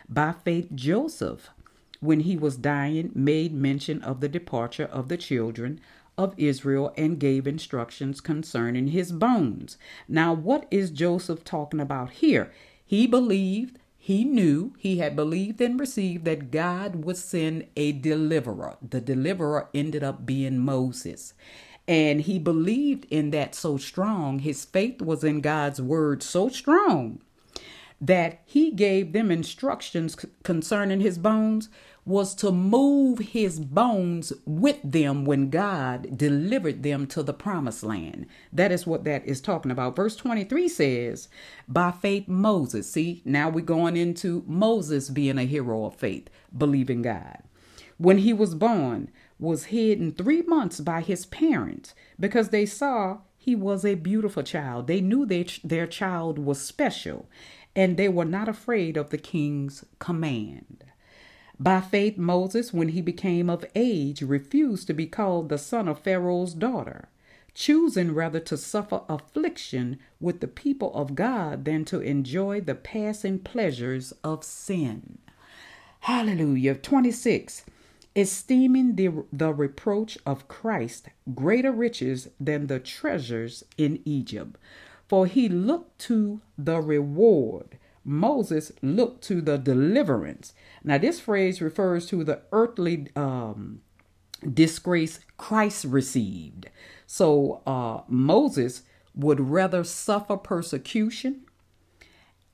By 0.10 0.34
faith, 0.34 0.68
Joseph, 0.76 1.50
when 2.04 2.22
he 2.22 2.38
was 2.38 2.58
dying, 2.58 3.12
made 3.16 3.54
mention 3.54 4.02
of 4.04 4.20
the 4.20 4.30
departure 4.30 4.86
of 4.86 5.10
the 5.10 5.18
children 5.18 5.80
of 6.18 6.34
Israel 6.38 6.94
and 6.98 7.20
gave 7.20 7.48
instructions 7.48 8.22
concerning 8.22 8.90
his 8.90 9.12
bones. 9.12 9.78
Now, 10.08 10.34
what 10.34 10.68
is 10.70 10.92
Joseph 10.92 11.44
talking 11.44 11.80
about 11.80 12.12
here? 12.12 12.52
He 12.86 13.08
believed 13.08 13.80
he 13.98 14.26
knew, 14.26 14.74
he 14.78 14.98
had 14.98 15.16
believed 15.16 15.62
and 15.62 15.80
received 15.80 16.26
that 16.26 16.52
God 16.52 17.06
would 17.06 17.16
send 17.16 17.68
a 17.78 17.94
deliverer. 17.94 18.76
The 18.82 19.00
deliverer 19.00 19.70
ended 19.74 20.04
up 20.04 20.26
being 20.26 20.60
Moses. 20.60 21.34
And 21.88 22.20
he 22.20 22.38
believed 22.38 23.08
in 23.10 23.32
that 23.32 23.56
so 23.56 23.78
strong. 23.78 24.40
His 24.40 24.66
faith 24.66 25.02
was 25.02 25.24
in 25.24 25.40
God's 25.40 25.82
word 25.82 26.22
so 26.22 26.50
strong 26.50 27.22
that 28.02 28.42
he 28.44 28.72
gave 28.72 29.14
them 29.14 29.32
instructions 29.32 30.18
concerning 30.44 31.00
his 31.00 31.18
bones 31.18 31.70
was 32.06 32.36
to 32.36 32.52
move 32.52 33.20
his 33.20 33.60
bones 33.60 34.34
with 34.46 34.78
them 34.84 35.24
when 35.24 35.50
God 35.50 36.18
delivered 36.18 36.84
them 36.84 37.08
to 37.08 37.24
the 37.24 37.34
promised 37.34 37.84
land. 37.84 38.26
That 38.52 38.72
is 38.72 38.86
what 38.86 39.06
that 39.06 39.26
is 39.26 39.40
talking 39.40 39.72
about. 39.72 39.96
Verse 39.96 40.16
23 40.16 40.68
says, 40.68 41.30
By 41.68 41.92
faith, 41.92 42.28
Moses. 42.28 42.92
See, 42.92 43.22
now 43.24 43.50
we're 43.50 43.62
going 43.64 43.96
into 43.96 44.44
Moses 44.46 45.10
being 45.10 45.38
a 45.38 45.44
hero 45.46 45.86
of 45.86 45.96
faith, 45.96 46.30
believing 46.56 47.04
God. 47.04 47.40
When 47.98 48.18
he 48.18 48.34
was 48.34 48.56
born, 48.56 49.10
was 49.40 49.66
hidden 49.66 50.12
three 50.12 50.42
months 50.42 50.80
by 50.80 51.02
his 51.02 51.26
parents 51.26 51.94
because 52.20 52.50
they 52.50 52.66
saw 52.66 53.20
he 53.38 53.56
was 53.56 53.86
a 53.86 53.96
beautiful 53.96 54.44
child. 54.44 54.88
They 54.88 55.02
knew 55.02 55.26
their, 55.26 55.46
their 55.64 55.88
child 55.88 56.40
was 56.40 56.62
special, 56.62 57.30
and 57.76 57.98
they 57.98 58.10
were 58.10 58.26
not 58.26 58.48
afraid 58.48 58.96
of 58.98 59.10
the 59.10 59.18
king's 59.18 59.84
command. 60.00 60.86
By 61.60 61.82
faith, 61.82 62.18
Moses, 62.18 62.74
when 62.74 62.90
he 62.90 63.02
became 63.02 63.50
of 63.50 63.66
age, 63.76 64.22
refused 64.22 64.88
to 64.88 64.94
be 64.94 65.06
called 65.06 65.50
the 65.50 65.58
son 65.58 65.88
of 65.88 66.00
Pharaoh's 66.00 66.54
daughter, 66.54 67.08
choosing 67.54 68.14
rather 68.14 68.40
to 68.40 68.58
suffer 68.58 69.02
affliction 69.08 70.00
with 70.20 70.40
the 70.40 70.48
people 70.48 70.94
of 70.94 71.16
God 71.16 71.66
than 71.66 71.86
to 71.86 72.02
enjoy 72.02 72.60
the 72.62 72.76
passing 72.76 73.40
pleasures 73.40 74.14
of 74.24 74.44
sin. 74.44 75.20
Hallelujah. 76.02 76.76
26. 76.76 77.66
Esteeming 78.16 78.96
the, 78.96 79.24
the 79.32 79.54
reproach 79.54 80.18
of 80.26 80.48
Christ 80.48 81.08
greater 81.34 81.72
riches 81.72 82.30
than 82.40 82.68
the 82.68 82.80
treasures 82.80 83.64
in 83.78 84.02
Egypt. 84.06 84.58
For 85.08 85.28
he 85.28 85.48
looked 85.48 86.00
to 86.00 86.42
the 86.58 86.82
reward 86.82 87.78
Moses 88.04 88.72
looked 88.82 89.24
to 89.26 89.42
the 89.42 89.58
deliverance. 89.58 90.54
Now, 90.84 90.98
this 90.98 91.20
phrase 91.20 91.62
refers 91.62 92.06
to 92.08 92.24
the 92.24 92.42
earthly 92.52 93.08
um, 93.16 93.82
disgrace 94.52 95.20
Christ 95.38 95.86
received. 95.86 96.70
So, 97.08 97.62
uh, 97.66 98.02
Moses 98.08 98.84
would 99.16 99.40
rather 99.40 99.84
suffer 99.84 100.38
persecution 100.38 101.46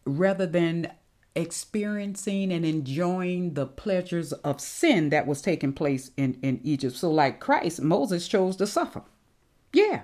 rather 0.06 0.46
than 0.46 0.92
experiencing 1.36 2.52
and 2.52 2.66
enjoying 2.66 3.54
the 3.54 3.66
pleasures 3.66 4.34
of 4.34 4.60
sin 4.60 5.10
that 5.10 5.28
was 5.28 5.42
taking 5.42 5.74
place 5.74 6.12
in, 6.18 6.38
in 6.42 6.60
Egypt. 6.64 6.96
So, 6.96 7.12
like 7.12 7.40
Christ, 7.40 7.82
Moses 7.82 8.28
chose 8.28 8.56
to 8.58 8.68
suffer. 8.68 9.04
Yeah, 9.74 10.02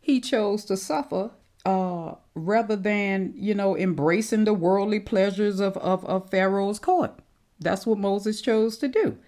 he 0.00 0.20
chose 0.20 0.64
to 0.66 0.76
suffer 0.76 1.32
uh, 1.64 2.14
rather 2.34 2.76
than, 2.76 3.32
you 3.36 3.54
know, 3.54 3.76
embracing 3.76 4.44
the 4.44 4.54
worldly 4.54 5.00
pleasures 5.00 5.60
of, 5.60 5.76
of, 5.78 6.04
of 6.04 6.30
Pharaoh's 6.30 6.78
court. 6.78 7.18
That's 7.60 7.86
what 7.86 7.98
Moses 7.98 8.40
chose 8.40 8.78
to 8.78 8.88
do. 8.88 9.18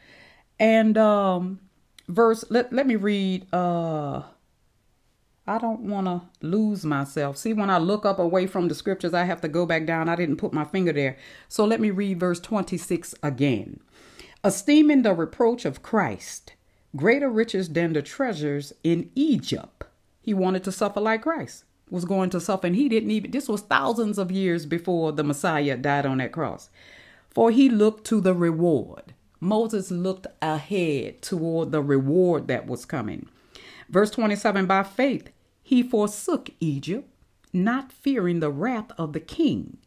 And 0.59 0.97
um, 0.97 1.61
verse, 2.09 2.45
let, 2.51 2.73
let 2.73 2.87
me 2.87 2.97
read. 2.97 3.53
Uh, 3.53 4.23
I 5.47 5.59
don't 5.59 5.81
want 5.81 6.07
to 6.07 6.47
lose 6.47 6.85
myself. 6.85 7.37
See, 7.37 7.53
when 7.53 7.71
I 7.71 7.79
look 7.79 8.07
up 8.07 8.21
away 8.21 8.47
from 8.47 8.69
the 8.69 8.75
scriptures, 8.75 9.14
I 9.14 9.25
have 9.25 9.40
to 9.40 9.49
go 9.49 9.66
back 9.66 9.85
down. 9.85 10.09
I 10.09 10.14
didn't 10.14 10.37
put 10.37 10.53
my 10.53 10.64
finger 10.64 10.93
there. 10.93 11.16
So 11.49 11.64
let 11.64 11.81
me 11.81 11.90
read 11.90 12.21
verse 12.21 12.38
26 12.38 13.16
again. 13.23 13.81
Esteeming 14.45 15.03
the 15.03 15.12
reproach 15.12 15.64
of 15.64 15.83
Christ 15.83 16.55
greater 16.97 17.29
riches 17.29 17.71
than 17.71 17.93
the 17.93 18.03
treasures 18.03 18.73
in 18.83 19.11
Egypt. 19.14 19.85
He 20.21 20.35
wanted 20.35 20.64
to 20.64 20.73
suffer 20.73 21.01
like 21.01 21.23
Christ 21.23 21.64
was 21.90 22.05
going 22.05 22.31
to 22.31 22.40
suffer. 22.40 22.66
And 22.66 22.76
he 22.76 22.88
didn't 22.88 23.11
even, 23.11 23.31
this 23.31 23.48
was 23.48 23.62
thousands 23.62 24.18
of 24.18 24.31
years 24.31 24.66
before 24.66 25.12
the 25.12 25.24
Messiah 25.24 25.76
died 25.76 26.07
on 26.07 26.18
that 26.18 26.33
cross. 26.33 26.70
For 27.31 27.50
he 27.50 27.68
looked 27.68 28.07
to 28.07 28.20
the 28.20 28.35
reward. 28.35 29.14
Moses 29.40 29.90
looked 29.90 30.26
ahead 30.42 31.22
toward 31.22 31.72
the 31.72 31.83
reward 31.83 32.48
that 32.48 32.66
was 32.66 32.85
coming. 32.85 33.29
Verse 33.88 34.11
27 34.11 34.66
By 34.66 34.83
faith, 34.83 35.31
he 35.62 35.83
forsook 35.83 36.50
Egypt, 36.61 37.09
not 37.53 37.92
fearing 37.92 38.40
the 38.40 38.50
wrath 38.50 38.90
of 38.98 39.12
the 39.12 39.20
king, 39.20 39.79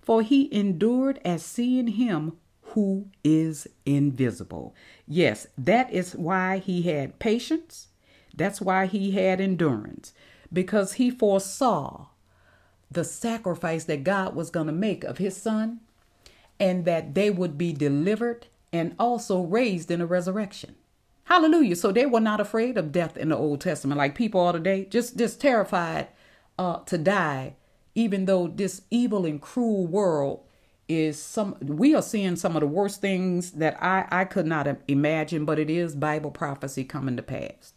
for 0.00 0.22
he 0.22 0.52
endured 0.54 1.18
as 1.24 1.44
seeing 1.44 1.88
him 1.88 2.36
who 2.62 3.08
is 3.24 3.66
invisible. 3.84 4.74
Yes, 5.06 5.46
that 5.58 5.92
is 5.92 6.14
why 6.14 6.58
he 6.58 6.82
had 6.82 7.18
patience. 7.18 7.88
That's 8.34 8.60
why 8.60 8.86
he 8.86 9.10
had 9.10 9.40
endurance 9.40 10.12
because 10.52 10.94
he 10.94 11.10
foresaw 11.10 12.06
the 12.90 13.04
sacrifice 13.04 13.84
that 13.84 14.04
God 14.04 14.34
was 14.34 14.50
going 14.50 14.66
to 14.66 14.72
make 14.72 15.04
of 15.04 15.18
his 15.18 15.36
son 15.36 15.80
and 16.58 16.84
that 16.84 17.14
they 17.14 17.30
would 17.30 17.56
be 17.56 17.72
delivered 17.72 18.46
and 18.72 18.94
also 18.98 19.42
raised 19.42 19.90
in 19.90 20.00
a 20.00 20.06
resurrection. 20.06 20.74
Hallelujah. 21.24 21.76
So 21.76 21.92
they 21.92 22.06
were 22.06 22.20
not 22.20 22.40
afraid 22.40 22.76
of 22.76 22.92
death 22.92 23.16
in 23.16 23.28
the 23.28 23.36
Old 23.36 23.60
Testament, 23.60 23.98
like 23.98 24.14
people 24.16 24.40
are 24.40 24.52
today, 24.52 24.86
just 24.86 25.16
just 25.16 25.40
terrified 25.40 26.08
uh, 26.58 26.80
to 26.80 26.98
die, 26.98 27.54
even 27.94 28.24
though 28.24 28.48
this 28.48 28.82
evil 28.90 29.24
and 29.24 29.40
cruel 29.40 29.86
world 29.86 30.40
is 30.88 31.22
some 31.22 31.56
we 31.62 31.94
are 31.94 32.02
seeing 32.02 32.34
some 32.34 32.56
of 32.56 32.60
the 32.60 32.66
worst 32.66 33.00
things 33.00 33.52
that 33.52 33.80
I, 33.80 34.06
I 34.10 34.24
could 34.24 34.46
not 34.46 34.66
imagine, 34.88 35.44
but 35.44 35.60
it 35.60 35.70
is 35.70 35.94
Bible 35.94 36.32
prophecy 36.32 36.82
coming 36.82 37.16
to 37.16 37.22
pass. 37.22 37.74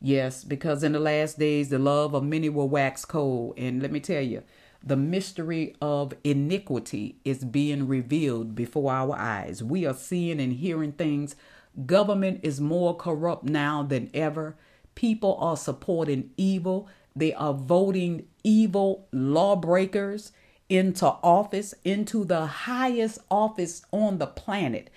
Yes, 0.00 0.44
because 0.44 0.82
in 0.82 0.92
the 0.92 1.00
last 1.00 1.38
days 1.38 1.70
the 1.70 1.78
love 1.78 2.14
of 2.14 2.24
many 2.24 2.48
will 2.48 2.68
wax 2.68 3.04
cold. 3.04 3.54
And 3.56 3.82
let 3.82 3.92
me 3.92 4.00
tell 4.00 4.22
you, 4.22 4.42
the 4.82 4.96
mystery 4.96 5.74
of 5.80 6.12
iniquity 6.24 7.16
is 7.24 7.44
being 7.44 7.88
revealed 7.88 8.54
before 8.54 8.92
our 8.92 9.16
eyes. 9.16 9.62
We 9.62 9.86
are 9.86 9.94
seeing 9.94 10.40
and 10.40 10.52
hearing 10.52 10.92
things 10.92 11.36
Government 11.86 12.40
is 12.42 12.60
more 12.60 12.96
corrupt 12.96 13.44
now 13.44 13.82
than 13.82 14.10
ever. 14.14 14.56
People 14.94 15.36
are 15.40 15.56
supporting 15.56 16.30
evil. 16.36 16.88
They 17.16 17.34
are 17.34 17.52
voting 17.52 18.26
evil 18.44 19.08
lawbreakers 19.12 20.32
into 20.68 21.06
office, 21.06 21.74
into 21.84 22.24
the 22.24 22.46
highest 22.46 23.18
office 23.30 23.82
on 23.90 24.18
the 24.18 24.26
planet. 24.26 24.88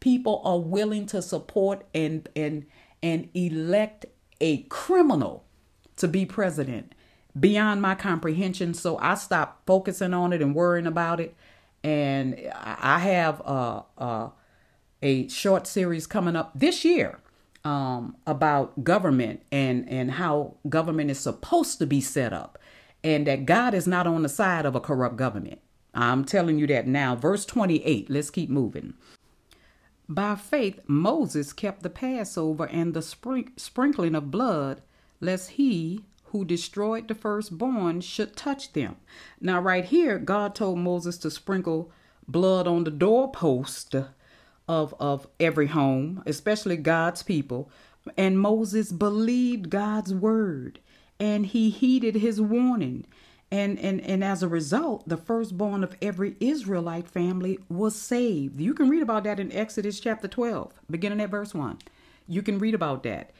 People 0.00 0.42
are 0.44 0.58
willing 0.58 1.06
to 1.06 1.22
support 1.22 1.86
and 1.94 2.28
and 2.34 2.66
and 3.02 3.28
elect 3.34 4.06
a 4.40 4.62
criminal 4.64 5.44
to 5.96 6.08
be 6.08 6.26
president 6.26 6.94
beyond 7.38 7.82
my 7.82 7.94
comprehension. 7.94 8.74
So 8.74 8.98
I 8.98 9.14
stopped 9.14 9.66
focusing 9.66 10.14
on 10.14 10.32
it 10.32 10.42
and 10.42 10.54
worrying 10.54 10.86
about 10.86 11.20
it. 11.20 11.34
And 11.82 12.50
I 12.54 12.98
have 12.98 13.42
uh 13.44 13.82
uh 13.98 14.30
a 15.02 15.28
short 15.28 15.66
series 15.66 16.06
coming 16.06 16.34
up 16.34 16.50
this 16.54 16.84
year 16.84 17.20
um, 17.64 18.16
about 18.26 18.84
government 18.84 19.42
and 19.52 19.88
and 19.88 20.12
how 20.12 20.56
government 20.68 21.10
is 21.10 21.18
supposed 21.20 21.78
to 21.78 21.86
be 21.86 22.00
set 22.00 22.32
up, 22.32 22.58
and 23.02 23.26
that 23.26 23.46
God 23.46 23.74
is 23.74 23.86
not 23.86 24.06
on 24.06 24.22
the 24.22 24.28
side 24.28 24.66
of 24.66 24.74
a 24.74 24.80
corrupt 24.80 25.16
government. 25.16 25.60
I'm 25.94 26.24
telling 26.24 26.58
you 26.58 26.66
that 26.68 26.86
now. 26.86 27.14
Verse 27.14 27.44
28. 27.46 28.10
Let's 28.10 28.30
keep 28.30 28.50
moving. 28.50 28.94
By 30.08 30.34
faith, 30.36 30.80
Moses 30.86 31.52
kept 31.52 31.82
the 31.82 31.90
Passover 31.90 32.64
and 32.66 32.94
the 32.94 33.02
sprinkling 33.02 34.14
of 34.14 34.30
blood, 34.30 34.82
lest 35.20 35.50
he 35.50 36.04
who 36.26 36.44
destroyed 36.44 37.08
the 37.08 37.14
firstborn 37.14 38.00
should 38.00 38.36
touch 38.36 38.72
them. 38.72 38.96
Now, 39.40 39.60
right 39.60 39.84
here, 39.84 40.18
God 40.18 40.54
told 40.54 40.78
Moses 40.78 41.16
to 41.18 41.30
sprinkle 41.30 41.90
blood 42.26 42.66
on 42.66 42.84
the 42.84 42.90
doorpost 42.90 43.94
of, 44.68 44.94
of 44.98 45.26
every 45.38 45.68
home, 45.68 46.22
especially 46.26 46.76
God's 46.76 47.22
people. 47.22 47.70
And 48.16 48.38
Moses 48.38 48.92
believed 48.92 49.70
God's 49.70 50.12
word 50.12 50.80
and 51.20 51.46
he 51.46 51.70
heeded 51.70 52.16
his 52.16 52.40
warning. 52.40 53.06
And, 53.54 53.78
and, 53.78 54.00
and 54.00 54.24
as 54.24 54.42
a 54.42 54.48
result, 54.48 55.08
the 55.08 55.16
firstborn 55.16 55.84
of 55.84 55.96
every 56.02 56.34
Israelite 56.40 57.06
family 57.06 57.60
was 57.68 57.94
saved. 57.94 58.60
You 58.60 58.74
can 58.74 58.88
read 58.88 59.00
about 59.00 59.22
that 59.22 59.38
in 59.38 59.52
Exodus 59.52 60.00
chapter 60.00 60.26
12, 60.26 60.72
beginning 60.90 61.20
at 61.20 61.30
verse 61.30 61.54
1. 61.54 61.78
You 62.26 62.42
can 62.42 62.58
read 62.58 62.74
about 62.74 63.04
that. 63.04 63.30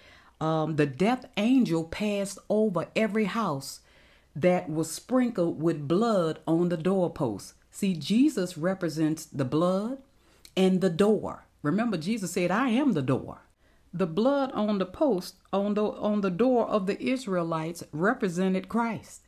Um, 0.40 0.76
the 0.76 0.86
death 0.86 1.26
angel 1.36 1.82
passed 1.82 2.38
over 2.48 2.86
every 2.94 3.24
house 3.24 3.80
that 4.36 4.70
was 4.70 4.88
sprinkled 4.88 5.60
with 5.60 5.88
blood 5.88 6.38
on 6.46 6.68
the 6.68 6.76
doorposts. 6.76 7.54
See, 7.72 7.94
Jesus 7.94 8.56
represents 8.56 9.24
the 9.24 9.44
blood, 9.44 9.98
and 10.56 10.80
the 10.80 10.90
door. 10.90 11.46
Remember, 11.60 11.96
Jesus 11.96 12.30
said, 12.30 12.52
I 12.52 12.68
am 12.68 12.92
the 12.92 13.02
door. 13.02 13.40
The 13.92 14.06
blood 14.06 14.52
on 14.52 14.78
the 14.78 14.86
post 14.86 15.34
on 15.52 15.74
the 15.74 15.82
on 15.84 16.20
the 16.20 16.30
door 16.30 16.68
of 16.68 16.86
the 16.86 17.02
Israelites 17.02 17.82
represented 17.92 18.68
Christ. 18.68 19.23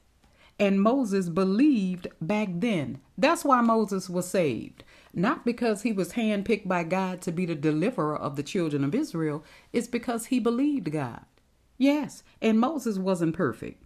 And 0.59 0.81
Moses 0.81 1.29
believed 1.29 2.09
back 2.21 2.49
then. 2.51 3.01
That's 3.19 3.45
why 3.45 3.61
Moses 3.61 4.09
was 4.09 4.29
saved. 4.29 4.85
Not 5.13 5.45
because 5.45 5.83
he 5.83 5.93
was 5.93 6.13
handpicked 6.13 6.67
by 6.67 6.85
God 6.85 7.21
to 7.23 7.33
be 7.33 7.47
the 7.47 7.55
deliverer 7.55 8.17
of 8.17 8.37
the 8.37 8.43
children 8.43 8.85
of 8.85 8.95
Israel, 8.95 9.45
it's 9.73 9.87
because 9.89 10.27
he 10.27 10.39
believed 10.39 10.93
God. 10.93 11.25
Yes, 11.79 12.23
and 12.41 12.59
Moses 12.59 12.99
wasn't 12.99 13.35
perfect. 13.35 13.83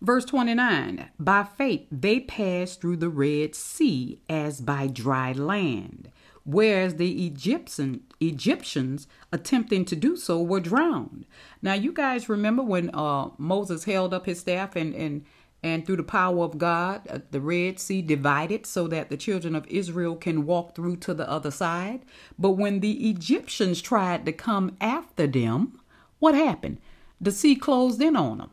Verse 0.00 0.24
29 0.24 1.10
By 1.18 1.44
faith 1.44 1.86
they 1.90 2.20
passed 2.20 2.80
through 2.80 2.98
the 2.98 3.08
Red 3.08 3.54
Sea 3.54 4.20
as 4.28 4.60
by 4.60 4.86
dry 4.86 5.32
land 5.32 6.10
whereas 6.48 6.94
the 6.94 7.26
Egyptian 7.26 8.00
Egyptians 8.20 9.06
attempting 9.30 9.84
to 9.84 9.94
do 9.94 10.16
so 10.16 10.42
were 10.42 10.60
drowned. 10.60 11.26
Now 11.60 11.74
you 11.74 11.92
guys 11.92 12.30
remember 12.30 12.62
when 12.62 12.88
uh, 12.94 13.28
Moses 13.36 13.84
held 13.84 14.14
up 14.14 14.24
his 14.24 14.40
staff 14.40 14.74
and 14.74 14.94
and 14.94 15.26
and 15.62 15.84
through 15.84 15.96
the 15.96 16.04
power 16.04 16.44
of 16.44 16.58
God, 16.58 17.06
uh, 17.08 17.18
the 17.30 17.40
Red 17.40 17.80
Sea 17.80 18.00
divided 18.00 18.64
so 18.64 18.86
that 18.88 19.08
the 19.08 19.16
children 19.16 19.54
of 19.54 19.66
Israel 19.66 20.14
can 20.14 20.46
walk 20.46 20.74
through 20.74 20.96
to 20.96 21.14
the 21.14 21.28
other 21.28 21.50
side. 21.50 22.02
But 22.38 22.52
when 22.52 22.80
the 22.80 23.10
Egyptians 23.10 23.82
tried 23.82 24.24
to 24.26 24.32
come 24.32 24.76
after 24.80 25.26
them, 25.26 25.80
what 26.20 26.34
happened? 26.34 26.78
The 27.20 27.32
sea 27.32 27.56
closed 27.56 28.00
in 28.00 28.14
on 28.14 28.38
them. 28.38 28.50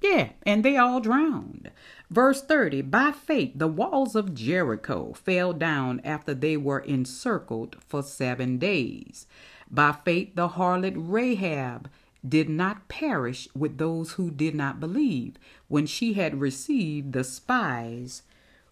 Yeah, 0.00 0.30
and 0.44 0.64
they 0.64 0.76
all 0.76 1.00
drowned. 1.00 1.70
Verse 2.10 2.42
30 2.42 2.82
By 2.82 3.12
faith, 3.12 3.52
the 3.54 3.68
walls 3.68 4.16
of 4.16 4.34
Jericho 4.34 5.12
fell 5.12 5.52
down 5.52 6.00
after 6.04 6.34
they 6.34 6.56
were 6.56 6.80
encircled 6.80 7.76
for 7.86 8.02
seven 8.02 8.58
days. 8.58 9.26
By 9.70 9.92
faith, 9.92 10.34
the 10.34 10.48
harlot 10.48 10.94
Rahab 10.96 11.88
did 12.26 12.48
not 12.48 12.88
perish 12.88 13.48
with 13.54 13.78
those 13.78 14.12
who 14.12 14.30
did 14.30 14.54
not 14.54 14.80
believe 14.80 15.36
when 15.68 15.86
she 15.86 16.14
had 16.14 16.40
received 16.40 17.12
the 17.12 17.24
spies 17.24 18.22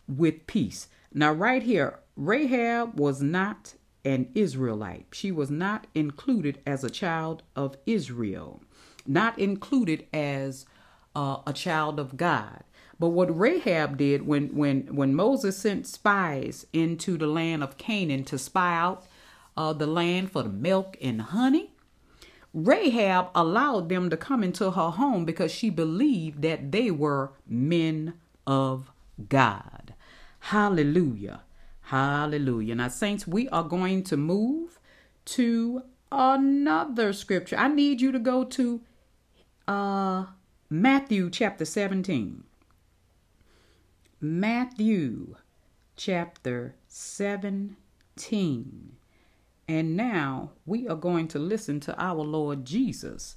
with 0.07 0.47
peace. 0.47 0.89
Now, 1.13 1.33
right 1.33 1.63
here, 1.63 2.01
Rahab 2.17 2.99
was 2.99 3.23
not 3.23 3.75
an 4.05 4.29
Israelite. 4.35 5.07
She 5.13 5.31
was 5.33 5.51
not 5.51 5.87
included 5.95 6.61
as 6.67 6.85
a 6.85 6.91
child 6.91 7.43
of 7.57 7.77
Israel, 7.87 8.63
not 9.07 9.39
included 9.39 10.07
as 10.13 10.67
uh, 11.15 11.39
a 11.47 11.53
child 11.53 11.99
of 11.99 12.17
God. 12.17 12.65
But 12.99 13.11
what 13.11 13.37
Rahab 13.37 13.97
did 13.97 14.27
when 14.27 14.55
when 14.57 14.95
when 14.95 15.15
Moses 15.15 15.57
sent 15.57 15.87
spies 15.87 16.67
into 16.73 17.17
the 17.17 17.29
land 17.29 17.63
of 17.63 17.79
Canaan 17.79 18.25
to 18.25 18.39
spy 18.39 18.75
out 18.77 19.07
uh, 19.57 19.73
the 19.73 19.87
land 19.87 20.33
for 20.33 20.43
the 20.43 20.49
milk 20.49 20.97
and 21.01 21.23
honey, 21.23 21.73
Rahab 22.55 23.31
allowed 23.35 23.89
them 23.89 24.11
to 24.11 24.17
come 24.17 24.43
into 24.43 24.71
her 24.71 24.91
home 24.91 25.25
because 25.25 25.53
she 25.53 25.71
believed 25.71 26.43
that 26.43 26.73
they 26.73 26.91
were 26.91 27.33
men 27.47 28.15
of 28.47 28.91
God. 29.29 29.95
Hallelujah. 30.41 31.43
Hallelujah. 31.83 32.75
Now, 32.75 32.89
saints, 32.89 33.27
we 33.27 33.49
are 33.49 33.65
going 33.65 34.03
to 34.05 34.17
move 34.17 34.79
to 35.27 35.83
another 36.11 37.13
scripture. 37.13 37.57
I 37.57 37.69
need 37.69 38.01
you 38.01 38.13
to 38.13 38.19
go 38.19 38.45
to 38.45 38.81
uh 39.67 40.27
Matthew 40.71 41.31
chapter 41.31 41.65
17. 41.65 42.45
Matthew 44.21 45.37
chapter 45.97 46.75
17. 46.89 48.98
And 49.69 49.97
now 49.97 50.53
we 50.65 50.89
are 50.89 50.97
going 50.97 51.29
to 51.29 51.39
listen 51.39 51.79
to 51.81 52.03
our 52.03 52.23
Lord 52.23 52.65
Jesus 52.65 53.37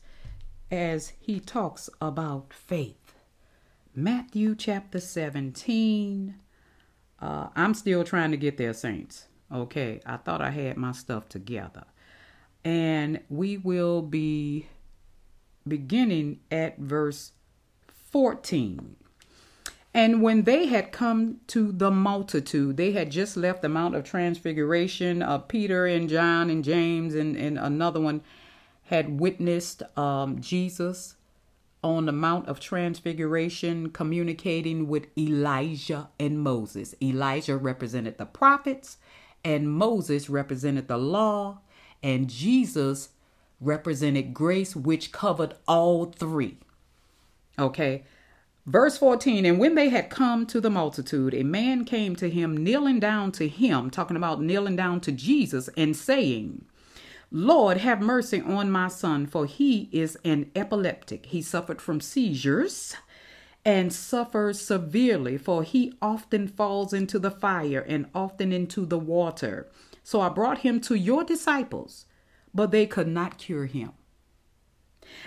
as 0.71 1.11
he 1.19 1.41
talks 1.41 1.89
about 1.99 2.53
faith. 2.53 3.15
Matthew 3.93 4.55
chapter 4.55 5.01
17. 5.01 6.35
Uh, 7.19 7.47
I'm 7.53 7.73
still 7.73 8.05
trying 8.05 8.31
to 8.31 8.37
get 8.37 8.55
there, 8.55 8.73
saints. 8.73 9.27
Okay, 9.53 9.99
I 10.05 10.15
thought 10.15 10.41
I 10.41 10.51
had 10.51 10.77
my 10.77 10.93
stuff 10.93 11.27
together. 11.27 11.83
And 12.63 13.19
we 13.27 13.57
will 13.57 14.01
be 14.01 14.67
beginning 15.67 16.39
at 16.49 16.79
verse 16.79 17.33
14. 18.11 18.95
And 19.93 20.21
when 20.21 20.43
they 20.43 20.67
had 20.67 20.91
come 20.91 21.41
to 21.47 21.71
the 21.71 21.91
multitude, 21.91 22.77
they 22.77 22.93
had 22.93 23.11
just 23.11 23.35
left 23.35 23.61
the 23.61 23.69
Mount 23.69 23.95
of 23.95 24.05
Transfiguration. 24.05 25.21
Uh, 25.21 25.39
Peter 25.39 25.85
and 25.85 26.07
John 26.07 26.49
and 26.49 26.63
James 26.63 27.13
and, 27.13 27.35
and 27.35 27.57
another 27.57 27.99
one 27.99 28.21
had 28.83 29.19
witnessed 29.19 29.83
um, 29.97 30.39
Jesus 30.39 31.15
on 31.83 32.05
the 32.05 32.11
Mount 32.11 32.47
of 32.47 32.59
Transfiguration 32.59 33.89
communicating 33.89 34.87
with 34.87 35.07
Elijah 35.17 36.09
and 36.19 36.39
Moses. 36.39 36.95
Elijah 37.01 37.57
represented 37.57 38.17
the 38.17 38.25
prophets, 38.25 38.97
and 39.43 39.71
Moses 39.71 40.29
represented 40.29 40.87
the 40.87 40.97
law, 40.97 41.59
and 42.03 42.29
Jesus 42.29 43.09
represented 43.59 44.33
grace, 44.33 44.75
which 44.75 45.11
covered 45.11 45.55
all 45.67 46.05
three. 46.05 46.57
Okay. 47.57 48.03
Verse 48.65 48.97
14, 48.97 49.45
and 49.45 49.57
when 49.57 49.73
they 49.73 49.89
had 49.89 50.11
come 50.11 50.45
to 50.45 50.61
the 50.61 50.69
multitude, 50.69 51.33
a 51.33 51.43
man 51.43 51.83
came 51.83 52.15
to 52.17 52.29
him, 52.29 52.55
kneeling 52.55 52.99
down 52.99 53.31
to 53.33 53.47
him, 53.47 53.89
talking 53.89 54.15
about 54.17 54.41
kneeling 54.41 54.75
down 54.75 55.01
to 55.01 55.11
Jesus, 55.11 55.67
and 55.75 55.95
saying, 55.95 56.65
Lord, 57.31 57.77
have 57.77 58.01
mercy 58.01 58.39
on 58.39 58.69
my 58.69 58.87
son, 58.87 59.25
for 59.25 59.47
he 59.47 59.89
is 59.91 60.15
an 60.23 60.51
epileptic. 60.55 61.27
He 61.27 61.41
suffered 61.41 61.81
from 61.81 62.01
seizures 62.01 62.95
and 63.65 63.91
suffers 63.91 64.61
severely, 64.61 65.37
for 65.37 65.63
he 65.63 65.93
often 66.01 66.47
falls 66.47 66.93
into 66.93 67.17
the 67.17 67.31
fire 67.31 67.79
and 67.87 68.07
often 68.13 68.51
into 68.51 68.85
the 68.85 68.99
water. 68.99 69.69
So 70.03 70.21
I 70.21 70.29
brought 70.29 70.59
him 70.59 70.79
to 70.81 70.95
your 70.95 71.23
disciples, 71.23 72.05
but 72.53 72.69
they 72.69 72.85
could 72.85 73.07
not 73.07 73.37
cure 73.37 73.65
him. 73.65 73.93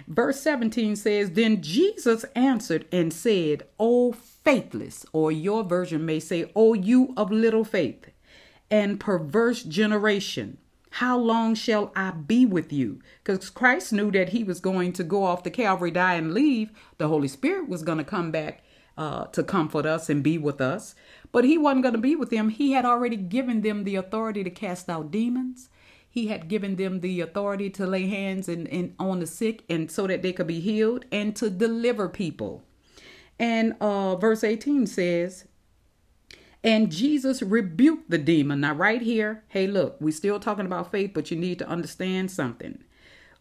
Verse 0.07 0.41
17 0.41 0.97
says, 0.97 1.33
Then 1.33 1.63
Jesus 1.63 2.25
answered 2.35 2.87
and 2.93 3.13
said, 3.13 3.65
O 3.79 4.13
faithless, 4.13 5.07
or 5.13 5.33
your 5.33 5.65
version 5.65 6.05
may 6.05 6.21
say, 6.21 6.51
O 6.55 6.75
you 6.75 7.15
of 7.17 7.31
little 7.31 7.65
faith, 7.65 8.11
and 8.71 9.01
perverse 9.01 9.63
generation. 9.63 10.59
How 10.99 11.19
long 11.19 11.57
shall 11.57 11.91
I 11.97 12.13
be 12.13 12.47
with 12.47 12.73
you? 12.73 13.01
Because 13.25 13.51
Christ 13.51 13.93
knew 13.93 14.13
that 14.13 14.29
he 14.29 14.45
was 14.45 14.61
going 14.61 14.93
to 14.93 15.03
go 15.03 15.25
off 15.25 15.43
to 15.43 15.51
Calvary, 15.51 15.91
die, 15.91 16.15
and 16.15 16.33
leave. 16.33 16.71
The 16.99 17.09
Holy 17.09 17.27
Spirit 17.27 17.69
was 17.69 17.83
going 17.83 17.99
to 17.99 18.05
come 18.05 18.31
back 18.31 18.63
uh, 18.97 19.25
to 19.27 19.43
comfort 19.43 19.87
us 19.87 20.09
and 20.09 20.23
be 20.23 20.39
with 20.39 20.61
us. 20.61 20.95
But 21.33 21.45
he 21.45 21.59
wasn't 21.59 21.83
going 21.83 21.95
to 21.95 22.01
be 22.01 22.15
with 22.15 22.31
them. 22.31 22.51
He 22.51 22.73
had 22.73 22.85
already 22.85 23.17
given 23.17 23.63
them 23.63 23.83
the 23.83 23.97
authority 23.97 24.45
to 24.45 24.51
cast 24.51 24.89
out 24.89 25.11
demons. 25.11 25.69
He 26.15 26.29
had 26.29 26.47
given 26.47 26.77
them 26.77 27.01
the 27.01 27.23
authority 27.23 27.69
to 27.71 27.89
lay 27.89 28.07
hands 28.07 28.49
and, 28.49 28.69
and 28.69 28.95
on 29.01 29.19
the 29.19 29.27
sick 29.27 29.65
and 29.69 29.91
so 29.91 30.07
that 30.07 30.23
they 30.23 30.33
could 30.33 30.47
be 30.47 30.61
healed 30.61 31.07
and 31.11 31.35
to 31.35 31.51
deliver 31.51 32.09
people. 32.09 32.63
And 33.37 33.75
uh, 33.81 34.15
verse 34.15 34.45
18 34.45 34.87
says, 34.87 35.47
and 36.63 36.93
Jesus 36.93 37.43
rebuked 37.43 38.11
the 38.11 38.19
demon. 38.19 38.61
Now, 38.61 38.75
right 38.75 39.03
here, 39.03 39.43
hey, 39.49 39.67
look, 39.67 39.97
we're 40.01 40.13
still 40.13 40.39
talking 40.39 40.67
about 40.67 40.93
faith, 40.93 41.11
but 41.15 41.33
you 41.33 41.37
need 41.37 41.59
to 41.59 41.69
understand 41.69 42.31
something. 42.31 42.85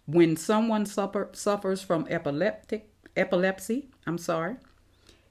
When 0.07 0.35
someone 0.35 0.87
suffer, 0.87 1.29
suffers 1.33 1.83
from 1.83 2.07
epileptic 2.09 2.89
epilepsy, 3.15 3.91
I'm 4.07 4.17
sorry, 4.17 4.55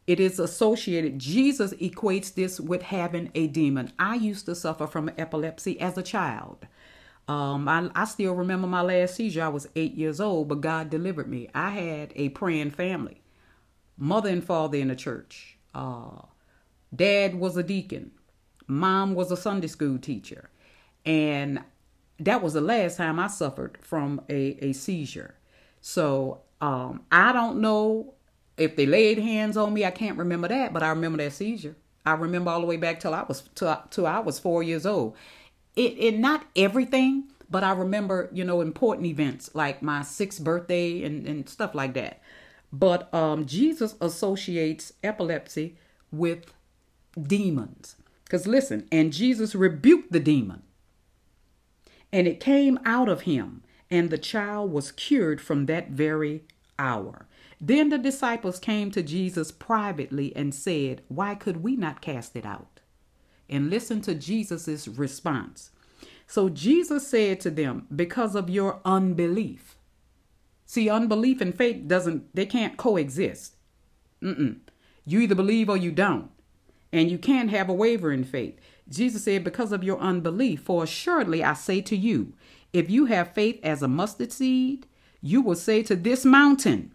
it 0.07 0.20
is 0.20 0.38
associated. 0.38 1.18
Jesus 1.18 1.74
equates 1.74 2.33
this 2.33 2.61
with 2.61 2.83
having 2.83 3.33
a 3.35 3.48
demon. 3.48 3.92
I 3.98 4.14
used 4.14 4.46
to 4.46 4.55
suffer 4.55 4.87
from 4.87 5.11
epilepsy 5.18 5.81
as 5.81 5.98
a 5.98 6.05
child. 6.05 6.68
Um, 7.28 7.68
I, 7.68 7.88
I 7.94 8.04
still 8.04 8.35
remember 8.35 8.66
my 8.66 8.82
last 8.82 9.14
seizure. 9.14 9.42
I 9.42 9.48
was 9.48 9.68
eight 9.76 9.94
years 9.94 10.20
old, 10.20 10.48
but 10.48 10.61
God 10.61 10.90
delivered 10.90 11.28
me. 11.28 11.48
I 11.54 11.70
had 11.70 12.12
a 12.16 12.30
praying 12.30 12.72
family, 12.72 13.22
mother 13.96 14.28
and 14.28 14.44
father 14.44 14.78
in 14.78 14.88
the 14.88 14.96
church. 14.96 15.56
Uh, 15.74 16.22
Dad 16.94 17.37
was 17.37 17.56
a 17.56 17.62
deacon. 17.62 18.11
Mom 18.66 19.14
was 19.14 19.30
a 19.30 19.37
Sunday 19.37 19.68
school 19.68 19.98
teacher. 19.98 20.50
And 21.04 21.62
that 22.18 22.42
was 22.42 22.52
the 22.52 22.61
last 22.61 22.96
time 22.96 23.18
I 23.18 23.28
suffered 23.28 23.78
from 23.80 24.20
a, 24.28 24.58
a 24.64 24.72
seizure. 24.72 25.35
So 25.80 26.42
um, 26.61 27.02
I 27.11 27.32
don't 27.32 27.61
know 27.61 28.14
if 28.56 28.76
they 28.76 28.87
laid 28.87 29.18
hands 29.18 29.56
on 29.56 29.72
me. 29.72 29.85
I 29.85 29.90
can't 29.90 30.18
remember 30.18 30.48
that, 30.48 30.72
but 30.72 30.82
I 30.82 30.90
remember 30.90 31.18
that 31.18 31.32
seizure. 31.32 31.76
I 32.04 32.12
remember 32.14 32.50
all 32.50 32.61
the 32.61 32.66
way 32.66 32.76
back 32.76 33.00
till 33.00 33.14
I 33.14 33.22
was 33.22 33.42
till, 33.54 33.80
till 33.90 34.06
I 34.06 34.18
was 34.18 34.38
four 34.38 34.62
years 34.62 34.87
old. 34.87 35.16
It 35.76 35.96
it 35.98 36.18
not 36.18 36.46
everything, 36.56 37.24
but 37.50 37.64
I 37.64 37.72
remember 37.72 38.28
you 38.32 38.44
know 38.44 38.61
important 38.61 39.06
events 39.06 39.50
like 39.54 39.82
my 39.82 40.02
sixth 40.02 40.42
birthday 40.42 41.02
and 41.02 41.26
and 41.26 41.48
stuff 41.48 41.74
like 41.74 41.94
that. 41.94 42.20
But 42.72 43.12
um, 43.12 43.46
Jesus 43.46 43.94
associates 44.00 44.94
epilepsy 45.02 45.76
with 46.11 46.52
demons. 47.20 47.96
Because 48.24 48.46
listen, 48.46 48.88
and 48.90 49.12
Jesus 49.12 49.54
rebuked 49.54 50.11
the 50.11 50.20
demon, 50.20 50.62
and 52.12 52.26
it 52.26 52.40
came 52.40 52.78
out 52.85 53.08
of 53.11 53.22
him, 53.22 53.62
and 53.90 54.08
the 54.08 54.18
child 54.18 54.72
was 54.72 54.92
cured 54.92 55.40
from 55.40 55.66
that 55.66 55.90
very 55.90 56.44
hour. 56.78 57.26
Then 57.61 57.90
the 57.90 57.98
disciples 57.98 58.58
came 58.58 58.90
to 58.92 59.02
Jesus 59.02 59.52
privately 59.52 60.35
and 60.35 60.54
said, 60.54 61.02
Why 61.08 61.35
could 61.35 61.62
we 61.62 61.76
not 61.76 62.00
cast 62.00 62.35
it 62.37 62.46
out? 62.46 62.71
And 63.52 63.70
listen 63.70 64.00
to 64.02 64.14
Jesus' 64.14 64.88
response. 64.88 65.70
So 66.26 66.48
Jesus 66.48 67.06
said 67.06 67.38
to 67.40 67.50
them, 67.50 67.86
Because 67.94 68.34
of 68.34 68.48
your 68.50 68.80
unbelief. 68.84 69.76
See, 70.64 70.88
unbelief 70.88 71.40
and 71.40 71.54
faith 71.54 71.86
doesn't, 71.86 72.34
they 72.34 72.46
can't 72.46 72.78
coexist. 72.78 73.54
Mm-mm. 74.22 74.60
You 75.04 75.20
either 75.20 75.34
believe 75.34 75.68
or 75.68 75.76
you 75.76 75.92
don't 75.92 76.30
and 76.92 77.10
you 77.10 77.18
can't 77.18 77.50
have 77.50 77.68
a 77.68 77.74
wavering 77.74 78.24
faith. 78.24 78.58
Jesus 78.88 79.24
said, 79.24 79.44
Because 79.44 79.72
of 79.72 79.84
your 79.84 79.98
unbelief, 79.98 80.62
for 80.62 80.84
assuredly 80.84 81.42
I 81.42 81.54
say 81.54 81.80
to 81.82 81.96
you, 81.96 82.32
if 82.72 82.90
you 82.90 83.06
have 83.06 83.34
faith 83.34 83.60
as 83.62 83.82
a 83.82 83.88
mustard 83.88 84.32
seed, 84.32 84.86
you 85.20 85.40
will 85.40 85.54
say 85.54 85.82
to 85.84 85.96
this 85.96 86.24
mountain, 86.24 86.92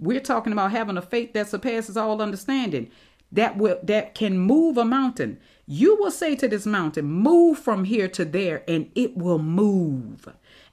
we're 0.00 0.20
talking 0.20 0.52
about 0.52 0.70
having 0.70 0.96
a 0.96 1.02
faith 1.02 1.32
that 1.32 1.48
surpasses 1.48 1.96
all 1.96 2.22
understanding, 2.22 2.90
that 3.32 3.56
will 3.56 3.78
that 3.82 4.14
can 4.14 4.38
move 4.38 4.78
a 4.78 4.84
mountain. 4.84 5.38
You 5.70 5.96
will 5.96 6.10
say 6.10 6.34
to 6.36 6.48
this 6.48 6.64
mountain, 6.64 7.04
move 7.04 7.58
from 7.58 7.84
here 7.84 8.08
to 8.08 8.24
there, 8.24 8.64
and 8.66 8.90
it 8.94 9.18
will 9.18 9.38
move. 9.38 10.26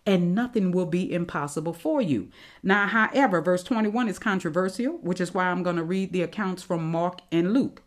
And 0.06 0.34
nothing 0.34 0.72
will 0.72 0.86
be 0.86 1.12
impossible 1.12 1.74
for 1.74 2.02
you. 2.02 2.30
Now, 2.64 2.88
however, 2.88 3.42
verse 3.42 3.62
21 3.62 4.08
is 4.08 4.20
controversial, 4.20 4.94
which 5.00 5.20
is 5.20 5.34
why 5.34 5.48
I'm 5.48 5.64
going 5.64 5.76
to 5.76 5.84
read 5.84 6.14
the 6.14 6.22
accounts 6.22 6.64
from 6.64 6.90
Mark 6.90 7.20
and 7.30 7.52
Luke. 7.52 7.82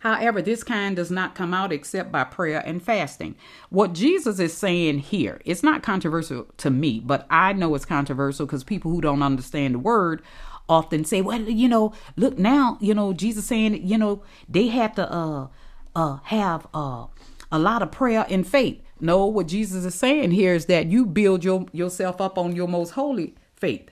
However, 0.00 0.40
this 0.40 0.64
kind 0.64 0.96
does 0.96 1.10
not 1.10 1.34
come 1.34 1.52
out 1.52 1.72
except 1.72 2.10
by 2.10 2.24
prayer 2.24 2.62
and 2.64 2.82
fasting. 2.82 3.36
What 3.68 3.92
Jesus 3.92 4.38
is 4.38 4.56
saying 4.56 5.00
here, 5.00 5.42
it's 5.44 5.62
not 5.62 5.82
controversial 5.82 6.46
to 6.56 6.70
me, 6.70 7.00
but 7.00 7.26
I 7.28 7.52
know 7.52 7.74
it's 7.74 7.84
controversial 7.84 8.46
because 8.46 8.64
people 8.64 8.90
who 8.90 9.02
don't 9.02 9.22
understand 9.22 9.74
the 9.74 9.78
word 9.78 10.22
often 10.70 11.04
say, 11.04 11.20
well, 11.20 11.42
you 11.42 11.68
know, 11.68 11.92
look 12.16 12.38
now, 12.38 12.78
you 12.80 12.94
know, 12.94 13.12
Jesus 13.12 13.44
saying, 13.44 13.86
you 13.86 13.98
know, 13.98 14.22
they 14.48 14.68
have 14.68 14.94
to 14.94 15.12
uh 15.12 15.48
uh 15.94 16.18
have 16.24 16.66
uh 16.74 17.06
a 17.50 17.58
lot 17.58 17.82
of 17.82 17.92
prayer 17.92 18.26
and 18.30 18.46
faith. 18.46 18.80
No, 19.00 19.26
what 19.26 19.48
Jesus 19.48 19.84
is 19.84 19.94
saying 19.94 20.30
here 20.30 20.54
is 20.54 20.66
that 20.66 20.86
you 20.86 21.04
build 21.04 21.44
your 21.44 21.66
yourself 21.72 22.20
up 22.20 22.38
on 22.38 22.56
your 22.56 22.68
most 22.68 22.90
holy 22.90 23.34
faith 23.54 23.90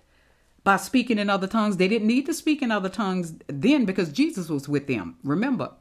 by 0.65 0.77
speaking 0.77 1.19
in 1.19 1.29
other 1.29 1.47
tongues. 1.47 1.77
They 1.77 1.89
didn't 1.89 2.09
need 2.09 2.27
to 2.27 2.35
speak 2.35 2.63
in 2.63 2.71
other 2.71 2.89
tongues 2.89 3.35
then 3.47 3.85
because 3.85 4.11
Jesus 4.13 4.49
was 4.49 4.69
with 4.69 4.87
them. 4.87 5.17
Remember, 5.25 5.73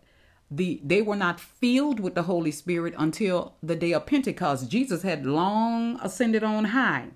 the 0.51 0.81
they 0.83 1.01
were 1.01 1.15
not 1.15 1.39
filled 1.39 1.99
with 1.99 2.15
the 2.15 2.23
Holy 2.23 2.51
Spirit 2.51 2.93
until 2.97 3.55
the 3.61 3.75
day 3.75 3.93
of 3.93 4.05
Pentecost. 4.05 4.69
Jesus 4.69 5.03
had 5.03 5.25
long 5.25 5.99
ascended 6.01 6.43
on 6.43 6.65
high. 6.65 7.09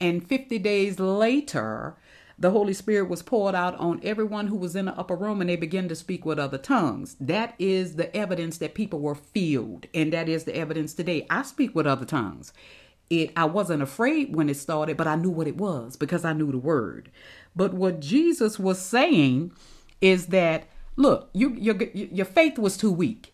And 0.00 0.26
50 0.26 0.60
days 0.60 1.00
later, 1.00 1.96
the 2.38 2.50
Holy 2.50 2.72
Spirit 2.72 3.08
was 3.08 3.22
poured 3.22 3.54
out 3.54 3.74
on 3.76 4.00
everyone 4.02 4.46
who 4.46 4.56
was 4.56 4.76
in 4.76 4.86
the 4.86 4.98
upper 4.98 5.16
room 5.16 5.40
and 5.40 5.50
they 5.50 5.56
began 5.56 5.88
to 5.88 5.96
speak 5.96 6.24
with 6.24 6.38
other 6.38 6.58
tongues. 6.58 7.16
That 7.20 7.54
is 7.58 7.96
the 7.96 8.14
evidence 8.16 8.58
that 8.58 8.74
people 8.74 9.00
were 9.00 9.14
filled. 9.14 9.86
And 9.92 10.12
that 10.12 10.28
is 10.28 10.44
the 10.44 10.56
evidence 10.56 10.94
today. 10.94 11.26
I 11.28 11.42
speak 11.42 11.74
with 11.74 11.86
other 11.86 12.06
tongues. 12.06 12.52
It 13.10 13.32
I 13.36 13.46
wasn't 13.46 13.82
afraid 13.82 14.36
when 14.36 14.48
it 14.48 14.56
started, 14.56 14.96
but 14.96 15.06
I 15.06 15.16
knew 15.16 15.30
what 15.30 15.48
it 15.48 15.56
was 15.56 15.96
because 15.96 16.24
I 16.24 16.32
knew 16.32 16.52
the 16.52 16.58
word. 16.58 17.10
But 17.56 17.74
what 17.74 18.00
Jesus 18.00 18.58
was 18.58 18.80
saying 18.80 19.52
is 20.00 20.26
that 20.26 20.68
Look, 20.98 21.30
you 21.32 21.54
your 21.54 21.76
your 21.94 22.26
faith 22.26 22.58
was 22.58 22.76
too 22.76 22.90
weak. 22.90 23.32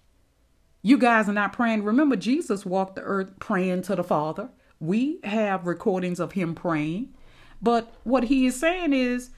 You 0.83 0.99
guys 0.99 1.31
are 1.31 1.33
not 1.33 1.55
praying. 1.55 1.83
Remember, 1.83 2.15
Jesus 2.15 2.67
walked 2.67 2.97
the 2.97 3.01
earth 3.01 3.39
praying 3.41 3.83
to 3.83 3.97
the 3.97 4.05
Father. 4.05 4.51
We 4.79 5.19
have 5.25 5.67
recordings 5.67 6.21
of 6.21 6.33
him 6.33 6.55
praying. 6.55 7.14
But 7.65 7.91
what 8.05 8.25
he 8.25 8.45
is 8.45 8.61
saying 8.61 8.93
is, 8.93 9.31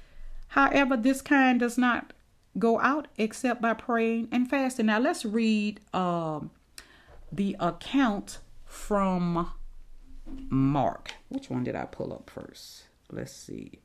however, 0.49 0.97
this 0.97 1.23
kind 1.23 1.61
does 1.61 1.79
not 1.79 2.13
go 2.59 2.81
out 2.81 3.07
except 3.17 3.63
by 3.63 3.73
praying 3.73 4.29
and 4.33 4.51
fasting. 4.51 4.87
Now 4.87 4.99
let's 4.99 5.25
read 5.25 5.79
um, 5.95 6.51
the 7.31 7.55
account 7.61 8.41
from 8.65 9.53
Mark. 10.27 11.13
Which 11.29 11.49
one 11.49 11.63
did 11.63 11.77
I 11.77 11.85
pull 11.85 12.13
up 12.13 12.29
first? 12.29 12.89
Let's 13.13 13.33
see. 13.33 13.81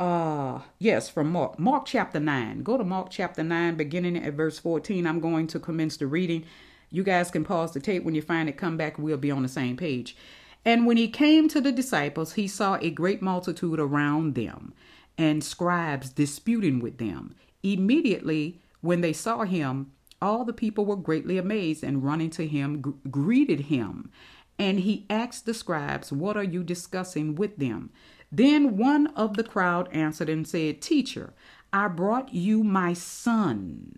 Uh 0.00 0.60
yes 0.78 1.08
from 1.08 1.30
mark. 1.30 1.58
Mark 1.58 1.84
chapter 1.84 2.18
9 2.18 2.62
go 2.62 2.78
to 2.78 2.84
mark 2.84 3.10
chapter 3.10 3.44
9 3.44 3.74
beginning 3.76 4.16
at 4.16 4.32
verse 4.32 4.58
14 4.58 5.06
i'm 5.06 5.20
going 5.20 5.46
to 5.48 5.60
commence 5.60 5.98
the 5.98 6.06
reading. 6.06 6.46
You 6.90 7.04
guys 7.04 7.30
can 7.30 7.44
pause 7.44 7.72
the 7.72 7.80
tape. 7.80 8.02
When 8.02 8.14
you 8.14 8.22
find 8.22 8.48
it 8.48 8.56
come 8.56 8.78
back. 8.78 8.98
We'll 8.98 9.18
be 9.18 9.30
on 9.30 9.42
the 9.42 9.48
same 9.48 9.76
page 9.76 10.16
and 10.64 10.86
when 10.86 10.96
he 10.96 11.08
came 11.08 11.48
to 11.48 11.60
the 11.60 11.72
disciples 11.72 12.34
he 12.34 12.46
saw 12.46 12.76
a 12.76 12.90
great 12.90 13.22
multitude 13.22 13.78
around 13.80 14.34
them 14.34 14.72
and 15.16 15.42
scribes 15.42 16.10
disputing 16.10 16.80
with 16.80 16.98
them 16.98 17.34
immediately 17.62 18.60
when 18.80 19.00
they 19.00 19.12
saw 19.12 19.44
him 19.44 19.90
all 20.22 20.44
the 20.44 20.52
people 20.52 20.84
were 20.84 20.96
greatly 20.96 21.38
amazed 21.38 21.82
and 21.82 22.04
running 22.04 22.30
to 22.30 22.46
him 22.46 23.00
greeted 23.10 23.60
him 23.60 24.10
and 24.58 24.80
he 24.80 25.06
asked 25.08 25.46
the 25.46 25.54
scribes 25.54 26.12
what 26.12 26.36
are 26.36 26.44
you 26.44 26.62
discussing 26.62 27.34
with 27.34 27.56
them 27.56 27.90
then 28.32 28.76
one 28.76 29.08
of 29.08 29.36
the 29.36 29.44
crowd 29.44 29.88
answered 29.92 30.28
and 30.28 30.46
said, 30.46 30.80
Teacher, 30.80 31.34
I 31.72 31.88
brought 31.88 32.32
you 32.32 32.62
my 32.62 32.92
son 32.92 33.96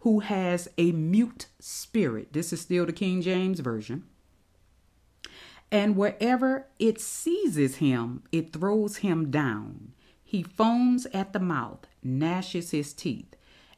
who 0.00 0.20
has 0.20 0.68
a 0.76 0.92
mute 0.92 1.46
spirit. 1.58 2.32
This 2.32 2.52
is 2.52 2.60
still 2.60 2.86
the 2.86 2.92
King 2.92 3.22
James 3.22 3.60
Version. 3.60 4.04
And 5.70 5.96
wherever 5.96 6.66
it 6.78 7.00
seizes 7.00 7.76
him, 7.76 8.22
it 8.30 8.52
throws 8.52 8.98
him 8.98 9.30
down. 9.30 9.92
He 10.22 10.42
foams 10.42 11.06
at 11.06 11.32
the 11.32 11.40
mouth, 11.40 11.86
gnashes 12.02 12.70
his 12.70 12.92
teeth, 12.92 13.34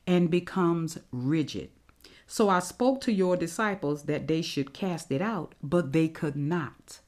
and 0.06 0.30
becomes 0.30 0.98
rigid. 1.12 1.70
So 2.26 2.48
I 2.48 2.60
spoke 2.60 3.00
to 3.02 3.12
your 3.12 3.36
disciples 3.36 4.04
that 4.04 4.28
they 4.28 4.42
should 4.42 4.74
cast 4.74 5.10
it 5.10 5.22
out, 5.22 5.54
but 5.62 5.92
they 5.92 6.08
could 6.08 6.36
not. 6.36 7.00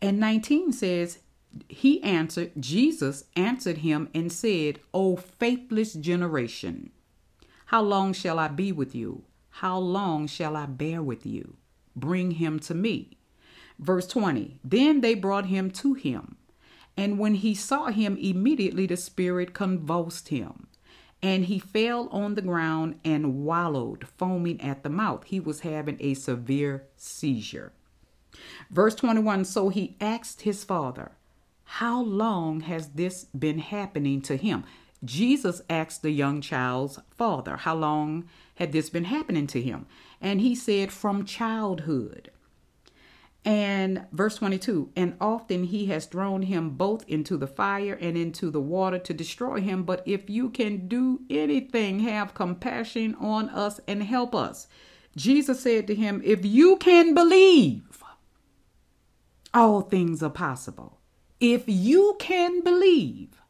And 0.00 0.20
19 0.20 0.72
says, 0.72 1.20
He 1.68 2.02
answered, 2.02 2.52
Jesus 2.60 3.24
answered 3.34 3.78
him 3.78 4.10
and 4.14 4.30
said, 4.30 4.80
O 4.92 5.16
faithless 5.16 5.94
generation, 5.94 6.90
how 7.66 7.80
long 7.80 8.12
shall 8.12 8.38
I 8.38 8.48
be 8.48 8.72
with 8.72 8.94
you? 8.94 9.24
How 9.48 9.78
long 9.78 10.26
shall 10.26 10.56
I 10.56 10.66
bear 10.66 11.02
with 11.02 11.24
you? 11.24 11.56
Bring 11.96 12.32
him 12.32 12.58
to 12.60 12.74
me. 12.74 13.16
Verse 13.78 14.06
20 14.06 14.58
Then 14.64 15.00
they 15.00 15.14
brought 15.14 15.46
him 15.46 15.70
to 15.72 15.94
him. 15.94 16.36
And 16.96 17.18
when 17.18 17.34
he 17.34 17.54
saw 17.54 17.86
him, 17.86 18.16
immediately 18.16 18.86
the 18.86 18.96
spirit 18.96 19.52
convulsed 19.52 20.28
him. 20.28 20.68
And 21.22 21.46
he 21.46 21.58
fell 21.58 22.08
on 22.10 22.34
the 22.34 22.42
ground 22.42 23.00
and 23.04 23.44
wallowed, 23.44 24.06
foaming 24.06 24.60
at 24.60 24.82
the 24.82 24.90
mouth. 24.90 25.24
He 25.24 25.40
was 25.40 25.60
having 25.60 25.96
a 25.98 26.14
severe 26.14 26.84
seizure. 26.96 27.72
Verse 28.70 28.94
21 28.94 29.44
So 29.44 29.70
he 29.70 29.96
asked 30.00 30.42
his 30.42 30.64
father, 30.64 31.12
How 31.64 32.02
long 32.02 32.60
has 32.60 32.90
this 32.90 33.24
been 33.24 33.58
happening 33.58 34.20
to 34.22 34.36
him? 34.36 34.64
Jesus 35.04 35.62
asked 35.68 36.02
the 36.02 36.10
young 36.10 36.40
child's 36.40 36.98
father, 37.16 37.56
How 37.56 37.74
long 37.74 38.28
had 38.56 38.72
this 38.72 38.90
been 38.90 39.04
happening 39.04 39.46
to 39.48 39.60
him? 39.60 39.86
And 40.20 40.40
he 40.40 40.54
said, 40.54 40.92
From 40.92 41.24
childhood. 41.24 42.30
And 43.44 44.06
verse 44.10 44.36
22 44.36 44.90
And 44.96 45.16
often 45.20 45.64
he 45.64 45.86
has 45.86 46.06
thrown 46.06 46.42
him 46.42 46.70
both 46.70 47.04
into 47.08 47.36
the 47.36 47.46
fire 47.46 47.98
and 48.00 48.16
into 48.16 48.50
the 48.50 48.60
water 48.60 48.98
to 48.98 49.12
destroy 49.12 49.60
him. 49.60 49.82
But 49.82 50.02
if 50.06 50.30
you 50.30 50.48
can 50.50 50.88
do 50.88 51.20
anything, 51.28 52.00
have 52.00 52.34
compassion 52.34 53.14
on 53.16 53.50
us 53.50 53.80
and 53.86 54.02
help 54.02 54.34
us. 54.34 54.66
Jesus 55.16 55.60
said 55.60 55.86
to 55.86 55.94
him, 55.94 56.22
If 56.24 56.44
you 56.44 56.76
can 56.76 57.14
believe, 57.14 58.02
all 59.52 59.82
things 59.82 60.22
are 60.22 60.30
possible. 60.30 60.98
If 61.38 61.64
you 61.66 62.16
can 62.18 62.62
believe, 62.62 63.40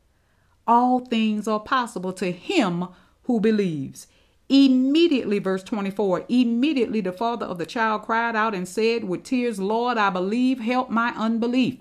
all 0.66 1.00
things 1.00 1.46
are 1.46 1.60
possible 1.60 2.12
to 2.14 2.32
him 2.32 2.86
who 3.24 3.40
believes. 3.40 4.06
Immediately, 4.48 5.38
verse 5.38 5.62
24, 5.62 6.26
immediately 6.28 7.00
the 7.00 7.12
father 7.12 7.46
of 7.46 7.58
the 7.58 7.64
child 7.64 8.02
cried 8.02 8.36
out 8.36 8.54
and 8.54 8.68
said 8.68 9.04
with 9.04 9.24
tears, 9.24 9.58
Lord, 9.58 9.96
I 9.96 10.10
believe, 10.10 10.60
help 10.60 10.90
my 10.90 11.14
unbelief. 11.16 11.78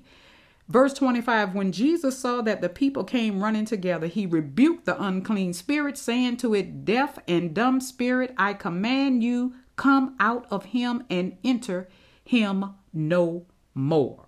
Verse 0.70 0.93
25 0.93 1.53
When 1.53 1.74
Jesus 1.74 2.18
saw 2.18 2.41
that 2.41 2.61
the 2.61 2.70
people 2.70 3.03
came 3.03 3.43
running 3.43 3.66
together, 3.66 4.07
he 4.07 4.26
rebuked 4.26 4.86
the 4.86 5.01
unclean 5.01 5.51
spirit, 5.53 5.97
saying 5.97 6.38
to 6.38 6.55
it, 6.55 6.86
Deaf 6.86 7.20
and 7.28 7.53
dumb 7.53 7.82
spirit, 7.82 8.34
I 8.38 8.53
command 8.53 9.24
you, 9.24 9.53
come 9.76 10.16
out 10.20 10.47
of 10.49 10.66
him 10.66 11.03
and 11.09 11.38
enter 11.43 11.89
him 12.24 12.76
no 12.93 13.45
more. 13.74 14.28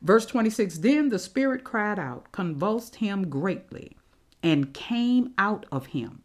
Verse 0.00 0.24
26 0.24 0.78
Then 0.78 1.10
the 1.10 1.18
spirit 1.18 1.64
cried 1.64 1.98
out, 1.98 2.32
convulsed 2.32 2.96
him 2.96 3.28
greatly, 3.28 3.96
and 4.42 4.72
came 4.72 5.34
out 5.36 5.66
of 5.70 5.86
him 5.86 6.23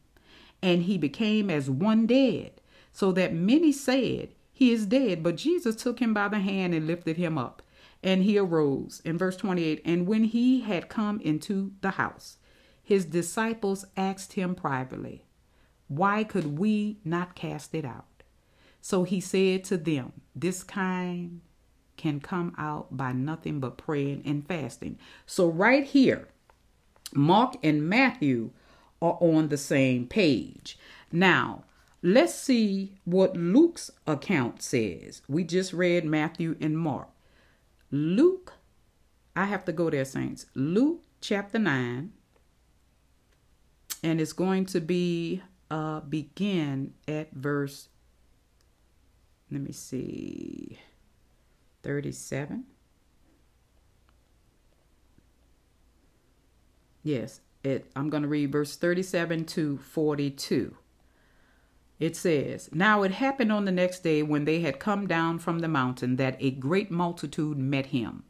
and 0.62 0.84
he 0.84 0.98
became 0.98 1.50
as 1.50 1.70
one 1.70 2.06
dead, 2.06 2.52
so 2.92 3.12
that 3.14 3.34
many 3.34 3.72
said, 3.72 4.30
He 4.52 4.72
is 4.72 4.86
dead. 4.86 5.24
But 5.24 5.38
Jesus 5.38 5.76
took 5.76 6.00
him 6.00 6.14
by 6.14 6.28
the 6.28 6.40
hand 6.40 6.74
and 6.74 6.88
lifted 6.88 7.18
him 7.18 7.38
up, 7.38 7.62
and 8.04 8.24
he 8.24 8.38
arose. 8.38 9.02
In 9.06 9.18
verse 9.18 9.38
28, 9.38 9.82
and 9.86 10.08
when 10.08 10.26
he 10.26 10.62
had 10.62 10.90
come 10.90 11.20
into 11.22 11.72
the 11.82 11.92
house, 11.92 12.38
his 12.84 13.06
disciples 13.06 13.86
asked 13.96 14.34
him 14.34 14.56
privately, 14.56 15.26
Why 15.88 16.24
could 16.24 16.58
we 16.58 16.98
not 17.06 17.36
cast 17.36 17.74
it 17.76 17.86
out? 17.86 18.06
So 18.82 19.04
he 19.04 19.20
said 19.20 19.64
to 19.66 19.78
them, 19.78 20.14
This 20.36 20.64
kind 20.64 21.42
can 21.98 22.20
come 22.20 22.56
out 22.58 22.96
by 22.96 23.12
nothing 23.12 23.60
but 23.60 23.78
praying 23.78 24.24
and 24.26 24.48
fasting. 24.48 24.98
So, 25.26 25.50
right 25.50 25.84
here, 25.84 26.30
Mark 27.14 27.58
and 27.62 27.88
Matthew 27.88 28.52
are 29.02 29.18
on 29.22 29.50
the 29.50 29.58
same 29.58 30.08
page. 30.08 30.78
Now, 31.12 31.64
let's 32.02 32.34
see 32.34 32.98
what 33.06 33.36
Luke's 33.36 33.92
account 34.06 34.62
says. 34.62 35.22
We 35.28 35.44
just 35.44 35.74
read 35.74 36.06
Matthew 36.06 36.56
and 36.60 36.78
Mark. 36.78 37.10
Luke, 37.92 38.54
I 39.36 39.46
have 39.46 39.66
to 39.66 39.72
go 39.72 39.90
there, 39.90 40.06
saints. 40.06 40.46
Luke 40.54 41.02
chapter 41.22 41.60
9, 41.60 42.12
and 44.04 44.22
it's 44.22 44.34
going 44.34 44.66
to 44.66 44.80
be 44.80 45.42
uh 45.72 46.00
begin 46.00 46.94
at 47.08 47.32
verse 47.32 47.90
let 49.52 49.62
me 49.62 49.72
see 49.72 50.80
37 51.84 52.64
yes 57.04 57.42
it, 57.64 57.92
I'm 57.96 58.10
going 58.10 58.24
to 58.24 58.30
read 58.30 58.52
verse 58.52 58.76
37 58.76 59.46
to 59.46 59.78
42. 59.78 60.76
It 62.00 62.16
says, 62.16 62.70
Now 62.72 63.04
it 63.04 63.12
happened 63.12 63.52
on 63.52 63.66
the 63.66 63.72
next 63.72 64.04
day 64.04 64.24
when 64.24 64.46
they 64.46 64.62
had 64.62 64.80
come 64.80 65.08
down 65.08 65.40
from 65.40 65.60
the 65.60 65.68
mountain 65.68 66.16
that 66.16 66.38
a 66.40 66.52
great 66.52 66.90
multitude 66.90 67.58
met 67.58 67.88
him. 67.88 68.24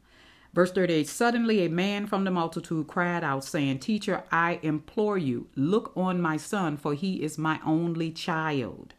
Verse 0.52 0.72
38 0.72 1.06
Suddenly 1.06 1.64
a 1.64 1.70
man 1.70 2.08
from 2.08 2.24
the 2.24 2.32
multitude 2.32 2.88
cried 2.88 3.22
out, 3.22 3.44
saying, 3.44 3.78
Teacher, 3.78 4.24
I 4.32 4.58
implore 4.62 5.16
you, 5.16 5.46
look 5.54 5.92
on 5.96 6.20
my 6.20 6.36
son, 6.36 6.76
for 6.76 6.94
he 6.94 7.22
is 7.22 7.38
my 7.38 7.60
only 7.64 8.10
child. 8.10 8.94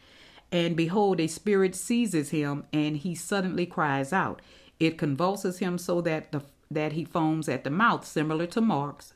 And 0.53 0.77
behold, 0.77 1.19
a 1.19 1.27
spirit 1.27 1.75
seizes 1.75 2.29
him, 2.29 2.65
and 2.71 2.95
he 2.97 3.15
suddenly 3.15 3.65
cries 3.65 4.13
out. 4.13 4.41
It 4.79 4.97
convulses 4.97 5.59
him 5.59 5.77
so 5.77 5.99
that, 6.01 6.31
the, 6.31 6.41
that 6.69 6.93
he 6.93 7.03
foams 7.03 7.49
at 7.49 7.65
the 7.65 7.69
mouth, 7.69 8.05
similar 8.05 8.47
to 8.47 8.61
Mark's 8.61 9.13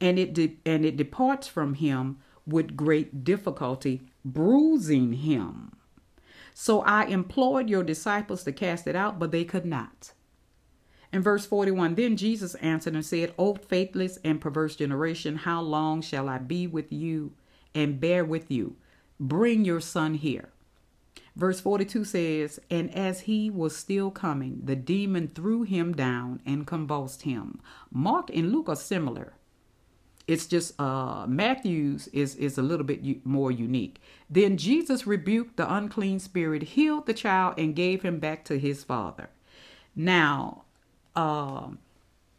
and 0.00 0.18
it 0.18 0.34
de- 0.34 0.58
and 0.64 0.84
it 0.84 0.96
departs 0.96 1.46
from 1.46 1.74
him 1.74 2.18
with 2.46 2.76
great 2.76 3.24
difficulty, 3.24 4.02
bruising 4.24 5.12
him. 5.12 5.72
So 6.54 6.82
I 6.82 7.04
implored 7.04 7.70
your 7.70 7.84
disciples 7.84 8.42
to 8.44 8.52
cast 8.52 8.86
it 8.86 8.96
out, 8.96 9.18
but 9.18 9.30
they 9.30 9.44
could 9.44 9.64
not. 9.64 10.12
In 11.12 11.22
verse 11.22 11.44
41, 11.46 11.94
then 11.96 12.16
Jesus 12.16 12.54
answered 12.56 12.94
and 12.94 13.04
said, 13.04 13.34
O 13.38 13.54
faithless 13.54 14.18
and 14.24 14.40
perverse 14.40 14.76
generation, 14.76 15.36
how 15.36 15.60
long 15.60 16.02
shall 16.02 16.28
I 16.28 16.38
be 16.38 16.66
with 16.66 16.92
you 16.92 17.32
and 17.74 18.00
bear 18.00 18.24
with 18.24 18.50
you? 18.50 18.76
Bring 19.18 19.64
your 19.64 19.80
son 19.80 20.14
here. 20.14 20.50
Verse 21.34 21.60
42 21.60 22.04
says, 22.04 22.60
And 22.70 22.94
as 22.94 23.20
he 23.20 23.50
was 23.50 23.76
still 23.76 24.10
coming, 24.10 24.60
the 24.64 24.76
demon 24.76 25.28
threw 25.28 25.62
him 25.62 25.94
down 25.94 26.40
and 26.46 26.66
convulsed 26.66 27.22
him. 27.22 27.60
Mark 27.90 28.30
and 28.30 28.52
Luke 28.52 28.68
are 28.68 28.76
similar. 28.76 29.34
It's 30.30 30.46
just 30.46 30.80
uh, 30.80 31.26
Matthew's 31.26 32.06
is 32.12 32.36
is 32.36 32.56
a 32.56 32.62
little 32.62 32.86
bit 32.86 33.00
u- 33.00 33.20
more 33.24 33.50
unique. 33.50 34.00
Then 34.30 34.56
Jesus 34.56 35.04
rebuked 35.04 35.56
the 35.56 35.74
unclean 35.74 36.20
spirit, 36.20 36.62
healed 36.62 37.06
the 37.06 37.14
child, 37.14 37.54
and 37.58 37.74
gave 37.74 38.02
him 38.02 38.20
back 38.20 38.44
to 38.44 38.56
his 38.56 38.84
father. 38.84 39.28
Now, 39.96 40.62
uh, 41.16 41.70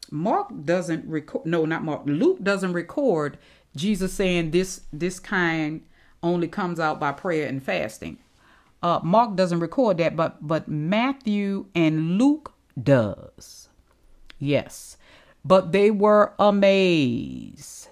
Mark 0.10 0.48
doesn't 0.64 1.06
record. 1.06 1.46
No, 1.46 1.66
not 1.66 1.84
Mark. 1.84 2.04
Luke 2.06 2.42
doesn't 2.42 2.72
record 2.72 3.38
Jesus 3.76 4.14
saying 4.14 4.52
this 4.52 4.84
this 4.94 5.20
kind 5.20 5.82
only 6.24 6.48
comes 6.48 6.80
out 6.80 6.98
by 6.98 7.12
prayer 7.12 7.46
and 7.46 7.62
fasting. 7.62 8.20
Uh, 8.82 9.02
Mark 9.04 9.36
doesn't 9.36 9.60
record 9.60 9.98
that, 9.98 10.16
but 10.16 10.48
but 10.48 10.70
Matthew 10.70 11.66
and 11.76 12.18
Luke 12.18 12.54
does. 12.82 13.68
Yes 14.40 14.96
but 15.44 15.72
they 15.72 15.92
were 15.92 16.34
amazed. 16.40 17.90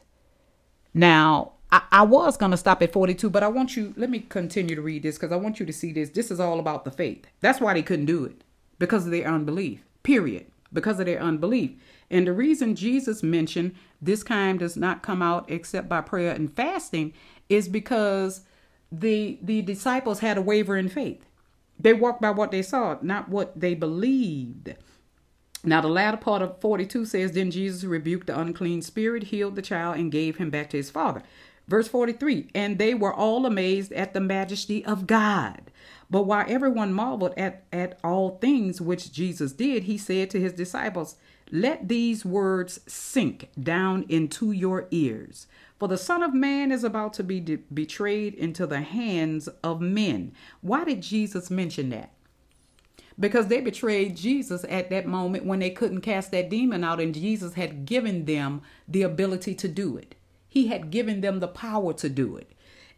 Now, 0.94 1.54
I, 1.72 1.82
I 1.92 2.04
was 2.04 2.38
going 2.38 2.52
to 2.52 2.58
stop 2.58 2.82
at 2.82 2.94
42, 2.94 3.30
but 3.30 3.44
I 3.44 3.48
want 3.48 3.76
you, 3.76 3.94
let 3.98 4.10
me 4.10 4.20
continue 4.20 4.76
to 4.76 4.82
read 4.82 5.04
this 5.04 5.18
because 5.18 5.32
I 5.32 5.38
want 5.38 5.60
you 5.60 5.66
to 5.66 5.74
see 5.74 5.92
this. 5.92 6.10
This 6.10 6.32
is 6.32 6.40
all 6.40 6.60
about 6.60 6.86
the 6.86 6.92
faith. 6.92 7.26
That's 7.42 7.62
why 7.62 7.74
they 7.74 7.84
couldn't 7.84 8.06
do 8.06 8.26
it 8.26 8.44
because 8.78 9.06
of 9.06 9.12
their 9.12 9.28
unbelief, 9.28 9.84
period. 10.04 10.48
Because 10.72 11.00
of 11.00 11.08
their 11.08 11.20
unbelief. 11.20 11.72
And 12.12 12.28
the 12.28 12.34
reason 12.34 12.76
Jesus 12.76 13.24
mentioned 13.24 13.74
this 14.02 14.22
kind 14.22 14.60
does 14.60 14.78
not 14.78 15.02
come 15.02 15.22
out 15.22 15.50
except 15.50 15.90
by 15.90 16.02
prayer 16.02 16.32
and 16.32 16.56
fasting 16.56 17.14
is 17.50 17.68
because 17.68 18.42
the 18.92 19.40
the 19.42 19.62
disciples 19.64 20.20
had 20.20 20.38
a 20.38 20.42
waver 20.42 20.78
in 20.78 20.90
faith. 20.90 21.26
They 21.80 21.94
walked 21.94 22.22
by 22.22 22.32
what 22.32 22.52
they 22.52 22.62
saw, 22.62 22.98
not 23.02 23.30
what 23.30 23.60
they 23.60 23.74
believed. 23.74 24.76
Now, 25.64 25.82
the 25.82 25.90
latter 25.90 26.18
part 26.18 26.42
of 26.42 26.60
42 26.62 27.06
says, 27.06 27.34
Then 27.34 27.52
Jesus 27.52 27.84
rebuked 27.84 28.28
the 28.28 28.40
unclean 28.40 28.82
spirit, 28.82 29.24
healed 29.24 29.56
the 29.56 29.62
child, 29.62 29.98
and 29.98 30.12
gave 30.12 30.38
him 30.38 30.50
back 30.50 30.70
to 30.70 30.78
his 30.78 30.90
father. 30.90 31.22
Verse 31.68 31.88
43 31.88 32.48
And 32.56 32.78
they 32.78 32.94
were 32.94 33.14
all 33.14 33.46
amazed 33.46 33.92
at 33.94 34.14
the 34.14 34.22
majesty 34.22 34.84
of 34.86 35.06
God. 35.06 35.72
But 36.10 36.24
while 36.24 36.46
everyone 36.48 36.94
marveled 36.94 37.34
at, 37.38 37.64
at 37.72 38.00
all 38.04 38.38
things 38.38 38.82
which 38.82 39.12
Jesus 39.12 39.52
did, 39.52 39.84
he 39.84 39.98
said 39.98 40.30
to 40.32 40.40
his 40.40 40.54
disciples, 40.54 41.18
Let 41.52 41.88
these 41.88 42.26
words 42.26 42.80
sink 42.88 43.50
down 43.62 44.06
into 44.10 44.52
your 44.52 44.88
ears. 44.92 45.46
For 45.78 45.88
the 45.88 45.98
Son 45.98 46.24
of 46.24 46.34
Man 46.34 46.72
is 46.72 46.84
about 46.84 47.14
to 47.14 47.24
be 47.24 47.40
de- 47.40 47.58
betrayed 47.58 48.34
into 48.34 48.66
the 48.66 48.82
hands 48.82 49.48
of 49.64 49.80
men. 49.80 50.34
Why 50.62 50.84
did 50.84 51.02
Jesus 51.02 51.52
mention 51.52 51.90
that? 51.90 52.12
Because 53.20 53.48
they 53.48 53.60
betrayed 53.60 54.16
Jesus 54.16 54.66
at 54.70 54.90
that 54.90 55.06
moment 55.06 55.46
when 55.46 55.60
they 55.60 55.72
couldn't 55.72 56.02
cast 56.02 56.32
that 56.32 56.50
demon 56.50 56.84
out, 56.84 57.02
and 57.02 57.14
Jesus 57.14 57.54
had 57.56 57.86
given 57.86 58.26
them 58.26 58.62
the 58.88 59.02
ability 59.02 59.54
to 59.56 59.68
do 59.68 59.98
it. 59.98 60.16
He 60.48 60.68
had 60.68 60.90
given 60.90 61.22
them 61.22 61.40
the 61.40 61.48
power 61.48 61.94
to 61.94 62.10
do 62.10 62.38
it. 62.38 62.52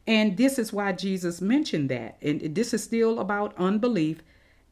And 0.08 0.38
this 0.38 0.58
is 0.58 0.74
why 0.74 0.94
Jesus 0.94 1.42
mentioned 1.42 1.90
that. 1.90 2.18
And 2.22 2.56
this 2.56 2.74
is 2.74 2.84
still 2.84 3.20
about 3.20 3.58
unbelief. 3.58 4.22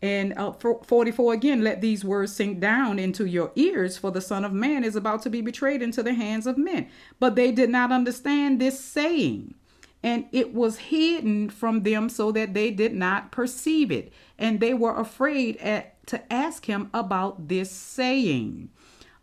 And 0.01 0.33
uh, 0.37 0.53
44 0.53 1.33
again, 1.33 1.63
let 1.63 1.81
these 1.81 2.05
words 2.05 2.33
sink 2.33 2.59
down 2.59 2.99
into 2.99 3.25
your 3.25 3.51
ears, 3.55 3.97
for 3.97 4.11
the 4.11 4.21
Son 4.21 4.45
of 4.45 4.53
Man 4.53 4.83
is 4.83 4.95
about 4.95 5.21
to 5.23 5.29
be 5.29 5.41
betrayed 5.41 5.81
into 5.81 6.01
the 6.01 6.13
hands 6.13 6.47
of 6.47 6.57
men. 6.57 6.87
But 7.19 7.35
they 7.35 7.51
did 7.51 7.69
not 7.69 7.91
understand 7.91 8.61
this 8.61 8.79
saying, 8.79 9.55
and 10.01 10.25
it 10.31 10.53
was 10.53 10.77
hidden 10.77 11.49
from 11.49 11.83
them 11.83 12.07
so 12.07 12.31
that 12.31 12.53
they 12.53 12.71
did 12.71 12.93
not 12.93 13.31
perceive 13.31 13.91
it. 13.91 14.13
And 14.39 14.59
they 14.59 14.73
were 14.73 14.95
afraid 14.95 15.57
at, 15.57 16.03
to 16.07 16.33
ask 16.33 16.65
him 16.65 16.89
about 16.93 17.47
this 17.49 17.69
saying. 17.69 18.69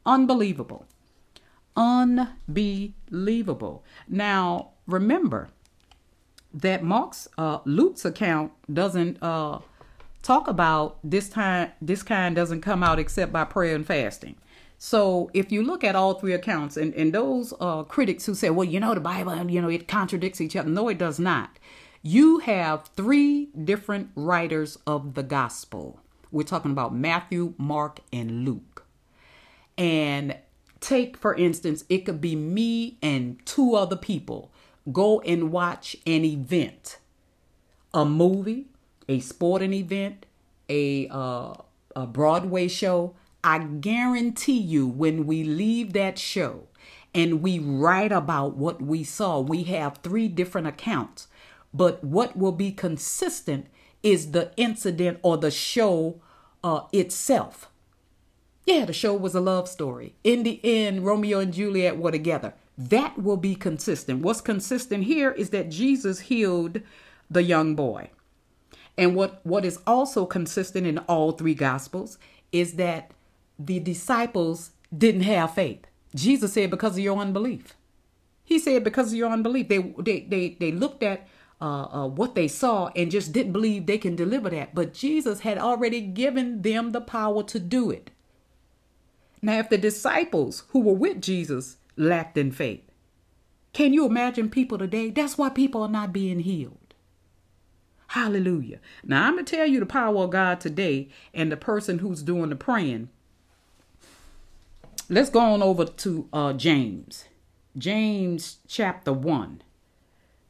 Unbelievable. 0.04 0.86
Unbelievable. 1.76 2.34
Now, 4.08 4.70
remember, 4.86 5.48
that 6.56 6.82
Mark's 6.82 7.28
uh, 7.36 7.58
Luke's 7.64 8.04
account 8.04 8.52
doesn't 8.72 9.22
uh, 9.22 9.58
talk 10.22 10.48
about 10.48 10.98
this 11.04 11.28
time. 11.28 11.72
This 11.82 12.02
kind 12.02 12.34
doesn't 12.34 12.62
come 12.62 12.82
out 12.82 12.98
except 12.98 13.32
by 13.32 13.44
prayer 13.44 13.74
and 13.74 13.86
fasting. 13.86 14.36
So 14.78 15.30
if 15.32 15.50
you 15.52 15.62
look 15.62 15.84
at 15.84 15.96
all 15.96 16.14
three 16.14 16.32
accounts, 16.32 16.76
and, 16.76 16.94
and 16.94 17.12
those 17.12 17.54
uh, 17.60 17.82
critics 17.84 18.26
who 18.26 18.34
say, 18.34 18.50
well, 18.50 18.66
you 18.66 18.80
know, 18.80 18.94
the 18.94 19.00
Bible, 19.00 19.50
you 19.50 19.60
know, 19.62 19.68
it 19.68 19.88
contradicts 19.88 20.40
each 20.40 20.56
other. 20.56 20.68
No, 20.68 20.88
it 20.88 20.98
does 20.98 21.18
not. 21.18 21.58
You 22.08 22.38
have 22.38 22.90
three 22.94 23.46
different 23.64 24.10
writers 24.14 24.78
of 24.86 25.14
the 25.14 25.24
gospel. 25.24 25.98
We're 26.30 26.44
talking 26.44 26.70
about 26.70 26.94
Matthew, 26.94 27.54
Mark, 27.58 27.98
and 28.12 28.44
Luke. 28.44 28.86
And 29.76 30.36
take, 30.78 31.16
for 31.16 31.34
instance, 31.34 31.82
it 31.88 32.06
could 32.06 32.20
be 32.20 32.36
me 32.36 32.96
and 33.02 33.44
two 33.44 33.74
other 33.74 33.96
people 33.96 34.52
go 34.92 35.18
and 35.22 35.50
watch 35.50 35.96
an 36.06 36.24
event, 36.24 36.98
a 37.92 38.04
movie, 38.04 38.66
a 39.08 39.18
sporting 39.18 39.72
event, 39.72 40.26
a 40.68 41.08
uh, 41.10 41.54
a 41.96 42.06
Broadway 42.06 42.68
show, 42.68 43.16
I 43.42 43.58
guarantee 43.58 44.58
you 44.58 44.86
when 44.86 45.26
we 45.26 45.42
leave 45.42 45.92
that 45.94 46.20
show 46.20 46.68
and 47.12 47.42
we 47.42 47.58
write 47.58 48.12
about 48.12 48.54
what 48.54 48.80
we 48.80 49.02
saw, 49.02 49.40
we 49.40 49.64
have 49.64 49.96
three 50.04 50.28
different 50.28 50.68
accounts. 50.68 51.26
But 51.76 52.02
what 52.02 52.36
will 52.36 52.52
be 52.52 52.72
consistent 52.72 53.66
is 54.02 54.30
the 54.30 54.52
incident 54.56 55.18
or 55.22 55.36
the 55.36 55.50
show 55.50 56.20
uh, 56.64 56.82
itself. 56.92 57.68
Yeah, 58.64 58.84
the 58.84 58.92
show 58.92 59.14
was 59.14 59.34
a 59.34 59.40
love 59.40 59.68
story. 59.68 60.14
In 60.24 60.42
the 60.42 60.60
end, 60.64 61.04
Romeo 61.04 61.38
and 61.38 61.52
Juliet 61.52 61.98
were 61.98 62.10
together. 62.10 62.54
That 62.78 63.18
will 63.18 63.36
be 63.36 63.54
consistent. 63.54 64.22
What's 64.22 64.40
consistent 64.40 65.04
here 65.04 65.32
is 65.32 65.50
that 65.50 65.70
Jesus 65.70 66.20
healed 66.20 66.80
the 67.30 67.42
young 67.42 67.74
boy. 67.74 68.10
And 68.98 69.14
what, 69.14 69.40
what 69.44 69.64
is 69.64 69.78
also 69.86 70.24
consistent 70.24 70.86
in 70.86 70.98
all 71.00 71.32
three 71.32 71.54
gospels 71.54 72.18
is 72.52 72.74
that 72.74 73.10
the 73.58 73.80
disciples 73.80 74.70
didn't 74.96 75.22
have 75.22 75.54
faith. 75.54 75.86
Jesus 76.14 76.54
said, 76.54 76.70
because 76.70 76.92
of 76.92 77.04
your 77.04 77.18
unbelief. 77.18 77.74
He 78.44 78.58
said, 78.58 78.84
because 78.84 79.08
of 79.08 79.18
your 79.18 79.30
unbelief. 79.30 79.68
They 79.68 79.78
they 79.98 80.20
they, 80.20 80.56
they 80.60 80.72
looked 80.72 81.02
at 81.02 81.26
uh, 81.60 81.84
uh, 81.84 82.06
what 82.06 82.34
they 82.34 82.48
saw 82.48 82.90
and 82.94 83.10
just 83.10 83.32
didn't 83.32 83.52
believe 83.52 83.86
they 83.86 83.98
can 83.98 84.16
deliver 84.16 84.50
that. 84.50 84.74
But 84.74 84.94
Jesus 84.94 85.40
had 85.40 85.58
already 85.58 86.00
given 86.00 86.62
them 86.62 86.90
the 86.90 87.00
power 87.00 87.42
to 87.44 87.58
do 87.58 87.90
it. 87.90 88.10
Now, 89.42 89.58
if 89.58 89.68
the 89.68 89.78
disciples 89.78 90.64
who 90.70 90.80
were 90.80 90.94
with 90.94 91.20
Jesus 91.20 91.76
lacked 91.96 92.36
in 92.36 92.52
faith. 92.52 92.82
Can 93.72 93.92
you 93.92 94.06
imagine 94.06 94.48
people 94.48 94.78
today? 94.78 95.10
That's 95.10 95.36
why 95.36 95.50
people 95.50 95.82
are 95.82 95.88
not 95.88 96.12
being 96.12 96.40
healed. 96.40 96.94
Hallelujah. 98.08 98.78
Now, 99.04 99.26
I'm 99.26 99.34
going 99.34 99.44
to 99.44 99.56
tell 99.56 99.66
you 99.66 99.80
the 99.80 99.86
power 99.86 100.24
of 100.24 100.30
God 100.30 100.60
today 100.60 101.08
and 101.34 101.50
the 101.50 101.56
person 101.56 101.98
who's 101.98 102.22
doing 102.22 102.50
the 102.50 102.56
praying. 102.56 103.08
Let's 105.08 105.30
go 105.30 105.40
on 105.40 105.62
over 105.62 105.84
to 105.84 106.28
uh, 106.32 106.52
James. 106.54 107.26
James 107.76 108.58
chapter 108.66 109.12
1. 109.12 109.62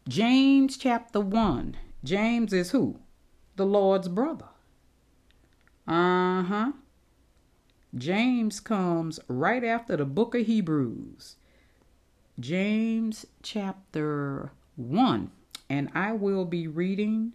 James 0.08 0.76
chapter 0.76 1.18
1. 1.18 1.76
James 2.04 2.52
is 2.52 2.70
who? 2.70 3.00
The 3.56 3.66
Lord's 3.66 4.06
brother. 4.06 4.46
Uh 5.84 6.44
huh. 6.44 6.72
James 7.92 8.60
comes 8.60 9.18
right 9.26 9.64
after 9.64 9.96
the 9.96 10.04
book 10.04 10.36
of 10.36 10.46
Hebrews. 10.46 11.34
James 12.38 13.26
chapter 13.42 14.52
1. 14.76 15.32
And 15.68 15.90
I 15.92 16.12
will 16.12 16.44
be 16.44 16.68
reading 16.68 17.32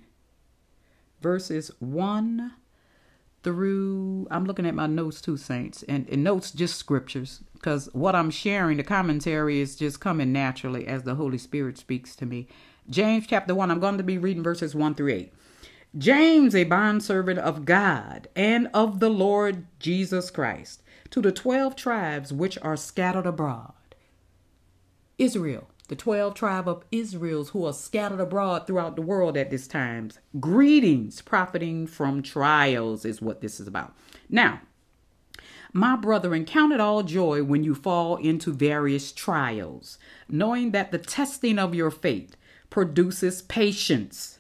verses 1.19 1.72
1 1.80 2.53
through. 3.43 4.27
I'm 4.31 4.45
looking 4.45 4.65
at 4.65 4.75
my 4.75 4.87
notes 4.87 5.21
too, 5.21 5.37
Saints. 5.37 5.83
And, 5.83 6.07
and 6.09 6.23
notes 6.23 6.51
just 6.51 6.77
scriptures. 6.77 7.41
Because 7.53 7.89
what 7.93 8.15
I'm 8.15 8.31
sharing, 8.31 8.77
the 8.77 8.83
commentary 8.83 9.59
is 9.59 9.75
just 9.75 9.99
coming 9.99 10.31
naturally 10.31 10.87
as 10.87 11.03
the 11.03 11.15
Holy 11.15 11.37
Spirit 11.37 11.77
speaks 11.77 12.15
to 12.17 12.25
me. 12.25 12.47
James 12.89 13.25
chapter 13.27 13.55
1. 13.55 13.71
I'm 13.71 13.79
going 13.79 13.97
to 13.97 14.03
be 14.03 14.17
reading 14.17 14.43
verses 14.43 14.75
1 14.75 14.95
through 14.95 15.13
8. 15.13 15.33
James, 15.97 16.55
a 16.55 16.63
bondservant 16.63 17.39
of 17.39 17.65
God 17.65 18.29
and 18.35 18.69
of 18.73 18.99
the 19.01 19.09
Lord 19.09 19.67
Jesus 19.77 20.31
Christ, 20.31 20.81
to 21.09 21.21
the 21.21 21.33
twelve 21.33 21.75
tribes 21.75 22.31
which 22.31 22.57
are 22.61 22.77
scattered 22.77 23.25
abroad. 23.25 23.73
Israel, 25.17 25.67
the 25.91 25.95
twelve 25.97 26.33
tribe 26.33 26.69
of 26.69 26.85
Israels 26.89 27.49
who 27.49 27.65
are 27.65 27.73
scattered 27.73 28.21
abroad 28.21 28.65
throughout 28.65 28.95
the 28.95 29.01
world 29.01 29.35
at 29.35 29.49
this 29.49 29.67
time. 29.67 30.09
Greetings, 30.39 31.21
profiting 31.21 31.85
from 31.85 32.23
trials, 32.23 33.03
is 33.03 33.21
what 33.21 33.41
this 33.41 33.59
is 33.59 33.67
about. 33.67 33.93
Now, 34.29 34.61
my 35.73 35.97
brethren, 35.97 36.45
count 36.45 36.71
it 36.71 36.79
all 36.79 37.03
joy 37.03 37.43
when 37.43 37.65
you 37.65 37.75
fall 37.75 38.15
into 38.15 38.53
various 38.53 39.11
trials, 39.11 39.97
knowing 40.29 40.71
that 40.71 40.93
the 40.93 40.97
testing 40.97 41.59
of 41.59 41.75
your 41.75 41.91
faith 41.91 42.37
produces 42.69 43.41
patience. 43.41 44.39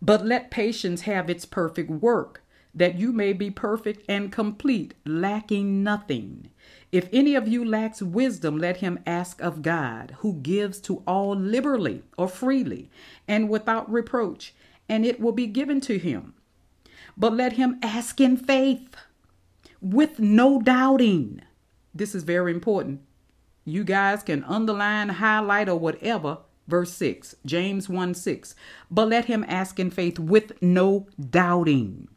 But 0.00 0.24
let 0.24 0.50
patience 0.50 1.02
have 1.02 1.28
its 1.28 1.44
perfect 1.44 1.90
work, 1.90 2.42
that 2.74 2.98
you 2.98 3.12
may 3.12 3.34
be 3.34 3.50
perfect 3.50 4.06
and 4.08 4.32
complete, 4.32 4.94
lacking 5.04 5.82
nothing. 5.82 6.48
If 6.92 7.08
any 7.10 7.34
of 7.34 7.48
you 7.48 7.64
lacks 7.64 8.02
wisdom, 8.02 8.58
let 8.58 8.76
him 8.76 8.98
ask 9.06 9.40
of 9.40 9.62
God, 9.62 10.16
who 10.18 10.34
gives 10.34 10.78
to 10.82 11.02
all 11.06 11.34
liberally 11.34 12.02
or 12.18 12.28
freely 12.28 12.90
and 13.26 13.48
without 13.48 13.90
reproach, 13.90 14.54
and 14.90 15.06
it 15.06 15.18
will 15.18 15.32
be 15.32 15.46
given 15.46 15.80
to 15.82 15.98
him. 15.98 16.34
But 17.16 17.32
let 17.32 17.54
him 17.54 17.78
ask 17.82 18.20
in 18.20 18.36
faith, 18.36 18.94
with 19.80 20.20
no 20.20 20.60
doubting. 20.60 21.40
This 21.94 22.14
is 22.14 22.24
very 22.24 22.52
important. 22.52 23.00
You 23.64 23.84
guys 23.84 24.22
can 24.22 24.44
underline, 24.44 25.08
highlight, 25.08 25.70
or 25.70 25.78
whatever 25.78 26.38
verse 26.68 26.92
6, 26.92 27.36
James 27.44 27.88
1 27.88 28.14
6. 28.14 28.54
But 28.90 29.08
let 29.08 29.26
him 29.26 29.44
ask 29.48 29.80
in 29.80 29.90
faith 29.90 30.18
with 30.18 30.60
no 30.62 31.06
doubting. 31.18 32.08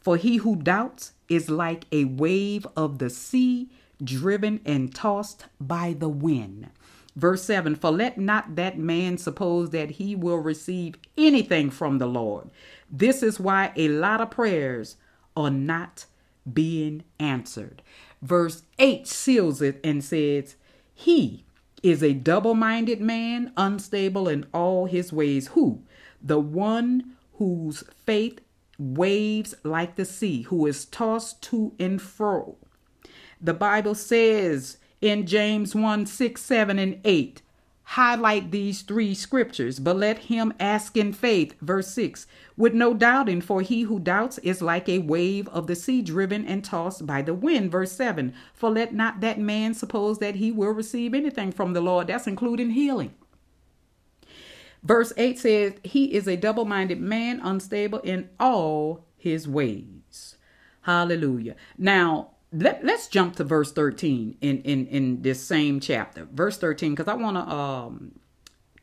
For 0.00 0.16
he 0.16 0.36
who 0.36 0.56
doubts 0.56 1.12
is 1.28 1.50
like 1.50 1.86
a 1.90 2.04
wave 2.04 2.66
of 2.76 2.98
the 2.98 3.10
sea 3.10 3.70
driven 4.02 4.60
and 4.64 4.94
tossed 4.94 5.46
by 5.60 5.94
the 5.98 6.08
wind. 6.08 6.68
Verse 7.14 7.42
7 7.44 7.74
For 7.74 7.90
let 7.90 8.18
not 8.18 8.56
that 8.56 8.78
man 8.78 9.18
suppose 9.18 9.70
that 9.70 9.92
he 9.92 10.14
will 10.14 10.38
receive 10.38 10.96
anything 11.16 11.70
from 11.70 11.98
the 11.98 12.06
Lord. 12.06 12.50
This 12.90 13.22
is 13.22 13.40
why 13.40 13.72
a 13.74 13.88
lot 13.88 14.20
of 14.20 14.30
prayers 14.30 14.96
are 15.36 15.50
not 15.50 16.06
being 16.52 17.04
answered. 17.18 17.82
Verse 18.22 18.62
8 18.78 19.06
seals 19.06 19.62
it 19.62 19.80
and 19.82 20.04
says, 20.04 20.56
He 20.94 21.44
is 21.82 22.02
a 22.02 22.12
double 22.12 22.54
minded 22.54 23.00
man, 23.00 23.52
unstable 23.56 24.28
in 24.28 24.46
all 24.52 24.86
his 24.86 25.12
ways. 25.12 25.48
Who? 25.48 25.82
The 26.22 26.40
one 26.40 27.16
whose 27.34 27.84
faith 28.04 28.40
waves 28.78 29.54
like 29.62 29.96
the 29.96 30.04
sea, 30.04 30.42
who 30.42 30.66
is 30.66 30.84
tossed 30.84 31.42
to 31.42 31.74
and 31.78 32.00
fro. 32.00 32.56
The 33.40 33.54
Bible 33.54 33.94
says 33.94 34.78
in 35.00 35.26
James 35.26 35.74
1 35.74 36.06
6, 36.06 36.42
7, 36.42 36.78
and 36.78 37.00
8, 37.04 37.42
highlight 37.82 38.50
these 38.50 38.82
three 38.82 39.14
scriptures, 39.14 39.78
but 39.78 39.96
let 39.96 40.18
him 40.18 40.52
ask 40.58 40.96
in 40.96 41.12
faith. 41.12 41.54
Verse 41.60 41.88
6 41.88 42.26
with 42.56 42.72
no 42.72 42.94
doubting, 42.94 43.40
for 43.40 43.60
he 43.60 43.82
who 43.82 43.98
doubts 43.98 44.38
is 44.38 44.62
like 44.62 44.88
a 44.88 44.98
wave 44.98 45.46
of 45.48 45.66
the 45.66 45.74
sea 45.74 46.00
driven 46.00 46.46
and 46.46 46.64
tossed 46.64 47.06
by 47.06 47.20
the 47.20 47.34
wind. 47.34 47.70
Verse 47.70 47.92
7 47.92 48.32
For 48.54 48.70
let 48.70 48.94
not 48.94 49.20
that 49.20 49.38
man 49.38 49.74
suppose 49.74 50.18
that 50.18 50.36
he 50.36 50.50
will 50.50 50.70
receive 50.70 51.12
anything 51.12 51.52
from 51.52 51.74
the 51.74 51.80
Lord. 51.80 52.06
That's 52.06 52.26
including 52.26 52.70
healing. 52.70 53.14
Verse 54.82 55.12
8 55.16 55.38
says, 55.38 55.74
He 55.84 56.14
is 56.14 56.26
a 56.26 56.36
double 56.36 56.64
minded 56.64 57.00
man, 57.00 57.40
unstable 57.42 57.98
in 57.98 58.30
all 58.40 59.04
his 59.16 59.46
ways. 59.46 60.36
Hallelujah. 60.82 61.56
Now, 61.76 62.35
let, 62.52 62.84
let's 62.84 63.08
jump 63.08 63.36
to 63.36 63.44
verse 63.44 63.72
13 63.72 64.38
in, 64.40 64.62
in, 64.62 64.86
in 64.86 65.22
this 65.22 65.42
same 65.42 65.80
chapter. 65.80 66.26
Verse 66.32 66.58
13, 66.58 66.94
because 66.94 67.08
I 67.08 67.14
want 67.14 67.36
to 67.36 67.54
um, 67.54 68.12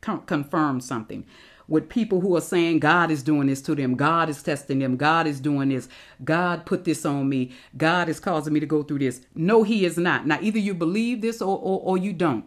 con- 0.00 0.22
confirm 0.26 0.80
something 0.80 1.26
with 1.68 1.88
people 1.88 2.20
who 2.20 2.36
are 2.36 2.40
saying 2.42 2.78
God 2.78 3.10
is 3.10 3.22
doing 3.22 3.46
this 3.46 3.62
to 3.62 3.74
them, 3.74 3.94
God 3.94 4.28
is 4.28 4.42
testing 4.42 4.80
them, 4.80 4.96
God 4.96 5.26
is 5.26 5.40
doing 5.40 5.70
this, 5.70 5.88
God 6.22 6.66
put 6.66 6.84
this 6.84 7.06
on 7.06 7.28
me, 7.28 7.52
God 7.76 8.08
is 8.08 8.20
causing 8.20 8.52
me 8.52 8.60
to 8.60 8.66
go 8.66 8.82
through 8.82 8.98
this. 8.98 9.22
No, 9.34 9.62
He 9.62 9.84
is 9.84 9.96
not. 9.96 10.26
Now, 10.26 10.38
either 10.42 10.58
you 10.58 10.74
believe 10.74 11.22
this 11.22 11.40
or, 11.40 11.58
or, 11.58 11.80
or 11.80 11.98
you 11.98 12.12
don't. 12.12 12.46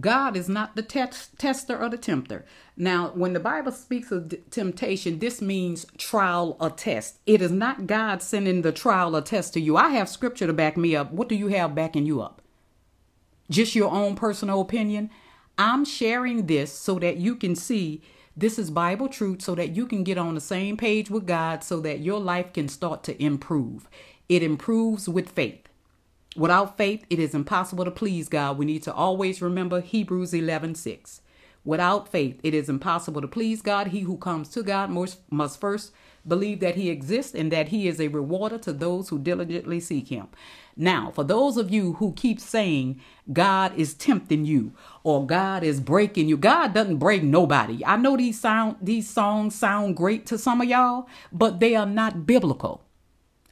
God 0.00 0.36
is 0.36 0.48
not 0.48 0.76
the 0.76 0.82
tester 0.82 1.78
or 1.78 1.88
the 1.88 1.98
tempter. 1.98 2.44
Now, 2.76 3.10
when 3.14 3.32
the 3.32 3.40
Bible 3.40 3.72
speaks 3.72 4.12
of 4.12 4.28
d- 4.28 4.38
temptation, 4.50 5.18
this 5.18 5.40
means 5.40 5.86
trial 5.96 6.56
or 6.60 6.70
test. 6.70 7.18
It 7.26 7.42
is 7.42 7.50
not 7.50 7.86
God 7.86 8.22
sending 8.22 8.62
the 8.62 8.72
trial 8.72 9.16
or 9.16 9.22
test 9.22 9.54
to 9.54 9.60
you. 9.60 9.76
I 9.76 9.90
have 9.90 10.08
scripture 10.08 10.46
to 10.46 10.52
back 10.52 10.76
me 10.76 10.94
up. 10.94 11.12
What 11.12 11.28
do 11.28 11.34
you 11.34 11.48
have 11.48 11.74
backing 11.74 12.06
you 12.06 12.20
up? 12.20 12.42
Just 13.50 13.74
your 13.74 13.90
own 13.90 14.14
personal 14.14 14.60
opinion? 14.60 15.10
I'm 15.56 15.84
sharing 15.84 16.46
this 16.46 16.72
so 16.72 16.98
that 17.00 17.16
you 17.16 17.34
can 17.34 17.56
see 17.56 18.02
this 18.36 18.58
is 18.58 18.70
Bible 18.70 19.08
truth 19.08 19.42
so 19.42 19.56
that 19.56 19.74
you 19.74 19.86
can 19.86 20.04
get 20.04 20.18
on 20.18 20.36
the 20.36 20.40
same 20.40 20.76
page 20.76 21.10
with 21.10 21.26
God 21.26 21.64
so 21.64 21.80
that 21.80 22.00
your 22.00 22.20
life 22.20 22.52
can 22.52 22.68
start 22.68 23.02
to 23.04 23.20
improve. 23.22 23.88
It 24.28 24.44
improves 24.44 25.08
with 25.08 25.30
faith. 25.30 25.67
Without 26.36 26.76
faith, 26.76 27.04
it 27.10 27.18
is 27.18 27.34
impossible 27.34 27.84
to 27.84 27.90
please 27.90 28.28
God. 28.28 28.58
We 28.58 28.66
need 28.66 28.82
to 28.84 28.94
always 28.94 29.42
remember 29.42 29.80
Hebrews 29.80 30.34
11 30.34 30.76
6. 30.76 31.22
Without 31.64 32.08
faith, 32.08 32.40
it 32.42 32.54
is 32.54 32.68
impossible 32.68 33.20
to 33.20 33.28
please 33.28 33.62
God. 33.62 33.88
He 33.88 34.00
who 34.00 34.16
comes 34.16 34.48
to 34.50 34.62
God 34.62 34.90
must, 34.90 35.20
must 35.30 35.60
first 35.60 35.92
believe 36.26 36.60
that 36.60 36.76
He 36.76 36.90
exists 36.90 37.34
and 37.34 37.52
that 37.52 37.68
He 37.68 37.88
is 37.88 38.00
a 38.00 38.08
rewarder 38.08 38.58
to 38.58 38.72
those 38.72 39.10
who 39.10 39.18
diligently 39.18 39.80
seek 39.80 40.08
Him. 40.08 40.28
Now, 40.76 41.10
for 41.12 41.24
those 41.24 41.56
of 41.58 41.70
you 41.70 41.94
who 41.94 42.12
keep 42.14 42.40
saying 42.40 43.00
God 43.32 43.76
is 43.76 43.94
tempting 43.94 44.46
you 44.46 44.72
or 45.04 45.26
God 45.26 45.62
is 45.64 45.80
breaking 45.80 46.28
you, 46.28 46.38
God 46.38 46.74
doesn't 46.74 46.98
break 46.98 47.22
nobody. 47.22 47.84
I 47.84 47.96
know 47.96 48.16
these 48.16 48.40
sound 48.40 48.76
these 48.80 49.10
songs 49.10 49.54
sound 49.54 49.96
great 49.96 50.26
to 50.26 50.38
some 50.38 50.60
of 50.62 50.68
y'all, 50.68 51.08
but 51.32 51.60
they 51.60 51.76
are 51.76 51.86
not 51.86 52.26
biblical. 52.26 52.82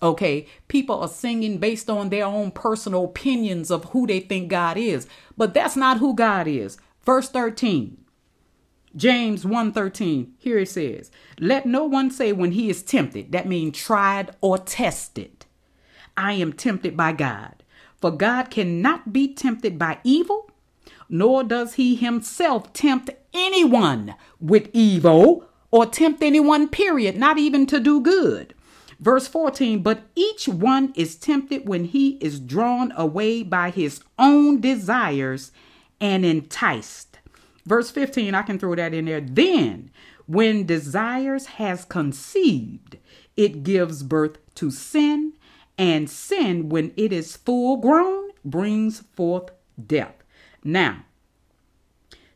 Okay, 0.03 0.47
people 0.69 1.01
are 1.01 1.09
singing 1.09 1.59
based 1.59 1.89
on 1.89 2.11
their 2.11 2.27
own 2.27 2.51
personal 2.51 3.05
opinions 3.05 3.71
of 3.71 3.87
who 3.87 4.07
they 4.07 4.21
think 4.21 4.49
God 4.49 4.77
is, 4.77 5.09
but 5.37 5.55
that's 5.55 5.77
not 5.77 5.99
who 5.99 6.15
God 6.15 6.47
is. 6.47 6.77
Verse 7.05 7.29
13. 7.31 7.97
James 8.95 9.45
1:13. 9.45 10.33
Here 10.39 10.59
it 10.59 10.71
says, 10.71 11.11
"Let 11.39 11.67
no 11.67 11.85
one 11.85 12.11
say 12.11 12.33
when 12.33 12.53
he 12.53 12.71
is 12.71 12.83
tempted, 12.83 13.33
that 13.33 13.49
means 13.49 13.77
tried 13.77 14.31
or 14.41 14.59
tested, 14.59 15.45
I 16.17 16.33
am 16.33 16.53
tempted 16.53 16.97
by 16.97 17.13
God. 17.13 17.63
For 18.01 18.11
God 18.11 18.51
cannot 18.51 19.13
be 19.13 19.29
tempted 19.29 19.79
by 19.79 19.99
evil, 20.03 20.51
nor 21.09 21.45
does 21.45 21.75
he 21.75 21.95
himself 21.95 22.73
tempt 22.73 23.11
anyone 23.35 24.15
with 24.41 24.71
evil 24.73 25.45
or 25.71 25.87
tempt 25.87 26.23
anyone 26.23 26.69
period, 26.69 27.19
not 27.19 27.39
even 27.39 27.67
to 27.67 27.79
do 27.79 28.01
good." 28.01 28.55
Verse 28.99 29.29
14, 29.29 29.83
but 29.83 30.05
each 30.15 30.49
one 30.49 30.93
is 30.97 31.17
tempted 31.17 31.69
when 31.69 31.85
he 31.85 32.17
is 32.17 32.41
drawn 32.41 32.93
away 32.97 33.43
by 33.43 33.71
his 33.71 34.03
own 34.19 34.61
desires 34.61 35.53
and 36.01 36.25
enticed. 36.25 37.19
Verse 37.67 37.91
15, 37.91 38.35
I 38.35 38.43
can 38.43 38.59
throw 38.59 38.75
that 38.75 38.95
in 38.95 39.05
there. 39.05 39.21
Then, 39.21 39.91
when 40.27 40.67
desires 40.67 41.47
has 41.47 41.85
conceived, 41.85 42.97
it 43.37 43.63
gives 43.63 44.03
birth 44.03 44.39
to 44.57 44.71
sin, 44.71 45.35
and 45.77 46.09
sin, 46.09 46.71
when 46.71 46.93
it 46.97 47.13
is 47.13 47.37
full 47.37 47.77
grown, 47.77 48.31
brings 48.45 49.01
forth 49.15 49.51
death. 49.85 50.15
Now, 50.65 51.05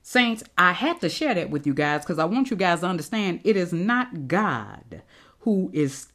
saints, 0.02 0.42
I 0.58 0.72
had 0.72 1.00
to 1.00 1.08
share 1.08 1.34
that 1.34 1.48
with 1.48 1.66
you 1.66 1.72
guys 1.72 2.02
because 2.02 2.18
I 2.18 2.26
want 2.26 2.50
you 2.50 2.56
guys 2.56 2.80
to 2.80 2.86
understand 2.86 3.40
it 3.44 3.56
is 3.56 3.72
not 3.72 4.28
God 4.28 5.02
who 5.40 5.70
is 5.72 6.08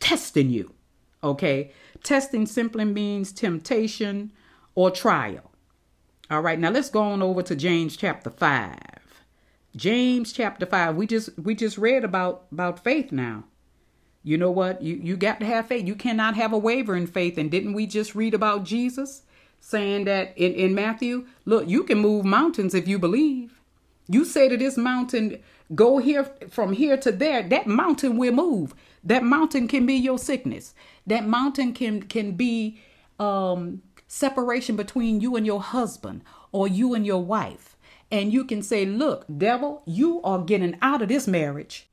testing 0.00 0.50
you. 0.50 0.74
Okay? 1.22 1.72
Testing 2.02 2.46
simply 2.46 2.84
means 2.84 3.32
temptation 3.32 4.32
or 4.74 4.90
trial. 4.90 5.50
All 6.30 6.40
right, 6.40 6.58
now 6.58 6.70
let's 6.70 6.90
go 6.90 7.02
on 7.02 7.22
over 7.22 7.42
to 7.42 7.54
James 7.54 7.96
chapter 7.96 8.30
5. 8.30 8.78
James 9.76 10.32
chapter 10.32 10.66
5. 10.66 10.96
We 10.96 11.06
just 11.06 11.30
we 11.38 11.54
just 11.54 11.78
read 11.78 12.04
about 12.04 12.46
about 12.52 12.82
faith 12.82 13.12
now. 13.12 13.44
You 14.22 14.38
know 14.38 14.50
what? 14.50 14.82
You 14.82 14.96
you 14.96 15.16
got 15.16 15.40
to 15.40 15.46
have 15.46 15.66
faith. 15.66 15.86
You 15.86 15.94
cannot 15.94 16.36
have 16.36 16.52
a 16.52 16.58
waver 16.58 16.96
in 16.96 17.06
faith. 17.06 17.38
And 17.38 17.50
didn't 17.50 17.72
we 17.72 17.86
just 17.86 18.14
read 18.14 18.34
about 18.34 18.64
Jesus 18.64 19.22
saying 19.60 20.04
that 20.04 20.36
in, 20.36 20.52
in 20.54 20.74
Matthew? 20.74 21.26
Look, 21.44 21.68
you 21.68 21.84
can 21.84 21.98
move 21.98 22.24
mountains 22.24 22.74
if 22.74 22.86
you 22.86 22.98
believe. 22.98 23.60
You 24.08 24.24
say 24.24 24.48
to 24.48 24.56
this 24.56 24.76
mountain, 24.76 25.38
go 25.74 25.98
here 25.98 26.24
from 26.50 26.72
here 26.72 26.96
to 26.98 27.12
there, 27.12 27.42
that 27.42 27.66
mountain 27.66 28.16
will 28.16 28.32
move. 28.32 28.74
That 29.04 29.24
mountain 29.24 29.68
can 29.68 29.86
be 29.86 29.94
your 29.94 30.18
sickness. 30.18 30.74
That 31.06 31.26
mountain 31.26 31.72
can 31.72 32.02
can 32.02 32.32
be 32.32 32.80
um, 33.18 33.82
separation 34.06 34.76
between 34.76 35.20
you 35.20 35.36
and 35.36 35.46
your 35.46 35.60
husband 35.60 36.22
or 36.52 36.68
you 36.68 36.94
and 36.94 37.06
your 37.06 37.22
wife. 37.22 37.76
And 38.10 38.32
you 38.32 38.44
can 38.44 38.62
say, 38.62 38.84
"Look, 38.84 39.24
devil, 39.38 39.82
you 39.86 40.20
are 40.22 40.40
getting 40.44 40.76
out 40.82 41.02
of 41.02 41.08
this 41.08 41.26
marriage." 41.26 41.88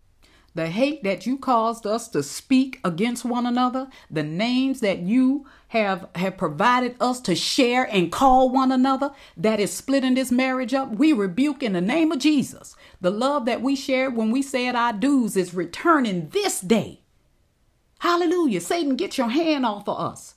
The 0.55 0.67
hate 0.67 1.03
that 1.03 1.25
you 1.25 1.37
caused 1.37 1.85
us 1.85 2.07
to 2.09 2.23
speak 2.23 2.79
against 2.83 3.23
one 3.23 3.45
another, 3.45 3.87
the 4.09 4.23
names 4.23 4.79
that 4.79 4.99
you 4.99 5.45
have 5.69 6.07
have 6.15 6.37
provided 6.37 6.95
us 6.99 7.21
to 7.21 7.35
share 7.35 7.83
and 7.83 8.11
call 8.11 8.49
one 8.49 8.71
another 8.71 9.11
that 9.37 9.59
is 9.59 9.71
splitting 9.71 10.15
this 10.15 10.31
marriage 10.31 10.73
up, 10.73 10.89
we 10.89 11.13
rebuke 11.13 11.61
in 11.61 11.73
the 11.73 11.81
name 11.81 12.11
of 12.11 12.19
Jesus. 12.19 12.75
The 12.99 13.11
love 13.11 13.45
that 13.45 13.61
we 13.61 13.75
shared 13.75 14.15
when 14.15 14.31
we 14.31 14.41
said 14.41 14.75
our 14.75 14.93
dues 14.93 15.37
is 15.37 15.53
returning 15.53 16.29
this 16.29 16.59
day. 16.59 17.01
Hallelujah. 17.99 18.61
Satan, 18.61 18.95
get 18.95 19.17
your 19.17 19.29
hand 19.29 19.65
off 19.65 19.87
of 19.87 19.99
us. 19.99 20.35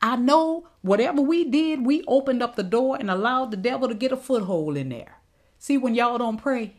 I 0.00 0.16
know 0.16 0.66
whatever 0.80 1.22
we 1.22 1.44
did, 1.44 1.86
we 1.86 2.02
opened 2.08 2.42
up 2.42 2.56
the 2.56 2.64
door 2.64 2.96
and 2.98 3.08
allowed 3.08 3.52
the 3.52 3.56
devil 3.56 3.86
to 3.88 3.94
get 3.94 4.10
a 4.10 4.16
foothold 4.16 4.76
in 4.76 4.88
there. 4.88 5.18
See, 5.58 5.78
when 5.78 5.94
y'all 5.94 6.18
don't 6.18 6.38
pray, 6.38 6.74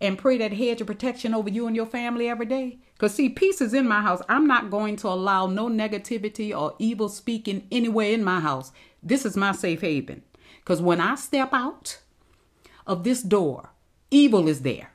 and 0.00 0.18
pray 0.18 0.38
that 0.38 0.52
hedge 0.52 0.80
of 0.80 0.86
protection 0.86 1.34
over 1.34 1.50
you 1.50 1.66
and 1.66 1.76
your 1.76 1.86
family 1.86 2.28
every 2.28 2.46
day. 2.46 2.78
Because, 2.94 3.14
see, 3.14 3.28
peace 3.28 3.60
is 3.60 3.74
in 3.74 3.86
my 3.86 4.00
house. 4.00 4.22
I'm 4.28 4.46
not 4.46 4.70
going 4.70 4.96
to 4.96 5.08
allow 5.08 5.46
no 5.46 5.68
negativity 5.68 6.58
or 6.58 6.74
evil 6.78 7.08
speaking 7.08 7.66
anywhere 7.70 8.10
in 8.10 8.24
my 8.24 8.40
house. 8.40 8.72
This 9.02 9.26
is 9.26 9.36
my 9.36 9.52
safe 9.52 9.82
haven. 9.82 10.22
Because 10.58 10.80
when 10.80 11.00
I 11.00 11.14
step 11.14 11.52
out 11.52 11.98
of 12.86 13.04
this 13.04 13.22
door, 13.22 13.70
evil 14.10 14.48
is 14.48 14.62
there. 14.62 14.92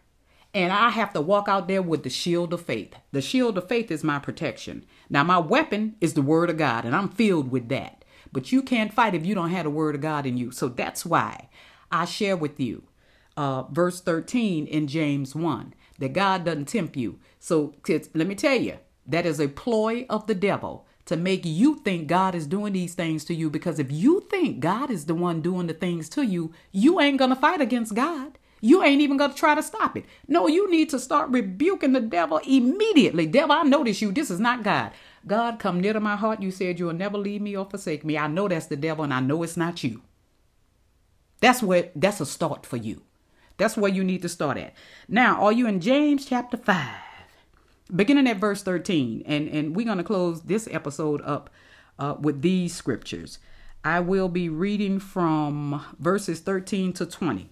And 0.54 0.72
I 0.72 0.90
have 0.90 1.12
to 1.14 1.22
walk 1.22 1.50
out 1.50 1.68
there 1.68 1.82
with 1.82 2.04
the 2.04 2.10
shield 2.10 2.54
of 2.54 2.62
faith. 2.62 2.94
The 3.12 3.22
shield 3.22 3.58
of 3.58 3.68
faith 3.68 3.92
is 3.92 4.04
my 4.04 4.20
protection. 4.20 4.86
Now, 5.10 5.24
my 5.24 5.38
weapon 5.38 5.96
is 6.00 6.14
the 6.14 6.22
word 6.22 6.50
of 6.50 6.58
God, 6.58 6.86
and 6.86 6.96
I'm 6.96 7.10
filled 7.10 7.52
with 7.52 7.68
that. 7.70 8.06
But 8.32 8.52
you 8.52 8.62
can't 8.62 8.94
fight 8.94 9.16
if 9.16 9.26
you 9.26 9.36
don't 9.36 9.50
have 9.50 9.66
the 9.66 9.70
word 9.70 9.96
of 9.96 10.02
God 10.02 10.26
in 10.26 10.38
you. 10.38 10.52
So 10.52 10.70
that's 10.70 11.06
why 11.06 11.50
I 11.92 12.06
share 12.06 12.38
with 12.38 12.60
you 12.60 12.84
uh, 13.38 13.64
verse 13.64 14.02
13 14.02 14.68
in 14.68 14.88
James 14.88 15.36
1 15.36 15.74
that 16.00 16.14
God 16.14 16.46
doesn't 16.46 16.66
tempt 16.66 16.98
you. 16.98 17.20
So 17.40 17.76
kids, 17.84 18.10
let 18.14 18.28
me 18.28 18.36
tell 18.36 18.56
you, 18.56 18.78
that 19.08 19.26
is 19.26 19.40
a 19.40 19.48
ploy 19.48 20.06
of 20.10 20.28
the 20.28 20.36
devil 20.36 20.88
to 21.06 21.16
make 21.16 21.46
you 21.46 21.76
think 21.76 22.08
God 22.08 22.34
is 22.34 22.48
doing 22.48 22.74
these 22.74 22.96
things 22.96 23.24
to 23.26 23.36
you. 23.36 23.50
Because 23.50 23.78
if 23.78 23.92
you 23.92 24.26
think 24.30 24.60
God 24.60 24.90
is 24.90 25.06
the 25.06 25.14
one 25.14 25.42
doing 25.42 25.68
the 25.68 25.74
things 25.74 26.10
to 26.10 26.24
you, 26.24 26.52
you 26.72 27.00
ain't 27.00 27.20
going 27.20 27.30
to 27.30 27.36
fight 27.36 27.62
against 27.62 27.94
God. 27.94 28.40
You 28.62 28.82
ain't 28.82 29.02
even 29.02 29.18
going 29.18 29.30
to 29.30 29.38
try 29.38 29.54
to 29.54 29.62
stop 29.62 29.96
it. 29.96 30.06
No, 30.28 30.48
you 30.48 30.72
need 30.72 30.90
to 30.90 30.98
start 30.98 31.30
rebuking 31.30 31.94
the 31.94 32.00
devil 32.00 32.40
immediately. 32.48 33.28
Devil, 33.28 33.52
I 33.52 33.62
notice 33.62 34.02
you. 34.02 34.12
This 34.12 34.32
is 34.32 34.40
not 34.40 34.64
God. 34.64 34.92
God, 35.28 35.60
come 35.60 35.80
near 35.80 35.94
to 35.94 36.00
my 36.00 36.16
heart. 36.16 36.42
You 36.42 36.50
said 36.50 36.80
you'll 36.80 36.94
never 36.94 37.18
leave 37.18 37.42
me 37.42 37.56
or 37.56 37.66
forsake 37.66 38.04
me. 38.04 38.18
I 38.18 38.28
know 38.28 38.48
that's 38.48 38.66
the 38.66 38.76
devil 38.76 39.04
and 39.04 39.14
I 39.14 39.20
know 39.20 39.44
it's 39.44 39.58
not 39.58 39.84
you. 39.84 40.02
That's 41.42 41.62
what 41.62 41.92
that's 41.96 42.22
a 42.22 42.26
start 42.26 42.66
for 42.66 42.78
you. 42.78 43.04
That's 43.58 43.78
where 43.78 43.92
you 43.92 44.04
need 44.04 44.22
to 44.24 44.30
start 44.30 44.58
at. 44.58 44.74
Now, 45.08 45.44
are 45.44 45.52
you 45.52 45.68
in 45.68 45.80
James 45.80 46.26
chapter 46.26 46.58
5? 46.58 46.88
Beginning 47.96 48.28
at 48.28 48.38
verse 48.38 48.64
13. 48.64 49.24
And, 49.26 49.48
and 49.48 49.76
we're 49.76 49.86
going 49.86 49.98
to 49.98 50.04
close 50.04 50.42
this 50.42 50.68
episode 50.72 51.22
up 51.22 51.50
uh, 51.98 52.16
with 52.20 52.42
these 52.42 52.76
scriptures. 52.76 53.40
I 53.84 54.00
will 54.00 54.30
be 54.30 54.50
reading 54.50 55.00
from 55.00 55.86
verses 56.00 56.40
13 56.40 56.94
to 56.94 57.06
20. 57.06 57.50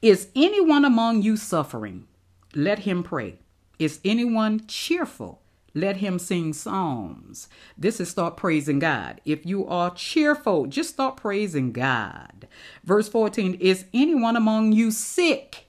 Is 0.00 0.28
anyone 0.34 0.84
among 0.84 1.22
you 1.22 1.36
suffering? 1.36 2.08
Let 2.54 2.80
him 2.80 3.02
pray. 3.02 3.38
Is 3.78 4.00
anyone 4.04 4.66
cheerful? 4.66 5.41
Let 5.74 5.98
him 5.98 6.18
sing 6.18 6.52
psalms. 6.52 7.48
This 7.78 8.00
is 8.00 8.10
start 8.10 8.36
praising 8.36 8.78
God. 8.78 9.20
If 9.24 9.46
you 9.46 9.66
are 9.66 9.90
cheerful, 9.90 10.66
just 10.66 10.90
start 10.90 11.16
praising 11.16 11.72
God. 11.72 12.46
Verse 12.84 13.08
14 13.08 13.54
Is 13.54 13.86
anyone 13.94 14.36
among 14.36 14.72
you 14.72 14.90
sick? 14.90 15.66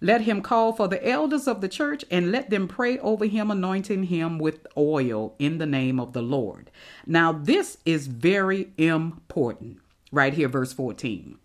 Let 0.00 0.22
him 0.22 0.42
call 0.42 0.72
for 0.72 0.88
the 0.88 1.08
elders 1.08 1.46
of 1.46 1.60
the 1.60 1.68
church 1.68 2.04
and 2.10 2.32
let 2.32 2.50
them 2.50 2.66
pray 2.66 2.98
over 2.98 3.24
him, 3.24 3.52
anointing 3.52 4.04
him 4.04 4.40
with 4.40 4.66
oil 4.76 5.36
in 5.38 5.58
the 5.58 5.66
name 5.66 6.00
of 6.00 6.12
the 6.12 6.22
Lord. 6.22 6.72
Now, 7.06 7.30
this 7.30 7.78
is 7.84 8.08
very 8.08 8.72
important 8.76 9.78
right 10.10 10.34
here, 10.34 10.48
verse 10.48 10.72
14, 10.72 11.38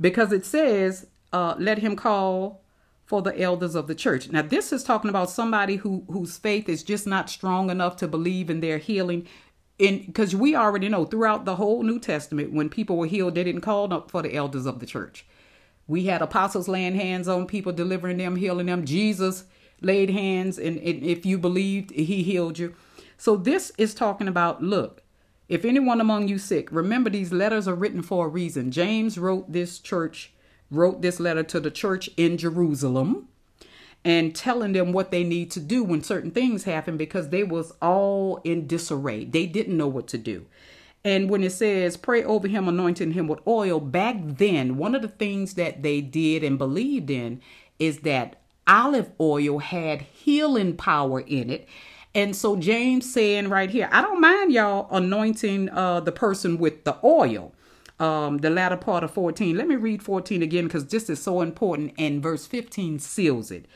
because 0.00 0.32
it 0.32 0.46
says, 0.46 1.08
uh, 1.32 1.56
Let 1.58 1.78
him 1.78 1.96
call 1.96 2.63
for 3.04 3.22
the 3.22 3.38
elders 3.38 3.74
of 3.74 3.86
the 3.86 3.94
church. 3.94 4.30
Now, 4.30 4.42
this 4.42 4.72
is 4.72 4.82
talking 4.82 5.10
about 5.10 5.30
somebody 5.30 5.76
who 5.76 6.04
whose 6.10 6.38
faith 6.38 6.68
is 6.68 6.82
just 6.82 7.06
not 7.06 7.30
strong 7.30 7.70
enough 7.70 7.96
to 7.96 8.08
believe 8.08 8.50
in 8.50 8.60
their 8.60 8.78
healing. 8.78 9.26
In 9.78 10.06
because 10.06 10.34
we 10.34 10.54
already 10.54 10.88
know 10.88 11.04
throughout 11.04 11.44
the 11.44 11.56
whole 11.56 11.82
New 11.82 11.98
Testament, 11.98 12.52
when 12.52 12.68
people 12.68 12.96
were 12.96 13.06
healed, 13.06 13.34
they 13.34 13.44
didn't 13.44 13.60
call 13.60 13.92
up 13.92 14.10
for 14.10 14.22
the 14.22 14.34
elders 14.34 14.66
of 14.66 14.78
the 14.80 14.86
church. 14.86 15.26
We 15.86 16.06
had 16.06 16.22
apostles 16.22 16.68
laying 16.68 16.94
hands 16.94 17.28
on 17.28 17.46
people, 17.46 17.72
delivering 17.72 18.16
them, 18.16 18.36
healing 18.36 18.66
them. 18.66 18.86
Jesus 18.86 19.44
laid 19.80 20.10
hands, 20.10 20.58
and, 20.58 20.78
and 20.78 21.02
if 21.02 21.26
you 21.26 21.36
believed, 21.36 21.90
he 21.90 22.22
healed 22.22 22.58
you. 22.58 22.74
So 23.18 23.36
this 23.36 23.72
is 23.76 23.94
talking 23.94 24.28
about 24.28 24.62
look, 24.62 25.02
if 25.48 25.64
anyone 25.64 26.00
among 26.00 26.28
you 26.28 26.38
sick, 26.38 26.72
remember 26.72 27.10
these 27.10 27.32
letters 27.32 27.68
are 27.68 27.74
written 27.74 28.02
for 28.02 28.26
a 28.26 28.28
reason. 28.30 28.70
James 28.70 29.18
wrote 29.18 29.52
this 29.52 29.78
church, 29.78 30.32
wrote 30.74 31.02
this 31.02 31.20
letter 31.20 31.42
to 31.44 31.60
the 31.60 31.70
church 31.70 32.10
in 32.16 32.36
Jerusalem 32.36 33.28
and 34.04 34.34
telling 34.34 34.72
them 34.72 34.92
what 34.92 35.10
they 35.10 35.24
need 35.24 35.50
to 35.52 35.60
do 35.60 35.82
when 35.82 36.02
certain 36.02 36.30
things 36.30 36.64
happen 36.64 36.96
because 36.96 37.30
they 37.30 37.42
was 37.42 37.72
all 37.80 38.40
in 38.44 38.66
disarray. 38.66 39.24
They 39.24 39.46
didn't 39.46 39.76
know 39.76 39.88
what 39.88 40.06
to 40.08 40.18
do. 40.18 40.46
And 41.04 41.28
when 41.28 41.42
it 41.42 41.52
says 41.52 41.96
pray 41.96 42.22
over 42.24 42.48
him, 42.48 42.68
anointing 42.68 43.12
him 43.12 43.28
with 43.28 43.40
oil, 43.46 43.80
back 43.80 44.16
then, 44.20 44.76
one 44.76 44.94
of 44.94 45.02
the 45.02 45.08
things 45.08 45.54
that 45.54 45.82
they 45.82 46.00
did 46.00 46.42
and 46.42 46.58
believed 46.58 47.10
in 47.10 47.40
is 47.78 48.00
that 48.00 48.40
olive 48.66 49.10
oil 49.20 49.58
had 49.58 50.02
healing 50.02 50.76
power 50.76 51.20
in 51.20 51.50
it. 51.50 51.68
And 52.14 52.34
so 52.36 52.56
James 52.56 53.12
saying 53.12 53.48
right 53.48 53.68
here, 53.68 53.88
I 53.90 54.00
don't 54.00 54.20
mind 54.20 54.52
y'all 54.52 54.88
anointing 54.94 55.68
uh, 55.70 56.00
the 56.00 56.12
person 56.12 56.58
with 56.58 56.84
the 56.84 56.96
oil. 57.02 57.52
Um, 58.00 58.38
the 58.38 58.50
latter 58.50 58.76
part 58.76 59.04
of 59.04 59.12
14. 59.12 59.56
Let 59.56 59.68
me 59.68 59.76
read 59.76 60.02
14 60.02 60.42
again 60.42 60.64
because 60.64 60.86
this 60.86 61.08
is 61.08 61.22
so 61.22 61.40
important, 61.40 61.92
and 61.96 62.22
verse 62.22 62.46
15 62.46 62.98
seals 62.98 63.50
it. 63.50 63.66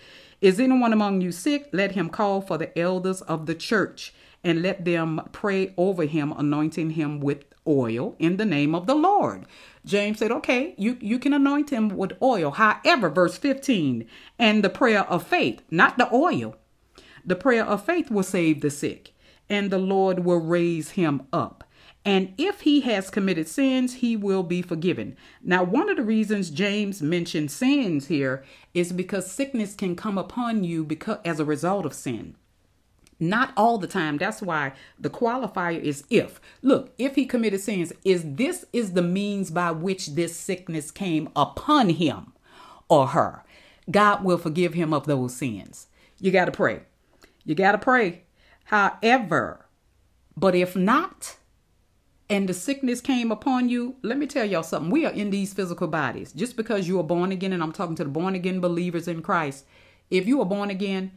Is 0.41 0.59
anyone 0.61 0.93
among 0.93 1.21
you 1.21 1.33
sick? 1.33 1.69
Let 1.73 1.93
him 1.93 2.09
call 2.09 2.41
for 2.41 2.59
the 2.59 2.77
elders 2.79 3.23
of 3.23 3.47
the 3.47 3.55
church 3.55 4.12
and 4.45 4.62
let 4.62 4.85
them 4.85 5.21
pray 5.33 5.75
over 5.77 6.05
him, 6.05 6.33
anointing 6.37 6.91
him 6.91 7.21
with 7.21 7.45
oil 7.66 8.16
in 8.19 8.37
the 8.37 8.45
name 8.45 8.75
of 8.75 8.87
the 8.87 8.95
Lord. 8.95 9.45
James 9.85 10.19
said, 10.19 10.31
Okay, 10.31 10.75
you, 10.79 10.97
you 11.01 11.19
can 11.19 11.33
anoint 11.33 11.71
him 11.71 11.89
with 11.89 12.12
oil. 12.23 12.53
However, 12.53 13.09
verse 13.09 13.37
15, 13.37 14.07
and 14.39 14.64
the 14.64 14.71
prayer 14.71 15.05
of 15.11 15.27
faith, 15.27 15.62
not 15.71 15.99
the 15.99 16.12
oil, 16.14 16.57
the 17.25 17.37
prayer 17.37 17.64
of 17.64 17.85
faith 17.85 18.11
will 18.11 18.23
save 18.23 18.61
the 18.61 18.71
sick, 18.71 19.12
and 19.49 19.71
the 19.71 19.79
Lord 19.79 20.21
will 20.21 20.41
raise 20.41 20.93
him 20.93 21.27
up. 21.33 21.64
And 22.09 22.33
if 22.39 22.63
he 22.63 22.81
has 22.81 23.11
committed 23.11 23.49
sins, 23.49 23.97
he 23.97 24.17
will 24.17 24.43
be 24.43 24.63
forgiven. 24.63 25.15
Now, 25.43 25.63
one 25.63 25.91
of 25.91 25.99
the 25.99 26.03
reasons 26.03 26.49
James 26.49 27.03
mentioned 27.03 27.51
sins 27.51 28.07
here 28.07 28.43
is 28.73 28.93
because 28.93 29.31
sickness 29.31 29.75
can 29.75 29.95
come 29.95 30.17
upon 30.17 30.65
you 30.65 30.85
because 30.85 31.19
as 31.23 31.39
a 31.39 31.45
result 31.45 31.85
of 31.85 31.93
sin. 31.93 32.35
Not 33.21 33.53
all 33.59 33.77
the 33.77 33.87
time. 33.87 34.17
That's 34.17 34.41
why 34.41 34.73
the 34.99 35.11
qualifier 35.11 35.79
is 35.79 36.03
if. 36.09 36.41
Look, 36.63 36.95
if 36.97 37.15
he 37.15 37.27
committed 37.27 37.61
sins, 37.61 37.93
is 38.07 38.23
this 38.25 38.65
is 38.73 38.95
the 38.95 39.03
means 39.03 39.51
by 39.51 39.71
which 39.73 40.15
this 40.15 40.35
sickness 40.35 40.91
came 40.91 41.29
upon 41.37 41.91
him 41.91 42.33
or 42.89 43.09
her. 43.09 43.45
God 43.91 44.25
will 44.25 44.39
forgive 44.39 44.73
him 44.73 44.95
of 44.95 45.05
those 45.05 45.37
sins. 45.37 45.89
You 46.19 46.31
got 46.31 46.47
to 46.47 46.53
pray. 46.53 46.85
You 47.45 47.55
got 47.55 47.73
to 47.73 47.79
pray. 47.79 48.23
However, 48.65 49.67
but 50.39 50.55
if 50.55 50.75
not, 50.75 51.37
and 52.31 52.49
the 52.49 52.55
sickness 52.55 53.01
came 53.01 53.33
upon 53.33 53.68
you, 53.68 53.97
let 54.03 54.18
me 54.18 54.26
tell 54.26 54.45
y'all 54.45 54.62
something. 54.62 54.91
We 54.91 55.07
are 55.07 55.12
in 55.12 55.31
these 55.31 55.55
physical 55.55 55.87
bodies. 55.87 56.33
Just 56.33 56.57
because 56.57 56.87
you 56.87 57.01
are 57.01 57.05
born 57.05 57.33
again, 57.33 57.53
and 57.53 57.62
I'm 57.62 57.72
talking 57.72 57.95
to 57.97 58.05
the 58.05 58.11
born 58.11 58.35
again 58.35 58.61
believers 58.61 59.09
in 59.09 59.22
Christ, 59.22 59.64
if 60.11 60.26
you 60.26 60.41
are 60.41 60.47
born 60.47 60.70
again, 60.70 61.12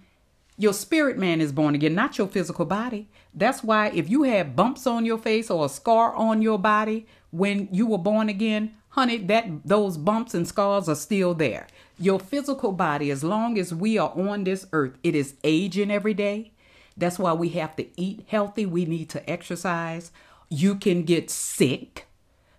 your 0.58 0.74
spirit 0.74 1.18
man 1.18 1.42
is 1.42 1.52
born 1.52 1.76
again, 1.76 1.96
not 1.96 2.18
your 2.18 2.28
physical 2.28 2.66
body. 2.66 3.10
That's 3.34 3.64
why 3.64 3.88
if 3.90 4.10
you 4.10 4.24
have 4.24 4.56
bumps 4.56 4.86
on 4.86 5.06
your 5.06 5.18
face 5.18 5.50
or 5.50 5.66
a 5.66 5.70
scar 5.70 6.14
on 6.14 6.42
your 6.42 6.60
body 6.60 7.08
when 7.32 7.68
you 7.72 7.88
were 7.88 7.98
born 7.98 8.30
again, 8.30 8.76
honey, 8.90 9.18
that 9.18 9.48
those 9.66 9.98
bumps 9.98 10.34
and 10.34 10.48
scars 10.48 10.88
are 10.88 10.96
still 10.96 11.34
there. 11.34 11.68
Your 11.98 12.20
physical 12.20 12.72
body, 12.72 13.10
as 13.12 13.24
long 13.24 13.58
as 13.58 13.74
we 13.74 13.98
are 13.98 14.12
on 14.12 14.44
this 14.44 14.68
earth, 14.72 14.98
it 15.04 15.16
is 15.16 15.36
aging 15.44 15.92
every 15.92 16.14
day. 16.14 16.52
That's 16.96 17.18
why 17.18 17.34
we 17.34 17.50
have 17.50 17.76
to 17.78 17.88
eat 18.00 18.26
healthy. 18.28 18.66
We 18.66 18.86
need 18.86 19.10
to 19.10 19.30
exercise. 19.30 20.12
You 20.52 20.76
can 20.76 21.04
get 21.04 21.30
sick 21.30 22.08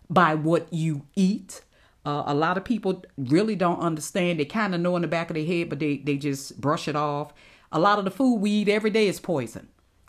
by 0.09 0.35
what 0.35 0.73
you 0.73 1.07
eat. 1.15 1.63
Uh, 2.05 2.25
a 2.27 2.35
lot 2.35 2.57
of 2.57 2.65
people 2.65 3.05
really 3.17 3.55
don't 3.55 3.79
understand. 3.81 4.41
They 4.41 4.47
kind 4.47 4.75
of 4.75 4.81
know 4.81 4.97
in 4.97 5.03
the 5.03 5.09
back 5.09 5.29
of 5.29 5.35
their 5.35 5.45
head, 5.45 5.69
but 5.69 5.79
they, 5.79 5.99
they 5.99 6.17
just 6.17 6.59
brush 6.59 6.89
it 6.89 6.97
off. 6.97 7.35
A 7.71 7.79
lot 7.79 7.99
of 7.99 8.07
the 8.07 8.11
food 8.11 8.37
we 8.37 8.51
eat 8.51 8.69
every 8.69 8.91
day 8.91 9.07
is 9.09 9.21
poison. 9.21 9.69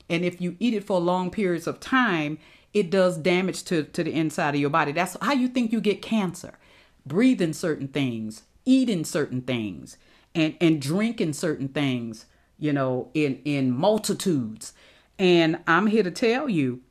And 0.10 0.24
if 0.24 0.40
you 0.40 0.56
eat 0.60 0.74
it 0.74 0.86
for 0.86 1.00
long 1.00 1.30
periods 1.30 1.68
of 1.68 1.82
time, 1.82 2.38
it 2.74 2.90
does 2.90 3.18
damage 3.18 3.64
to, 3.66 3.84
to 3.84 4.04
the 4.04 4.14
inside 4.14 4.56
of 4.56 4.62
your 4.62 4.70
body. 4.70 4.94
That's 4.94 5.18
how 5.22 5.34
you 5.34 5.50
think 5.50 5.72
you 5.72 5.82
get 5.82 6.02
cancer. 6.02 6.58
Breathing 7.06 7.54
certain 7.54 7.90
things, 7.90 8.44
eating 8.66 9.04
certain 9.04 9.42
things, 9.42 9.98
and, 10.34 10.56
and 10.62 10.82
drinking 10.82 11.34
certain 11.34 11.68
things, 11.68 12.28
you 12.58 12.72
know, 12.72 13.10
in, 13.14 13.42
in 13.44 13.72
multitudes. 13.72 14.74
And 15.20 15.60
I'm 15.68 15.88
here 15.88 16.04
to 16.04 16.12
tell 16.12 16.48
you 16.50 16.82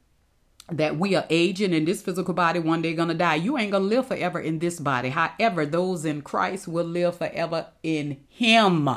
that 0.73 0.99
we 0.99 1.15
are 1.15 1.27
aging 1.31 1.73
in 1.73 1.85
this 1.85 2.03
physical 2.03 2.35
body, 2.35 2.59
one 2.59 2.83
day 2.83 2.95
gonna 2.95 3.15
die. 3.15 3.37
You 3.37 3.59
ain't 3.59 3.73
gonna 3.73 3.85
live 3.85 4.07
forever 4.07 4.41
in 4.41 4.59
this 4.59 4.81
body. 4.81 5.11
However, 5.11 5.67
those 5.67 6.05
in 6.05 6.23
Christ 6.23 6.69
will 6.69 6.85
live 6.85 7.17
forever 7.17 7.69
in 7.83 8.19
Him. 8.29 8.89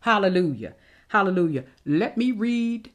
Hallelujah. 0.00 0.74
Hallelujah. 1.08 1.64
Let 1.84 2.16
me 2.16 2.32
read 2.32 2.90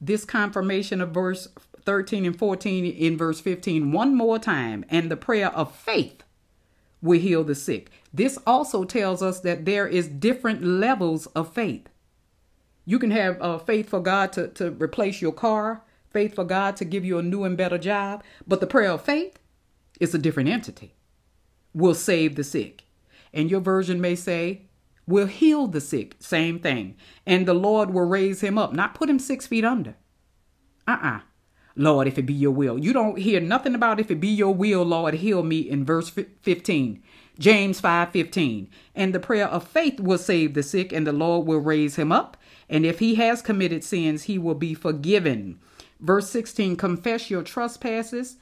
this 0.00 0.24
confirmation 0.24 1.00
of 1.00 1.10
verse 1.10 1.48
13 1.84 2.24
and 2.24 2.38
14 2.38 2.84
in 2.84 3.16
verse 3.16 3.40
15 3.40 3.92
one 3.92 4.14
more 4.14 4.38
time. 4.38 4.84
And 4.88 5.10
the 5.10 5.16
prayer 5.16 5.50
of 5.50 5.74
faith 5.74 6.22
will 7.02 7.20
heal 7.20 7.44
the 7.44 7.54
sick. 7.54 7.90
This 8.12 8.38
also 8.46 8.84
tells 8.84 9.22
us 9.22 9.40
that 9.40 9.64
there 9.64 9.86
is 9.86 10.08
different 10.08 10.64
levels 10.64 11.26
of 11.28 11.52
faith. 11.52 11.88
You 12.86 12.98
can 12.98 13.10
have 13.10 13.40
uh, 13.40 13.58
faith 13.58 13.88
for 13.88 14.00
God 14.00 14.32
to, 14.34 14.48
to 14.48 14.70
replace 14.70 15.20
your 15.20 15.32
car, 15.32 15.82
faith 16.14 16.34
for 16.34 16.44
God 16.44 16.76
to 16.76 16.86
give 16.86 17.04
you 17.04 17.18
a 17.18 17.22
new 17.22 17.44
and 17.44 17.58
better 17.58 17.76
job, 17.76 18.24
but 18.46 18.60
the 18.60 18.66
prayer 18.66 18.92
of 18.92 19.02
faith 19.02 19.38
is 20.00 20.14
a 20.14 20.18
different 20.18 20.48
entity. 20.48 20.94
Will 21.74 21.94
save 21.94 22.36
the 22.36 22.44
sick. 22.44 22.84
And 23.34 23.50
your 23.50 23.60
version 23.60 24.00
may 24.00 24.14
say, 24.14 24.62
will 25.06 25.26
heal 25.26 25.66
the 25.66 25.80
sick. 25.80 26.16
Same 26.20 26.58
thing. 26.58 26.96
And 27.26 27.46
the 27.46 27.52
Lord 27.52 27.90
will 27.90 28.06
raise 28.06 28.40
him 28.40 28.56
up, 28.56 28.72
not 28.72 28.94
put 28.94 29.10
him 29.10 29.18
six 29.18 29.46
feet 29.46 29.64
under. 29.64 29.96
Uh 30.88 30.92
uh-uh. 30.92 31.16
uh 31.16 31.20
Lord, 31.76 32.06
if 32.06 32.18
it 32.18 32.22
be 32.22 32.32
your 32.32 32.52
will. 32.52 32.78
You 32.78 32.92
don't 32.92 33.18
hear 33.18 33.40
nothing 33.40 33.74
about 33.74 33.98
if 33.98 34.08
it 34.08 34.20
be 34.20 34.28
your 34.28 34.54
will, 34.54 34.84
Lord, 34.84 35.14
heal 35.14 35.42
me 35.42 35.58
in 35.58 35.84
verse 35.84 36.08
15. 36.08 37.02
James 37.38 37.80
5:15. 37.80 38.68
And 38.94 39.12
the 39.12 39.18
prayer 39.18 39.48
of 39.48 39.66
faith 39.66 39.98
will 39.98 40.18
save 40.18 40.54
the 40.54 40.62
sick 40.62 40.92
and 40.92 41.04
the 41.04 41.12
Lord 41.12 41.48
will 41.48 41.58
raise 41.58 41.96
him 41.96 42.12
up, 42.12 42.36
and 42.68 42.86
if 42.86 43.00
he 43.00 43.16
has 43.16 43.42
committed 43.42 43.82
sins, 43.82 44.24
he 44.24 44.38
will 44.38 44.54
be 44.54 44.72
forgiven. 44.74 45.58
Verse 46.00 46.28
16, 46.30 46.76
confess 46.76 47.30
your 47.30 47.42
trespasses 47.42 48.36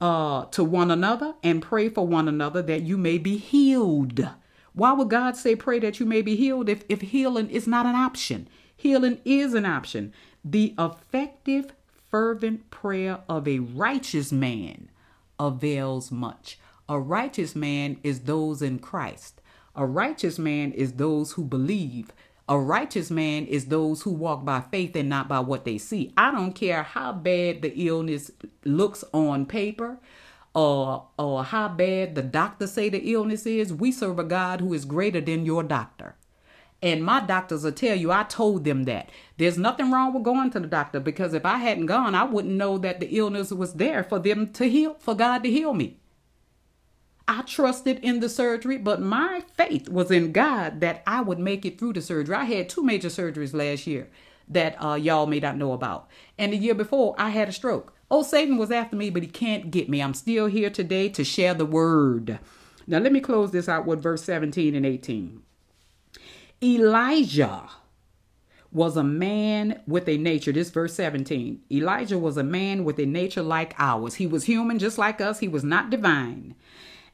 uh, 0.00 0.46
to 0.46 0.64
one 0.64 0.90
another 0.90 1.34
and 1.42 1.62
pray 1.62 1.88
for 1.88 2.06
one 2.06 2.28
another 2.28 2.62
that 2.62 2.82
you 2.82 2.96
may 2.96 3.18
be 3.18 3.36
healed. 3.36 4.28
Why 4.72 4.92
would 4.92 5.08
God 5.08 5.36
say, 5.36 5.56
pray 5.56 5.78
that 5.78 6.00
you 6.00 6.06
may 6.06 6.20
be 6.20 6.36
healed 6.36 6.68
if, 6.68 6.84
if 6.88 7.00
healing 7.00 7.48
is 7.48 7.66
not 7.66 7.86
an 7.86 7.94
option? 7.94 8.48
Healing 8.76 9.20
is 9.24 9.54
an 9.54 9.64
option. 9.64 10.12
The 10.44 10.74
effective, 10.78 11.72
fervent 12.10 12.70
prayer 12.70 13.20
of 13.28 13.48
a 13.48 13.60
righteous 13.60 14.32
man 14.32 14.90
avails 15.38 16.12
much. 16.12 16.58
A 16.88 17.00
righteous 17.00 17.56
man 17.56 17.98
is 18.02 18.20
those 18.20 18.62
in 18.62 18.78
Christ. 18.78 19.40
A 19.74 19.86
righteous 19.86 20.38
man 20.38 20.72
is 20.72 20.94
those 20.94 21.32
who 21.32 21.44
believe. 21.44 22.12
A 22.48 22.58
righteous 22.58 23.10
man 23.10 23.46
is 23.46 23.66
those 23.66 24.02
who 24.02 24.12
walk 24.12 24.44
by 24.44 24.60
faith 24.60 24.94
and 24.94 25.08
not 25.08 25.28
by 25.28 25.40
what 25.40 25.64
they 25.64 25.78
see. 25.78 26.12
I 26.16 26.30
don't 26.30 26.52
care 26.52 26.84
how 26.84 27.12
bad 27.12 27.62
the 27.62 27.72
illness 27.74 28.30
looks 28.64 29.02
on 29.12 29.46
paper 29.46 29.98
or 30.54 31.08
or 31.18 31.42
how 31.42 31.68
bad 31.68 32.14
the 32.14 32.22
doctor 32.22 32.68
say 32.68 32.88
the 32.88 33.12
illness 33.12 33.46
is. 33.46 33.72
We 33.72 33.90
serve 33.90 34.20
a 34.20 34.24
God 34.24 34.60
who 34.60 34.72
is 34.74 34.84
greater 34.84 35.20
than 35.20 35.44
your 35.44 35.64
doctor. 35.64 36.14
And 36.80 37.04
my 37.04 37.20
doctors 37.20 37.64
will 37.64 37.72
tell 37.72 37.96
you, 37.96 38.12
I 38.12 38.22
told 38.22 38.64
them 38.64 38.84
that. 38.84 39.10
There's 39.38 39.58
nothing 39.58 39.90
wrong 39.90 40.14
with 40.14 40.22
going 40.22 40.50
to 40.50 40.60
the 40.60 40.68
doctor 40.68 41.00
because 41.00 41.34
if 41.34 41.44
I 41.44 41.56
hadn't 41.56 41.86
gone, 41.86 42.14
I 42.14 42.24
wouldn't 42.24 42.54
know 42.54 42.78
that 42.78 43.00
the 43.00 43.08
illness 43.08 43.50
was 43.50 43.74
there 43.74 44.04
for 44.04 44.20
them 44.20 44.52
to 44.52 44.68
heal, 44.68 44.94
for 45.00 45.14
God 45.14 45.42
to 45.42 45.50
heal 45.50 45.74
me. 45.74 45.98
I 47.28 47.42
trusted 47.42 47.98
in 48.00 48.20
the 48.20 48.28
surgery, 48.28 48.78
but 48.78 49.00
my 49.00 49.42
faith 49.54 49.88
was 49.88 50.10
in 50.10 50.32
God 50.32 50.80
that 50.80 51.02
I 51.06 51.20
would 51.20 51.40
make 51.40 51.66
it 51.66 51.78
through 51.78 51.94
the 51.94 52.02
surgery. 52.02 52.34
I 52.34 52.44
had 52.44 52.68
two 52.68 52.84
major 52.84 53.08
surgeries 53.08 53.52
last 53.52 53.86
year 53.86 54.08
that 54.48 54.80
uh, 54.82 54.94
y'all 54.94 55.26
may 55.26 55.40
not 55.40 55.56
know 55.56 55.72
about. 55.72 56.08
And 56.38 56.52
the 56.52 56.56
year 56.56 56.74
before, 56.74 57.16
I 57.18 57.30
had 57.30 57.48
a 57.48 57.52
stroke. 57.52 57.92
Oh, 58.10 58.22
Satan 58.22 58.56
was 58.56 58.70
after 58.70 58.94
me, 58.94 59.10
but 59.10 59.22
he 59.22 59.28
can't 59.28 59.72
get 59.72 59.88
me. 59.88 60.00
I'm 60.00 60.14
still 60.14 60.46
here 60.46 60.70
today 60.70 61.08
to 61.08 61.24
share 61.24 61.54
the 61.54 61.66
word. 61.66 62.38
Now, 62.86 62.98
let 62.98 63.12
me 63.12 63.20
close 63.20 63.50
this 63.50 63.68
out 63.68 63.86
with 63.86 64.00
verse 64.00 64.22
17 64.22 64.76
and 64.76 64.86
18. 64.86 65.42
Elijah 66.62 67.68
was 68.70 68.96
a 68.96 69.02
man 69.02 69.80
with 69.88 70.08
a 70.08 70.16
nature. 70.16 70.52
This 70.52 70.70
verse 70.70 70.94
17. 70.94 71.62
Elijah 71.72 72.18
was 72.18 72.36
a 72.36 72.44
man 72.44 72.84
with 72.84 72.98
a 73.00 73.06
nature 73.06 73.42
like 73.42 73.74
ours. 73.78 74.14
He 74.14 74.26
was 74.26 74.44
human 74.44 74.78
just 74.78 74.98
like 74.98 75.20
us. 75.20 75.40
He 75.40 75.48
was 75.48 75.64
not 75.64 75.90
divine. 75.90 76.54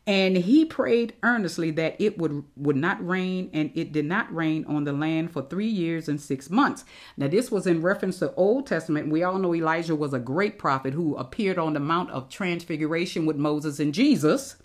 And 0.05 0.37
he 0.37 0.65
prayed 0.65 1.15
earnestly 1.23 1.71
that 1.73 1.95
it 2.01 2.19
would, 2.19 2.43
would 2.57 2.75
not 2.75 3.07
rain, 3.07 3.51
and 3.53 3.71
it 3.75 3.93
did 3.93 4.05
not 4.05 4.35
rain 4.35 4.65
on 4.67 4.83
the 4.83 4.93
land 4.93 5.31
for 5.31 5.43
three 5.43 5.69
years 5.69 6.09
and 6.09 6.21
six 6.21 6.51
months. 6.51 6.85
Now, 7.17 7.29
this 7.29 7.53
was 7.53 7.69
in 7.69 7.83
reference 7.83 8.19
to 8.19 8.35
Old 8.35 8.67
Testament. 8.67 9.11
We 9.13 9.23
all 9.23 9.39
know 9.39 9.55
Elijah 9.55 9.95
was 9.95 10.13
a 10.13 10.19
great 10.19 10.59
prophet 10.59 10.93
who 10.93 11.15
appeared 11.17 11.57
on 11.57 11.75
the 11.75 11.81
Mount 11.81 12.11
of 12.11 12.29
Transfiguration 12.29 13.27
with 13.27 13.37
Moses 13.37 13.79
and 13.79 13.95
Jesus, 13.95 14.57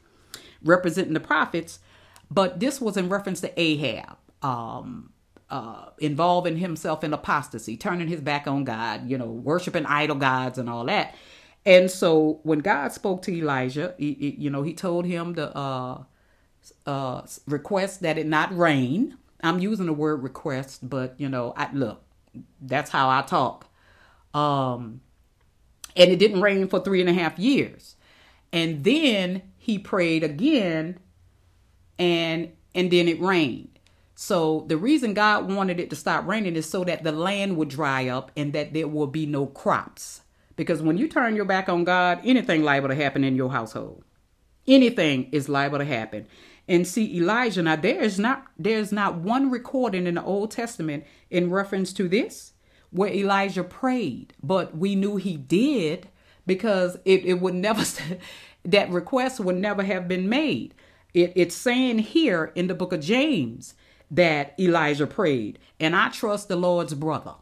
representing 0.63 1.13
the 1.13 1.19
prophets. 1.19 1.79
But 2.31 2.59
this 2.59 2.81
was 2.81 2.97
in 2.97 3.07
reference 3.07 3.39
to 3.41 3.61
Ahab, 3.61 4.17
um, 4.41 5.13
uh, 5.51 5.89
involving 5.99 6.57
himself 6.57 7.03
in 7.03 7.13
apostasy, 7.13 7.77
turning 7.77 8.07
his 8.07 8.21
back 8.21 8.47
on 8.47 8.63
God, 8.63 9.07
you 9.07 9.19
know, 9.19 9.27
worshiping 9.27 9.85
idol 9.85 10.15
gods 10.15 10.57
and 10.57 10.67
all 10.67 10.85
that. 10.85 11.13
And 11.68 11.91
so 11.91 12.39
when 12.43 12.59
God 12.59 12.93
spoke 12.93 13.22
to 13.24 13.36
Elijah, 13.38 13.93
he, 13.97 14.13
he, 14.13 14.36
you 14.39 14.49
know, 14.49 14.63
he 14.63 14.74
told 14.74 15.05
him 15.05 15.36
to 15.36 15.55
uh, 15.55 16.03
uh, 16.86 17.24
request 17.45 18.01
that 18.03 18.18
it 18.18 18.26
not 18.26 18.57
rain. 18.57 19.18
I'm 19.43 19.59
using 19.59 19.86
the 19.86 19.93
word 19.93 20.24
request, 20.24 20.89
but 20.89 21.15
you 21.18 21.28
know, 21.28 21.53
I 21.57 21.70
look, 21.74 22.03
that's 22.61 22.89
how 22.89 23.09
I 23.09 23.22
talk. 23.22 23.70
Um, 24.34 25.01
and 25.97 26.09
it 26.09 26.20
didn't 26.20 26.39
rain 26.39 26.70
for 26.70 26.80
three 26.80 27.01
and 27.01 27.09
a 27.09 27.13
half 27.13 27.38
years. 27.38 27.97
And 28.53 28.86
then 28.86 29.41
he 29.57 29.78
prayed 29.78 30.24
again, 30.24 30.97
and 31.99 32.53
and 32.74 32.89
then 32.91 33.09
it 33.09 33.20
rained. 33.20 33.78
So 34.15 34.63
the 34.70 34.78
reason 34.78 35.13
God 35.13 35.51
wanted 35.51 35.82
it 35.82 35.89
to 35.89 35.97
stop 35.97 36.26
raining 36.26 36.55
is 36.55 36.70
so 36.70 36.86
that 36.86 37.03
the 37.03 37.11
land 37.11 37.57
would 37.57 37.68
dry 37.68 38.07
up 38.07 38.32
and 38.38 38.53
that 38.53 38.72
there 38.74 38.88
will 38.88 39.07
be 39.07 39.26
no 39.26 39.47
crops. 39.47 40.22
Because 40.58 40.82
when 40.82 40.97
you 40.97 41.08
turn 41.08 41.38
your 41.38 41.45
back 41.45 41.70
on 41.70 41.86
God, 41.86 42.20
anything 42.26 42.64
liable 42.64 42.89
to 42.89 42.95
happen 42.95 43.24
in 43.24 43.38
your 43.38 43.51
household. 43.51 44.03
Anything 44.68 45.30
is 45.32 45.47
liable 45.47 45.78
to 45.78 45.86
happen. 45.86 46.28
And 46.68 46.86
see 46.86 47.16
Elijah, 47.16 47.64
now 47.64 47.78
there's 47.78 48.20
not 48.20 48.45
there's 48.60 48.91
not 48.91 49.16
one 49.16 49.49
recording 49.49 50.05
in 50.05 50.16
the 50.16 50.24
Old 50.24 50.51
Testament 50.51 51.05
in 51.30 51.49
reference 51.49 51.93
to 51.93 52.10
this 52.10 52.51
where 52.89 53.12
Elijah 53.12 53.64
prayed, 53.64 54.34
but 54.43 54.76
we 54.76 54.95
knew 54.95 55.16
he 55.16 55.38
did 55.38 56.10
because 56.45 56.97
it, 57.05 57.26
it 57.26 57.36
would 57.36 57.53
never 57.53 57.84
that 58.66 58.89
request 58.89 59.39
would 59.39 59.55
never 59.55 59.84
have 59.84 60.08
been 60.08 60.28
made. 60.28 60.74
It, 61.14 61.34
it's 61.36 61.55
saying 61.55 61.99
here 61.99 62.51
in 62.55 62.68
the 62.68 62.76
book 62.76 62.91
of 62.91 62.99
James 62.99 63.76
that 64.12 64.53
Elijah 64.60 65.08
prayed, 65.08 65.60
and 65.80 65.95
I 65.95 66.10
trust 66.10 66.47
the 66.47 66.55
Lord's 66.55 66.93
brother. 66.93 67.36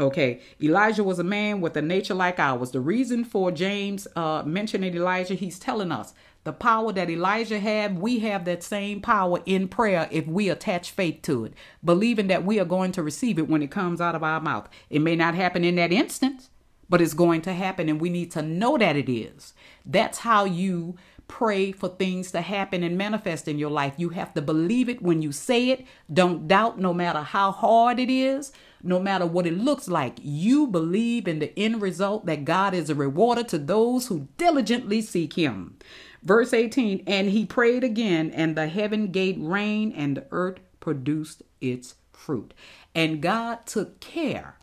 Okay, 0.00 0.40
Elijah 0.60 1.04
was 1.04 1.18
a 1.18 1.24
man 1.24 1.60
with 1.60 1.76
a 1.76 1.82
nature 1.82 2.14
like 2.14 2.38
ours. 2.38 2.70
The 2.70 2.80
reason 2.80 3.24
for 3.24 3.50
James 3.50 4.08
uh, 4.16 4.42
mentioning 4.44 4.94
Elijah, 4.94 5.34
he's 5.34 5.58
telling 5.58 5.92
us 5.92 6.14
the 6.44 6.52
power 6.52 6.92
that 6.92 7.10
Elijah 7.10 7.58
had, 7.60 7.98
we 7.98 8.20
have 8.20 8.44
that 8.46 8.62
same 8.62 9.00
power 9.00 9.40
in 9.44 9.68
prayer 9.68 10.08
if 10.10 10.26
we 10.26 10.48
attach 10.48 10.90
faith 10.90 11.20
to 11.22 11.44
it, 11.44 11.52
believing 11.84 12.26
that 12.28 12.44
we 12.44 12.58
are 12.58 12.64
going 12.64 12.90
to 12.92 13.02
receive 13.02 13.38
it 13.38 13.48
when 13.48 13.62
it 13.62 13.70
comes 13.70 14.00
out 14.00 14.14
of 14.14 14.24
our 14.24 14.40
mouth. 14.40 14.68
It 14.88 15.00
may 15.00 15.14
not 15.14 15.34
happen 15.34 15.62
in 15.62 15.76
that 15.76 15.92
instant, 15.92 16.48
but 16.88 17.00
it's 17.00 17.14
going 17.14 17.42
to 17.42 17.52
happen, 17.52 17.88
and 17.88 18.00
we 18.00 18.08
need 18.08 18.30
to 18.32 18.42
know 18.42 18.78
that 18.78 18.96
it 18.96 19.12
is. 19.12 19.52
That's 19.84 20.18
how 20.18 20.44
you 20.44 20.96
pray 21.28 21.70
for 21.70 21.88
things 21.88 22.32
to 22.32 22.40
happen 22.40 22.82
and 22.82 22.98
manifest 22.98 23.46
in 23.46 23.58
your 23.58 23.70
life. 23.70 23.94
You 23.96 24.08
have 24.10 24.34
to 24.34 24.42
believe 24.42 24.88
it 24.88 25.00
when 25.00 25.22
you 25.22 25.32
say 25.32 25.70
it. 25.70 25.86
Don't 26.12 26.48
doubt, 26.48 26.78
no 26.78 26.92
matter 26.92 27.20
how 27.20 27.52
hard 27.52 27.98
it 28.00 28.10
is 28.10 28.52
no 28.82 28.98
matter 28.98 29.26
what 29.26 29.46
it 29.46 29.58
looks 29.58 29.88
like, 29.88 30.18
you 30.22 30.66
believe 30.66 31.28
in 31.28 31.38
the 31.38 31.58
end 31.58 31.80
result 31.82 32.26
that 32.26 32.44
God 32.44 32.74
is 32.74 32.90
a 32.90 32.94
rewarder 32.94 33.42
to 33.44 33.58
those 33.58 34.08
who 34.08 34.28
diligently 34.36 35.00
seek 35.00 35.34
Him. 35.34 35.76
Verse 36.22 36.52
18 36.52 37.02
And 37.06 37.30
he 37.30 37.44
prayed 37.44 37.84
again, 37.84 38.30
and 38.30 38.56
the 38.56 38.68
heaven 38.68 39.08
gave 39.08 39.40
rain, 39.40 39.92
and 39.92 40.16
the 40.16 40.26
earth 40.30 40.58
produced 40.80 41.42
its 41.60 41.94
fruit. 42.12 42.54
And 42.94 43.20
God 43.20 43.66
took 43.66 44.00
care 44.00 44.56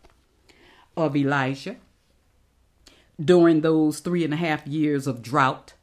of 0.96 1.16
Elijah 1.16 1.76
during 3.22 3.60
those 3.60 4.00
three 4.00 4.24
and 4.24 4.32
a 4.32 4.38
half 4.38 4.66
years 4.66 5.06
of 5.06 5.22
drought, 5.22 5.74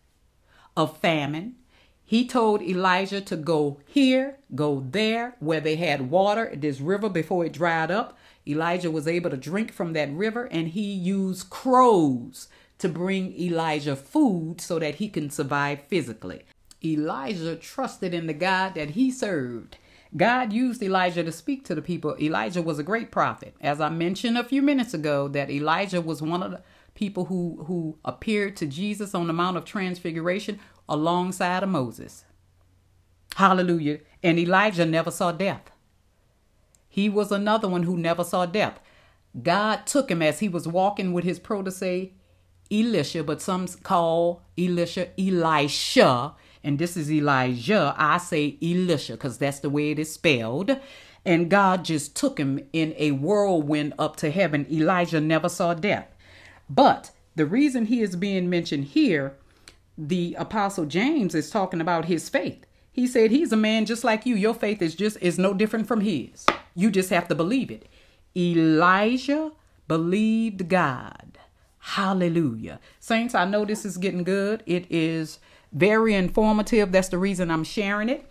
of 0.76 0.98
famine, 0.98 1.56
he 2.04 2.26
told 2.26 2.62
Elijah 2.62 3.20
to 3.20 3.36
go 3.36 3.82
here, 3.86 4.38
go 4.56 4.82
there, 4.90 5.36
where 5.40 5.60
they 5.60 5.76
had 5.76 6.10
water, 6.10 6.54
this 6.56 6.80
river 6.80 7.10
before 7.10 7.46
it 7.46 7.52
dried 7.52 7.92
up. 7.92 8.18
Elijah 8.48 8.92
was 8.92 9.08
able 9.08 9.30
to 9.30 9.38
drink 9.38 9.74
from 9.74 9.94
that 9.94 10.12
river, 10.12 10.46
and 10.46 10.70
he 10.70 10.94
used 10.94 11.50
crows 11.50 12.48
to 12.80 12.88
bring 12.88 13.38
Elijah 13.40 13.96
food 13.96 14.62
so 14.62 14.80
that 14.80 14.96
he 14.96 15.10
can 15.10 15.30
survive 15.30 15.82
physically. 15.88 16.44
Elijah 16.84 17.56
trusted 17.56 18.14
in 18.14 18.28
the 18.28 18.34
God 18.34 18.76
that 18.76 18.92
he 18.92 19.12
served. 19.12 19.78
God 20.16 20.54
used 20.54 20.82
Elijah 20.82 21.24
to 21.24 21.32
speak 21.32 21.66
to 21.66 21.76
the 21.76 21.82
people. 21.82 22.16
Elijah 22.20 22.62
was 22.62 22.80
a 22.80 22.84
great 22.84 23.12
prophet. 23.12 23.56
As 23.60 23.82
I 23.82 23.90
mentioned 23.90 24.38
a 24.38 24.44
few 24.44 24.62
minutes 24.62 24.94
ago, 24.94 25.28
that 25.30 25.50
Elijah 25.50 26.02
was 26.02 26.22
one 26.22 26.44
of 26.44 26.52
the 26.52 26.62
people 26.94 27.26
who, 27.26 27.64
who 27.68 27.98
appeared 28.06 28.56
to 28.58 28.66
Jesus 28.66 29.14
on 29.14 29.28
the 29.28 29.34
Mount 29.34 29.58
of 29.58 29.66
Transfiguration 29.66 30.60
alongside 30.88 31.64
of 31.64 31.70
Moses. 31.70 32.24
Hallelujah. 33.36 34.00
And 34.24 34.40
Elijah 34.40 34.86
never 34.86 35.12
saw 35.12 35.32
death. 35.32 35.70
He 36.98 37.10
was 37.10 37.32
another 37.32 37.68
one 37.68 37.84
who 37.84 37.96
never 37.96 38.24
saw 38.24 38.48
death. 38.48 38.80
God 39.44 39.86
took 39.86 40.10
him 40.10 40.24
as 40.24 40.40
he 40.40 40.50
was 40.50 40.68
walking 40.68 41.14
with 41.14 41.26
his 41.26 41.38
protege, 41.38 42.14
Elisha, 42.72 43.24
but 43.24 43.40
some 43.40 43.68
call 43.68 44.42
Elisha 44.58 45.10
Elisha, 45.16 46.34
and 46.64 46.80
this 46.80 46.98
is 46.98 47.12
Elijah. 47.12 47.94
I 47.96 48.18
say 48.18 48.58
Elisha 48.64 49.12
because 49.12 49.38
that's 49.38 49.60
the 49.60 49.70
way 49.70 49.92
it 49.92 50.00
is 50.00 50.12
spelled. 50.12 50.76
And 51.24 51.52
God 51.52 51.86
just 51.86 52.16
took 52.16 52.40
him 52.40 52.68
in 52.74 52.96
a 52.98 53.12
whirlwind 53.12 53.94
up 54.00 54.16
to 54.16 54.32
heaven. 54.32 54.66
Elijah 54.72 55.22
never 55.22 55.50
saw 55.50 55.76
death. 55.76 56.08
But 56.68 57.12
the 57.36 57.46
reason 57.46 57.86
he 57.86 58.02
is 58.02 58.16
being 58.16 58.50
mentioned 58.50 58.86
here 58.86 59.38
the 60.00 60.36
apostle 60.40 60.86
James 60.86 61.36
is 61.36 61.52
talking 61.52 61.80
about 61.80 62.06
his 62.06 62.28
faith. 62.28 62.66
He 62.98 63.06
said 63.06 63.30
he's 63.30 63.52
a 63.52 63.56
man 63.56 63.86
just 63.86 64.04
like 64.04 64.26
you. 64.26 64.34
Your 64.34 64.56
faith 64.56 64.82
is 64.82 64.96
just 64.96 65.20
is 65.22 65.38
no 65.38 65.54
different 65.54 65.88
from 65.88 66.02
his. 66.02 66.48
You 66.74 66.90
just 66.90 67.12
have 67.12 67.28
to 67.28 67.36
believe 67.36 67.70
it. 67.70 67.86
Elijah 68.36 69.52
believed 69.88 70.68
God. 70.68 71.38
Hallelujah. 71.78 72.80
Saints, 73.00 73.36
I 73.36 73.46
know 73.46 73.66
this 73.66 73.86
is 73.86 73.98
getting 73.98 74.24
good. 74.24 74.64
It 74.66 74.88
is 74.90 75.38
very 75.72 76.16
informative. 76.16 76.92
That's 76.92 77.10
the 77.10 77.20
reason 77.20 77.52
I'm 77.52 77.64
sharing 77.64 78.10
it. 78.10 78.28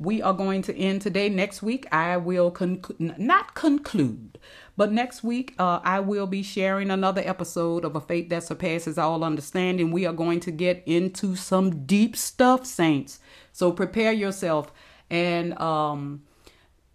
We 0.00 0.22
are 0.22 0.32
going 0.32 0.62
to 0.62 0.76
end 0.76 1.02
today. 1.02 1.28
Next 1.28 1.60
week, 1.60 1.84
I 1.90 2.18
will 2.18 2.52
conc- 2.52 3.18
not 3.18 3.56
conclude, 3.56 4.38
but 4.76 4.92
next 4.92 5.24
week, 5.24 5.56
uh, 5.58 5.80
I 5.82 5.98
will 5.98 6.28
be 6.28 6.44
sharing 6.44 6.92
another 6.92 7.20
episode 7.24 7.84
of 7.84 7.96
A 7.96 8.00
Faith 8.00 8.28
That 8.28 8.44
Surpasses 8.44 8.96
All 8.96 9.24
Understanding. 9.24 9.90
We 9.90 10.06
are 10.06 10.12
going 10.12 10.38
to 10.40 10.52
get 10.52 10.84
into 10.86 11.34
some 11.34 11.84
deep 11.84 12.14
stuff, 12.14 12.64
saints. 12.64 13.18
So 13.52 13.72
prepare 13.72 14.12
yourself. 14.12 14.72
And 15.10 15.58
um, 15.60 16.22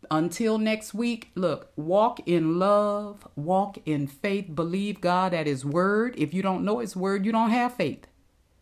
until 0.09 0.57
next 0.57 0.93
week, 0.93 1.31
look, 1.35 1.73
walk 1.75 2.25
in 2.25 2.57
love, 2.57 3.27
walk 3.35 3.79
in 3.85 4.07
faith, 4.07 4.55
believe 4.55 5.01
God 5.01 5.33
at 5.33 5.45
His 5.45 5.65
word. 5.65 6.15
If 6.17 6.33
you 6.33 6.41
don't 6.41 6.63
know 6.63 6.79
His 6.79 6.95
word, 6.95 7.25
you 7.25 7.33
don't 7.33 7.49
have 7.49 7.73
faith. 7.73 8.07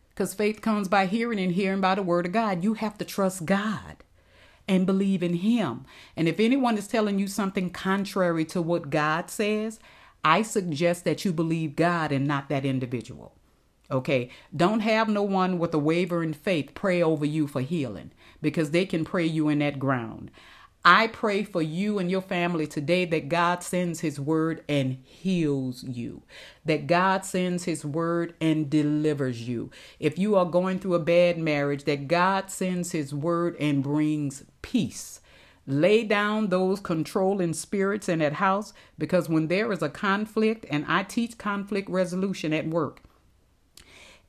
Because 0.09 0.33
faith 0.33 0.61
comes 0.61 0.87
by 0.87 1.05
hearing 1.05 1.39
and 1.39 1.51
hearing 1.51 1.79
by 1.79 1.93
the 1.93 2.01
word 2.01 2.25
of 2.25 2.31
God. 2.31 2.63
You 2.63 2.73
have 2.73 2.97
to 2.97 3.05
trust 3.05 3.45
God 3.45 3.97
and 4.71 4.85
believe 4.85 5.21
in 5.21 5.33
Him. 5.33 5.85
And 6.15 6.29
if 6.29 6.39
anyone 6.39 6.77
is 6.77 6.87
telling 6.87 7.19
you 7.19 7.27
something 7.27 7.71
contrary 7.71 8.45
to 8.45 8.61
what 8.61 8.89
God 8.89 9.29
says, 9.29 9.81
I 10.23 10.43
suggest 10.43 11.03
that 11.03 11.25
you 11.25 11.33
believe 11.33 11.75
God 11.75 12.13
and 12.13 12.25
not 12.25 12.47
that 12.47 12.63
individual. 12.63 13.35
Okay. 13.91 14.29
Don't 14.55 14.79
have 14.79 15.09
no 15.09 15.23
one 15.23 15.59
with 15.59 15.73
a 15.73 15.77
wavering 15.77 16.31
faith 16.31 16.73
pray 16.73 17.03
over 17.03 17.25
you 17.25 17.47
for 17.47 17.59
healing 17.59 18.11
because 18.41 18.71
they 18.71 18.85
can 18.85 19.03
pray 19.03 19.25
you 19.25 19.49
in 19.49 19.59
that 19.59 19.77
ground. 19.77 20.31
I 20.83 21.07
pray 21.07 21.43
for 21.43 21.61
you 21.61 21.99
and 21.99 22.09
your 22.09 22.21
family 22.21 22.65
today 22.65 23.05
that 23.05 23.29
God 23.29 23.61
sends 23.61 23.99
his 23.99 24.19
word 24.19 24.63
and 24.67 24.97
heals 25.03 25.83
you, 25.83 26.23
that 26.65 26.87
God 26.87 27.23
sends 27.23 27.65
his 27.65 27.85
word 27.85 28.33
and 28.41 28.67
delivers 28.67 29.47
you. 29.47 29.69
If 29.99 30.17
you 30.17 30.35
are 30.35 30.45
going 30.45 30.79
through 30.79 30.95
a 30.95 30.99
bad 30.99 31.37
marriage, 31.37 31.83
that 31.83 32.07
God 32.07 32.49
sends 32.49 32.93
his 32.93 33.13
word 33.13 33.55
and 33.59 33.83
brings 33.83 34.43
peace. 34.63 35.21
Lay 35.67 36.03
down 36.03 36.47
those 36.47 36.79
controlling 36.79 37.53
spirits 37.53 38.09
in 38.09 38.17
that 38.17 38.33
house 38.33 38.73
because 38.97 39.29
when 39.29 39.49
there 39.49 39.71
is 39.71 39.83
a 39.83 39.89
conflict, 39.89 40.65
and 40.71 40.83
I 40.87 41.03
teach 41.03 41.37
conflict 41.37 41.87
resolution 41.91 42.53
at 42.53 42.67
work, 42.67 43.01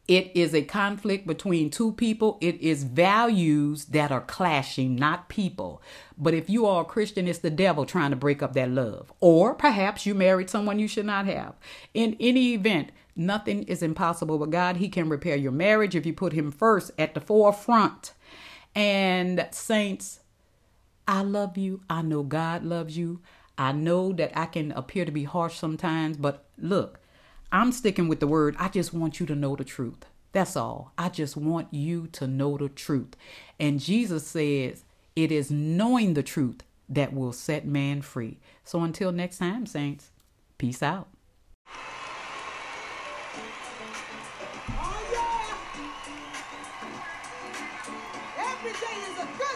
it 0.08 0.32
is 0.34 0.52
a 0.52 0.62
conflict 0.62 1.26
between 1.26 1.70
two 1.70 1.92
people. 1.92 2.36
It 2.40 2.60
is 2.60 2.82
values 2.82 3.86
that 3.86 4.10
are 4.10 4.20
clashing, 4.20 4.96
not 4.96 5.28
people. 5.28 5.80
But 6.22 6.34
if 6.34 6.48
you 6.48 6.66
are 6.66 6.82
a 6.82 6.84
Christian, 6.84 7.26
it's 7.26 7.40
the 7.40 7.50
devil 7.50 7.84
trying 7.84 8.10
to 8.10 8.16
break 8.16 8.42
up 8.42 8.52
that 8.52 8.70
love. 8.70 9.12
Or 9.18 9.54
perhaps 9.54 10.06
you 10.06 10.14
married 10.14 10.48
someone 10.48 10.78
you 10.78 10.86
should 10.86 11.04
not 11.04 11.26
have. 11.26 11.54
In 11.94 12.16
any 12.20 12.54
event, 12.54 12.92
nothing 13.16 13.64
is 13.64 13.82
impossible 13.82 14.38
with 14.38 14.52
God. 14.52 14.76
He 14.76 14.88
can 14.88 15.08
repair 15.08 15.34
your 15.34 15.50
marriage 15.50 15.96
if 15.96 16.06
you 16.06 16.12
put 16.12 16.32
Him 16.32 16.52
first 16.52 16.92
at 16.96 17.14
the 17.14 17.20
forefront. 17.20 18.12
And, 18.72 19.48
saints, 19.50 20.20
I 21.08 21.22
love 21.22 21.58
you. 21.58 21.80
I 21.90 22.02
know 22.02 22.22
God 22.22 22.62
loves 22.62 22.96
you. 22.96 23.20
I 23.58 23.72
know 23.72 24.12
that 24.12 24.30
I 24.38 24.46
can 24.46 24.70
appear 24.72 25.04
to 25.04 25.12
be 25.12 25.24
harsh 25.24 25.58
sometimes, 25.58 26.16
but 26.16 26.46
look, 26.56 27.00
I'm 27.50 27.72
sticking 27.72 28.06
with 28.06 28.20
the 28.20 28.28
word. 28.28 28.54
I 28.60 28.68
just 28.68 28.94
want 28.94 29.18
you 29.18 29.26
to 29.26 29.34
know 29.34 29.56
the 29.56 29.64
truth. 29.64 30.06
That's 30.30 30.56
all. 30.56 30.92
I 30.96 31.08
just 31.08 31.36
want 31.36 31.74
you 31.74 32.06
to 32.12 32.28
know 32.28 32.56
the 32.56 32.68
truth. 32.68 33.16
And 33.58 33.80
Jesus 33.80 34.26
says, 34.26 34.84
it 35.16 35.32
is 35.32 35.50
knowing 35.50 36.14
the 36.14 36.22
truth 36.22 36.62
that 36.88 37.12
will 37.12 37.32
set 37.32 37.66
man 37.66 38.02
free. 38.02 38.38
So 38.64 38.82
until 38.82 39.12
next 39.12 39.38
time, 39.38 39.66
saints, 39.66 40.10
peace 40.58 40.82
out. 40.82 41.08
Oh, 44.78 45.02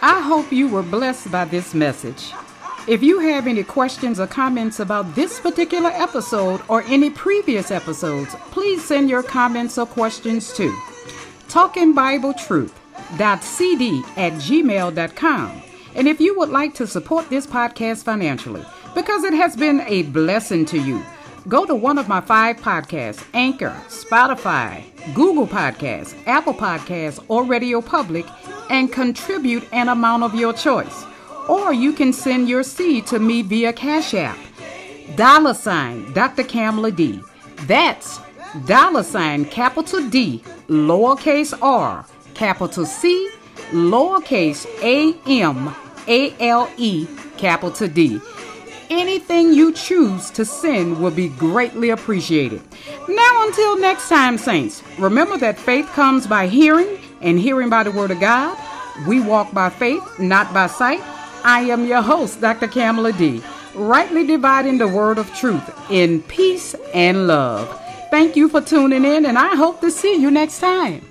I 0.03 0.21
hope 0.21 0.53
you 0.53 0.69
were 0.69 0.83
blessed 0.83 1.33
by 1.33 1.45
this 1.47 1.75
message. 1.75 2.33
If 2.87 3.03
you 3.03 3.19
have 3.19 3.49
any 3.49 3.65
questions 3.65 4.21
or 4.21 4.29
comments 4.29 4.79
about 4.79 5.17
this 5.17 5.41
particular 5.41 5.91
episode 5.91 6.63
or 6.69 6.83
any 6.83 7.11
previous 7.11 7.73
episodes, 7.73 8.35
please 8.53 8.85
send 8.85 9.11
your 9.11 9.25
comments 9.25 9.79
or 9.79 9.87
questions 9.87 10.53
to 10.55 10.73
talkingbibletruth.cd 13.15 14.05
at 14.17 14.33
gmail.com. 14.35 15.63
And 15.95 16.09
if 16.09 16.21
you 16.21 16.39
would 16.39 16.51
like 16.51 16.75
to 16.75 16.87
support 16.87 17.31
this 17.31 17.47
podcast 17.47 18.05
financially, 18.05 18.65
because 18.95 19.25
it 19.25 19.33
has 19.35 19.57
been 19.57 19.81
a 19.83 20.03
blessing 20.03 20.67
to 20.67 20.79
you, 20.79 21.03
go 21.49 21.65
to 21.65 21.75
one 21.75 21.99
of 21.99 22.09
my 22.09 22.21
five 22.21 22.57
podcasts 22.57 23.25
Anchor, 23.33 23.75
Spotify, 23.89 24.85
Google 25.15 25.47
Podcasts, 25.47 26.15
Apple 26.27 26.55
Podcasts, 26.55 27.25
or 27.29 27.45
Radio 27.45 27.81
Public 27.81 28.27
and 28.69 28.93
contribute 28.93 29.67
an 29.73 29.89
amount 29.89 30.23
of 30.23 30.35
your 30.35 30.53
choice 30.53 31.05
or 31.49 31.73
you 31.73 31.93
can 31.93 32.13
send 32.13 32.49
your 32.49 32.63
seed 32.63 33.07
to 33.07 33.19
me 33.19 33.43
via 33.43 33.73
Cash 33.73 34.15
App. 34.15 34.37
Dollar 35.15 35.55
sign 35.55 36.13
Dr. 36.13 36.43
Camale 36.43 36.95
D. 36.95 37.21
That's 37.67 38.21
dollar 38.67 39.03
sign 39.03 39.45
capital 39.45 40.09
D, 40.09 40.43
lowercase 40.69 41.57
r, 41.63 42.05
capital 42.37 42.85
C, 42.85 43.31
lowercase 43.73 44.67
a 44.83 45.15
m 45.27 45.75
a 46.07 46.35
l 46.39 46.69
e, 46.77 47.07
capital 47.37 47.89
D. 47.89 48.21
Anything 48.89 49.53
you 49.53 49.73
choose 49.73 50.31
to 50.31 50.45
send 50.45 51.01
will 51.01 51.11
be 51.11 51.29
greatly 51.29 51.91
appreciated. 51.91 52.63
Now, 53.09 53.47
until 53.47 53.79
next 53.81 54.09
time, 54.09 54.39
Saints, 54.39 54.83
remember 54.99 55.37
that 55.39 55.59
faith 55.59 55.87
comes 55.89 56.27
by 56.27 56.47
hearing, 56.47 56.99
and 57.21 57.39
hearing 57.41 57.69
by 57.69 57.83
the 57.83 57.91
Word 57.91 58.13
of 58.13 58.21
God. 58.21 58.57
We 59.09 59.21
walk 59.21 59.53
by 59.53 59.71
faith, 59.71 60.19
not 60.19 60.55
by 60.55 60.69
sight. 60.69 61.01
I 61.43 61.61
am 61.63 61.87
your 61.87 62.03
host, 62.03 62.41
Dr. 62.41 62.69
Camale 62.69 63.17
D, 63.17 63.43
rightly 63.75 64.27
dividing 64.27 64.79
the 64.79 64.89
word 64.89 65.19
of 65.19 65.33
truth 65.35 65.69
in 65.91 66.23
peace 66.23 66.75
and 66.95 67.27
love. 67.27 67.69
Thank 68.11 68.37
you 68.37 68.49
for 68.49 68.61
tuning 68.61 69.05
in, 69.05 69.27
and 69.27 69.39
I 69.39 69.55
hope 69.57 69.81
to 69.81 69.91
see 69.91 70.17
you 70.17 70.31
next 70.31 70.61
time. 70.61 71.03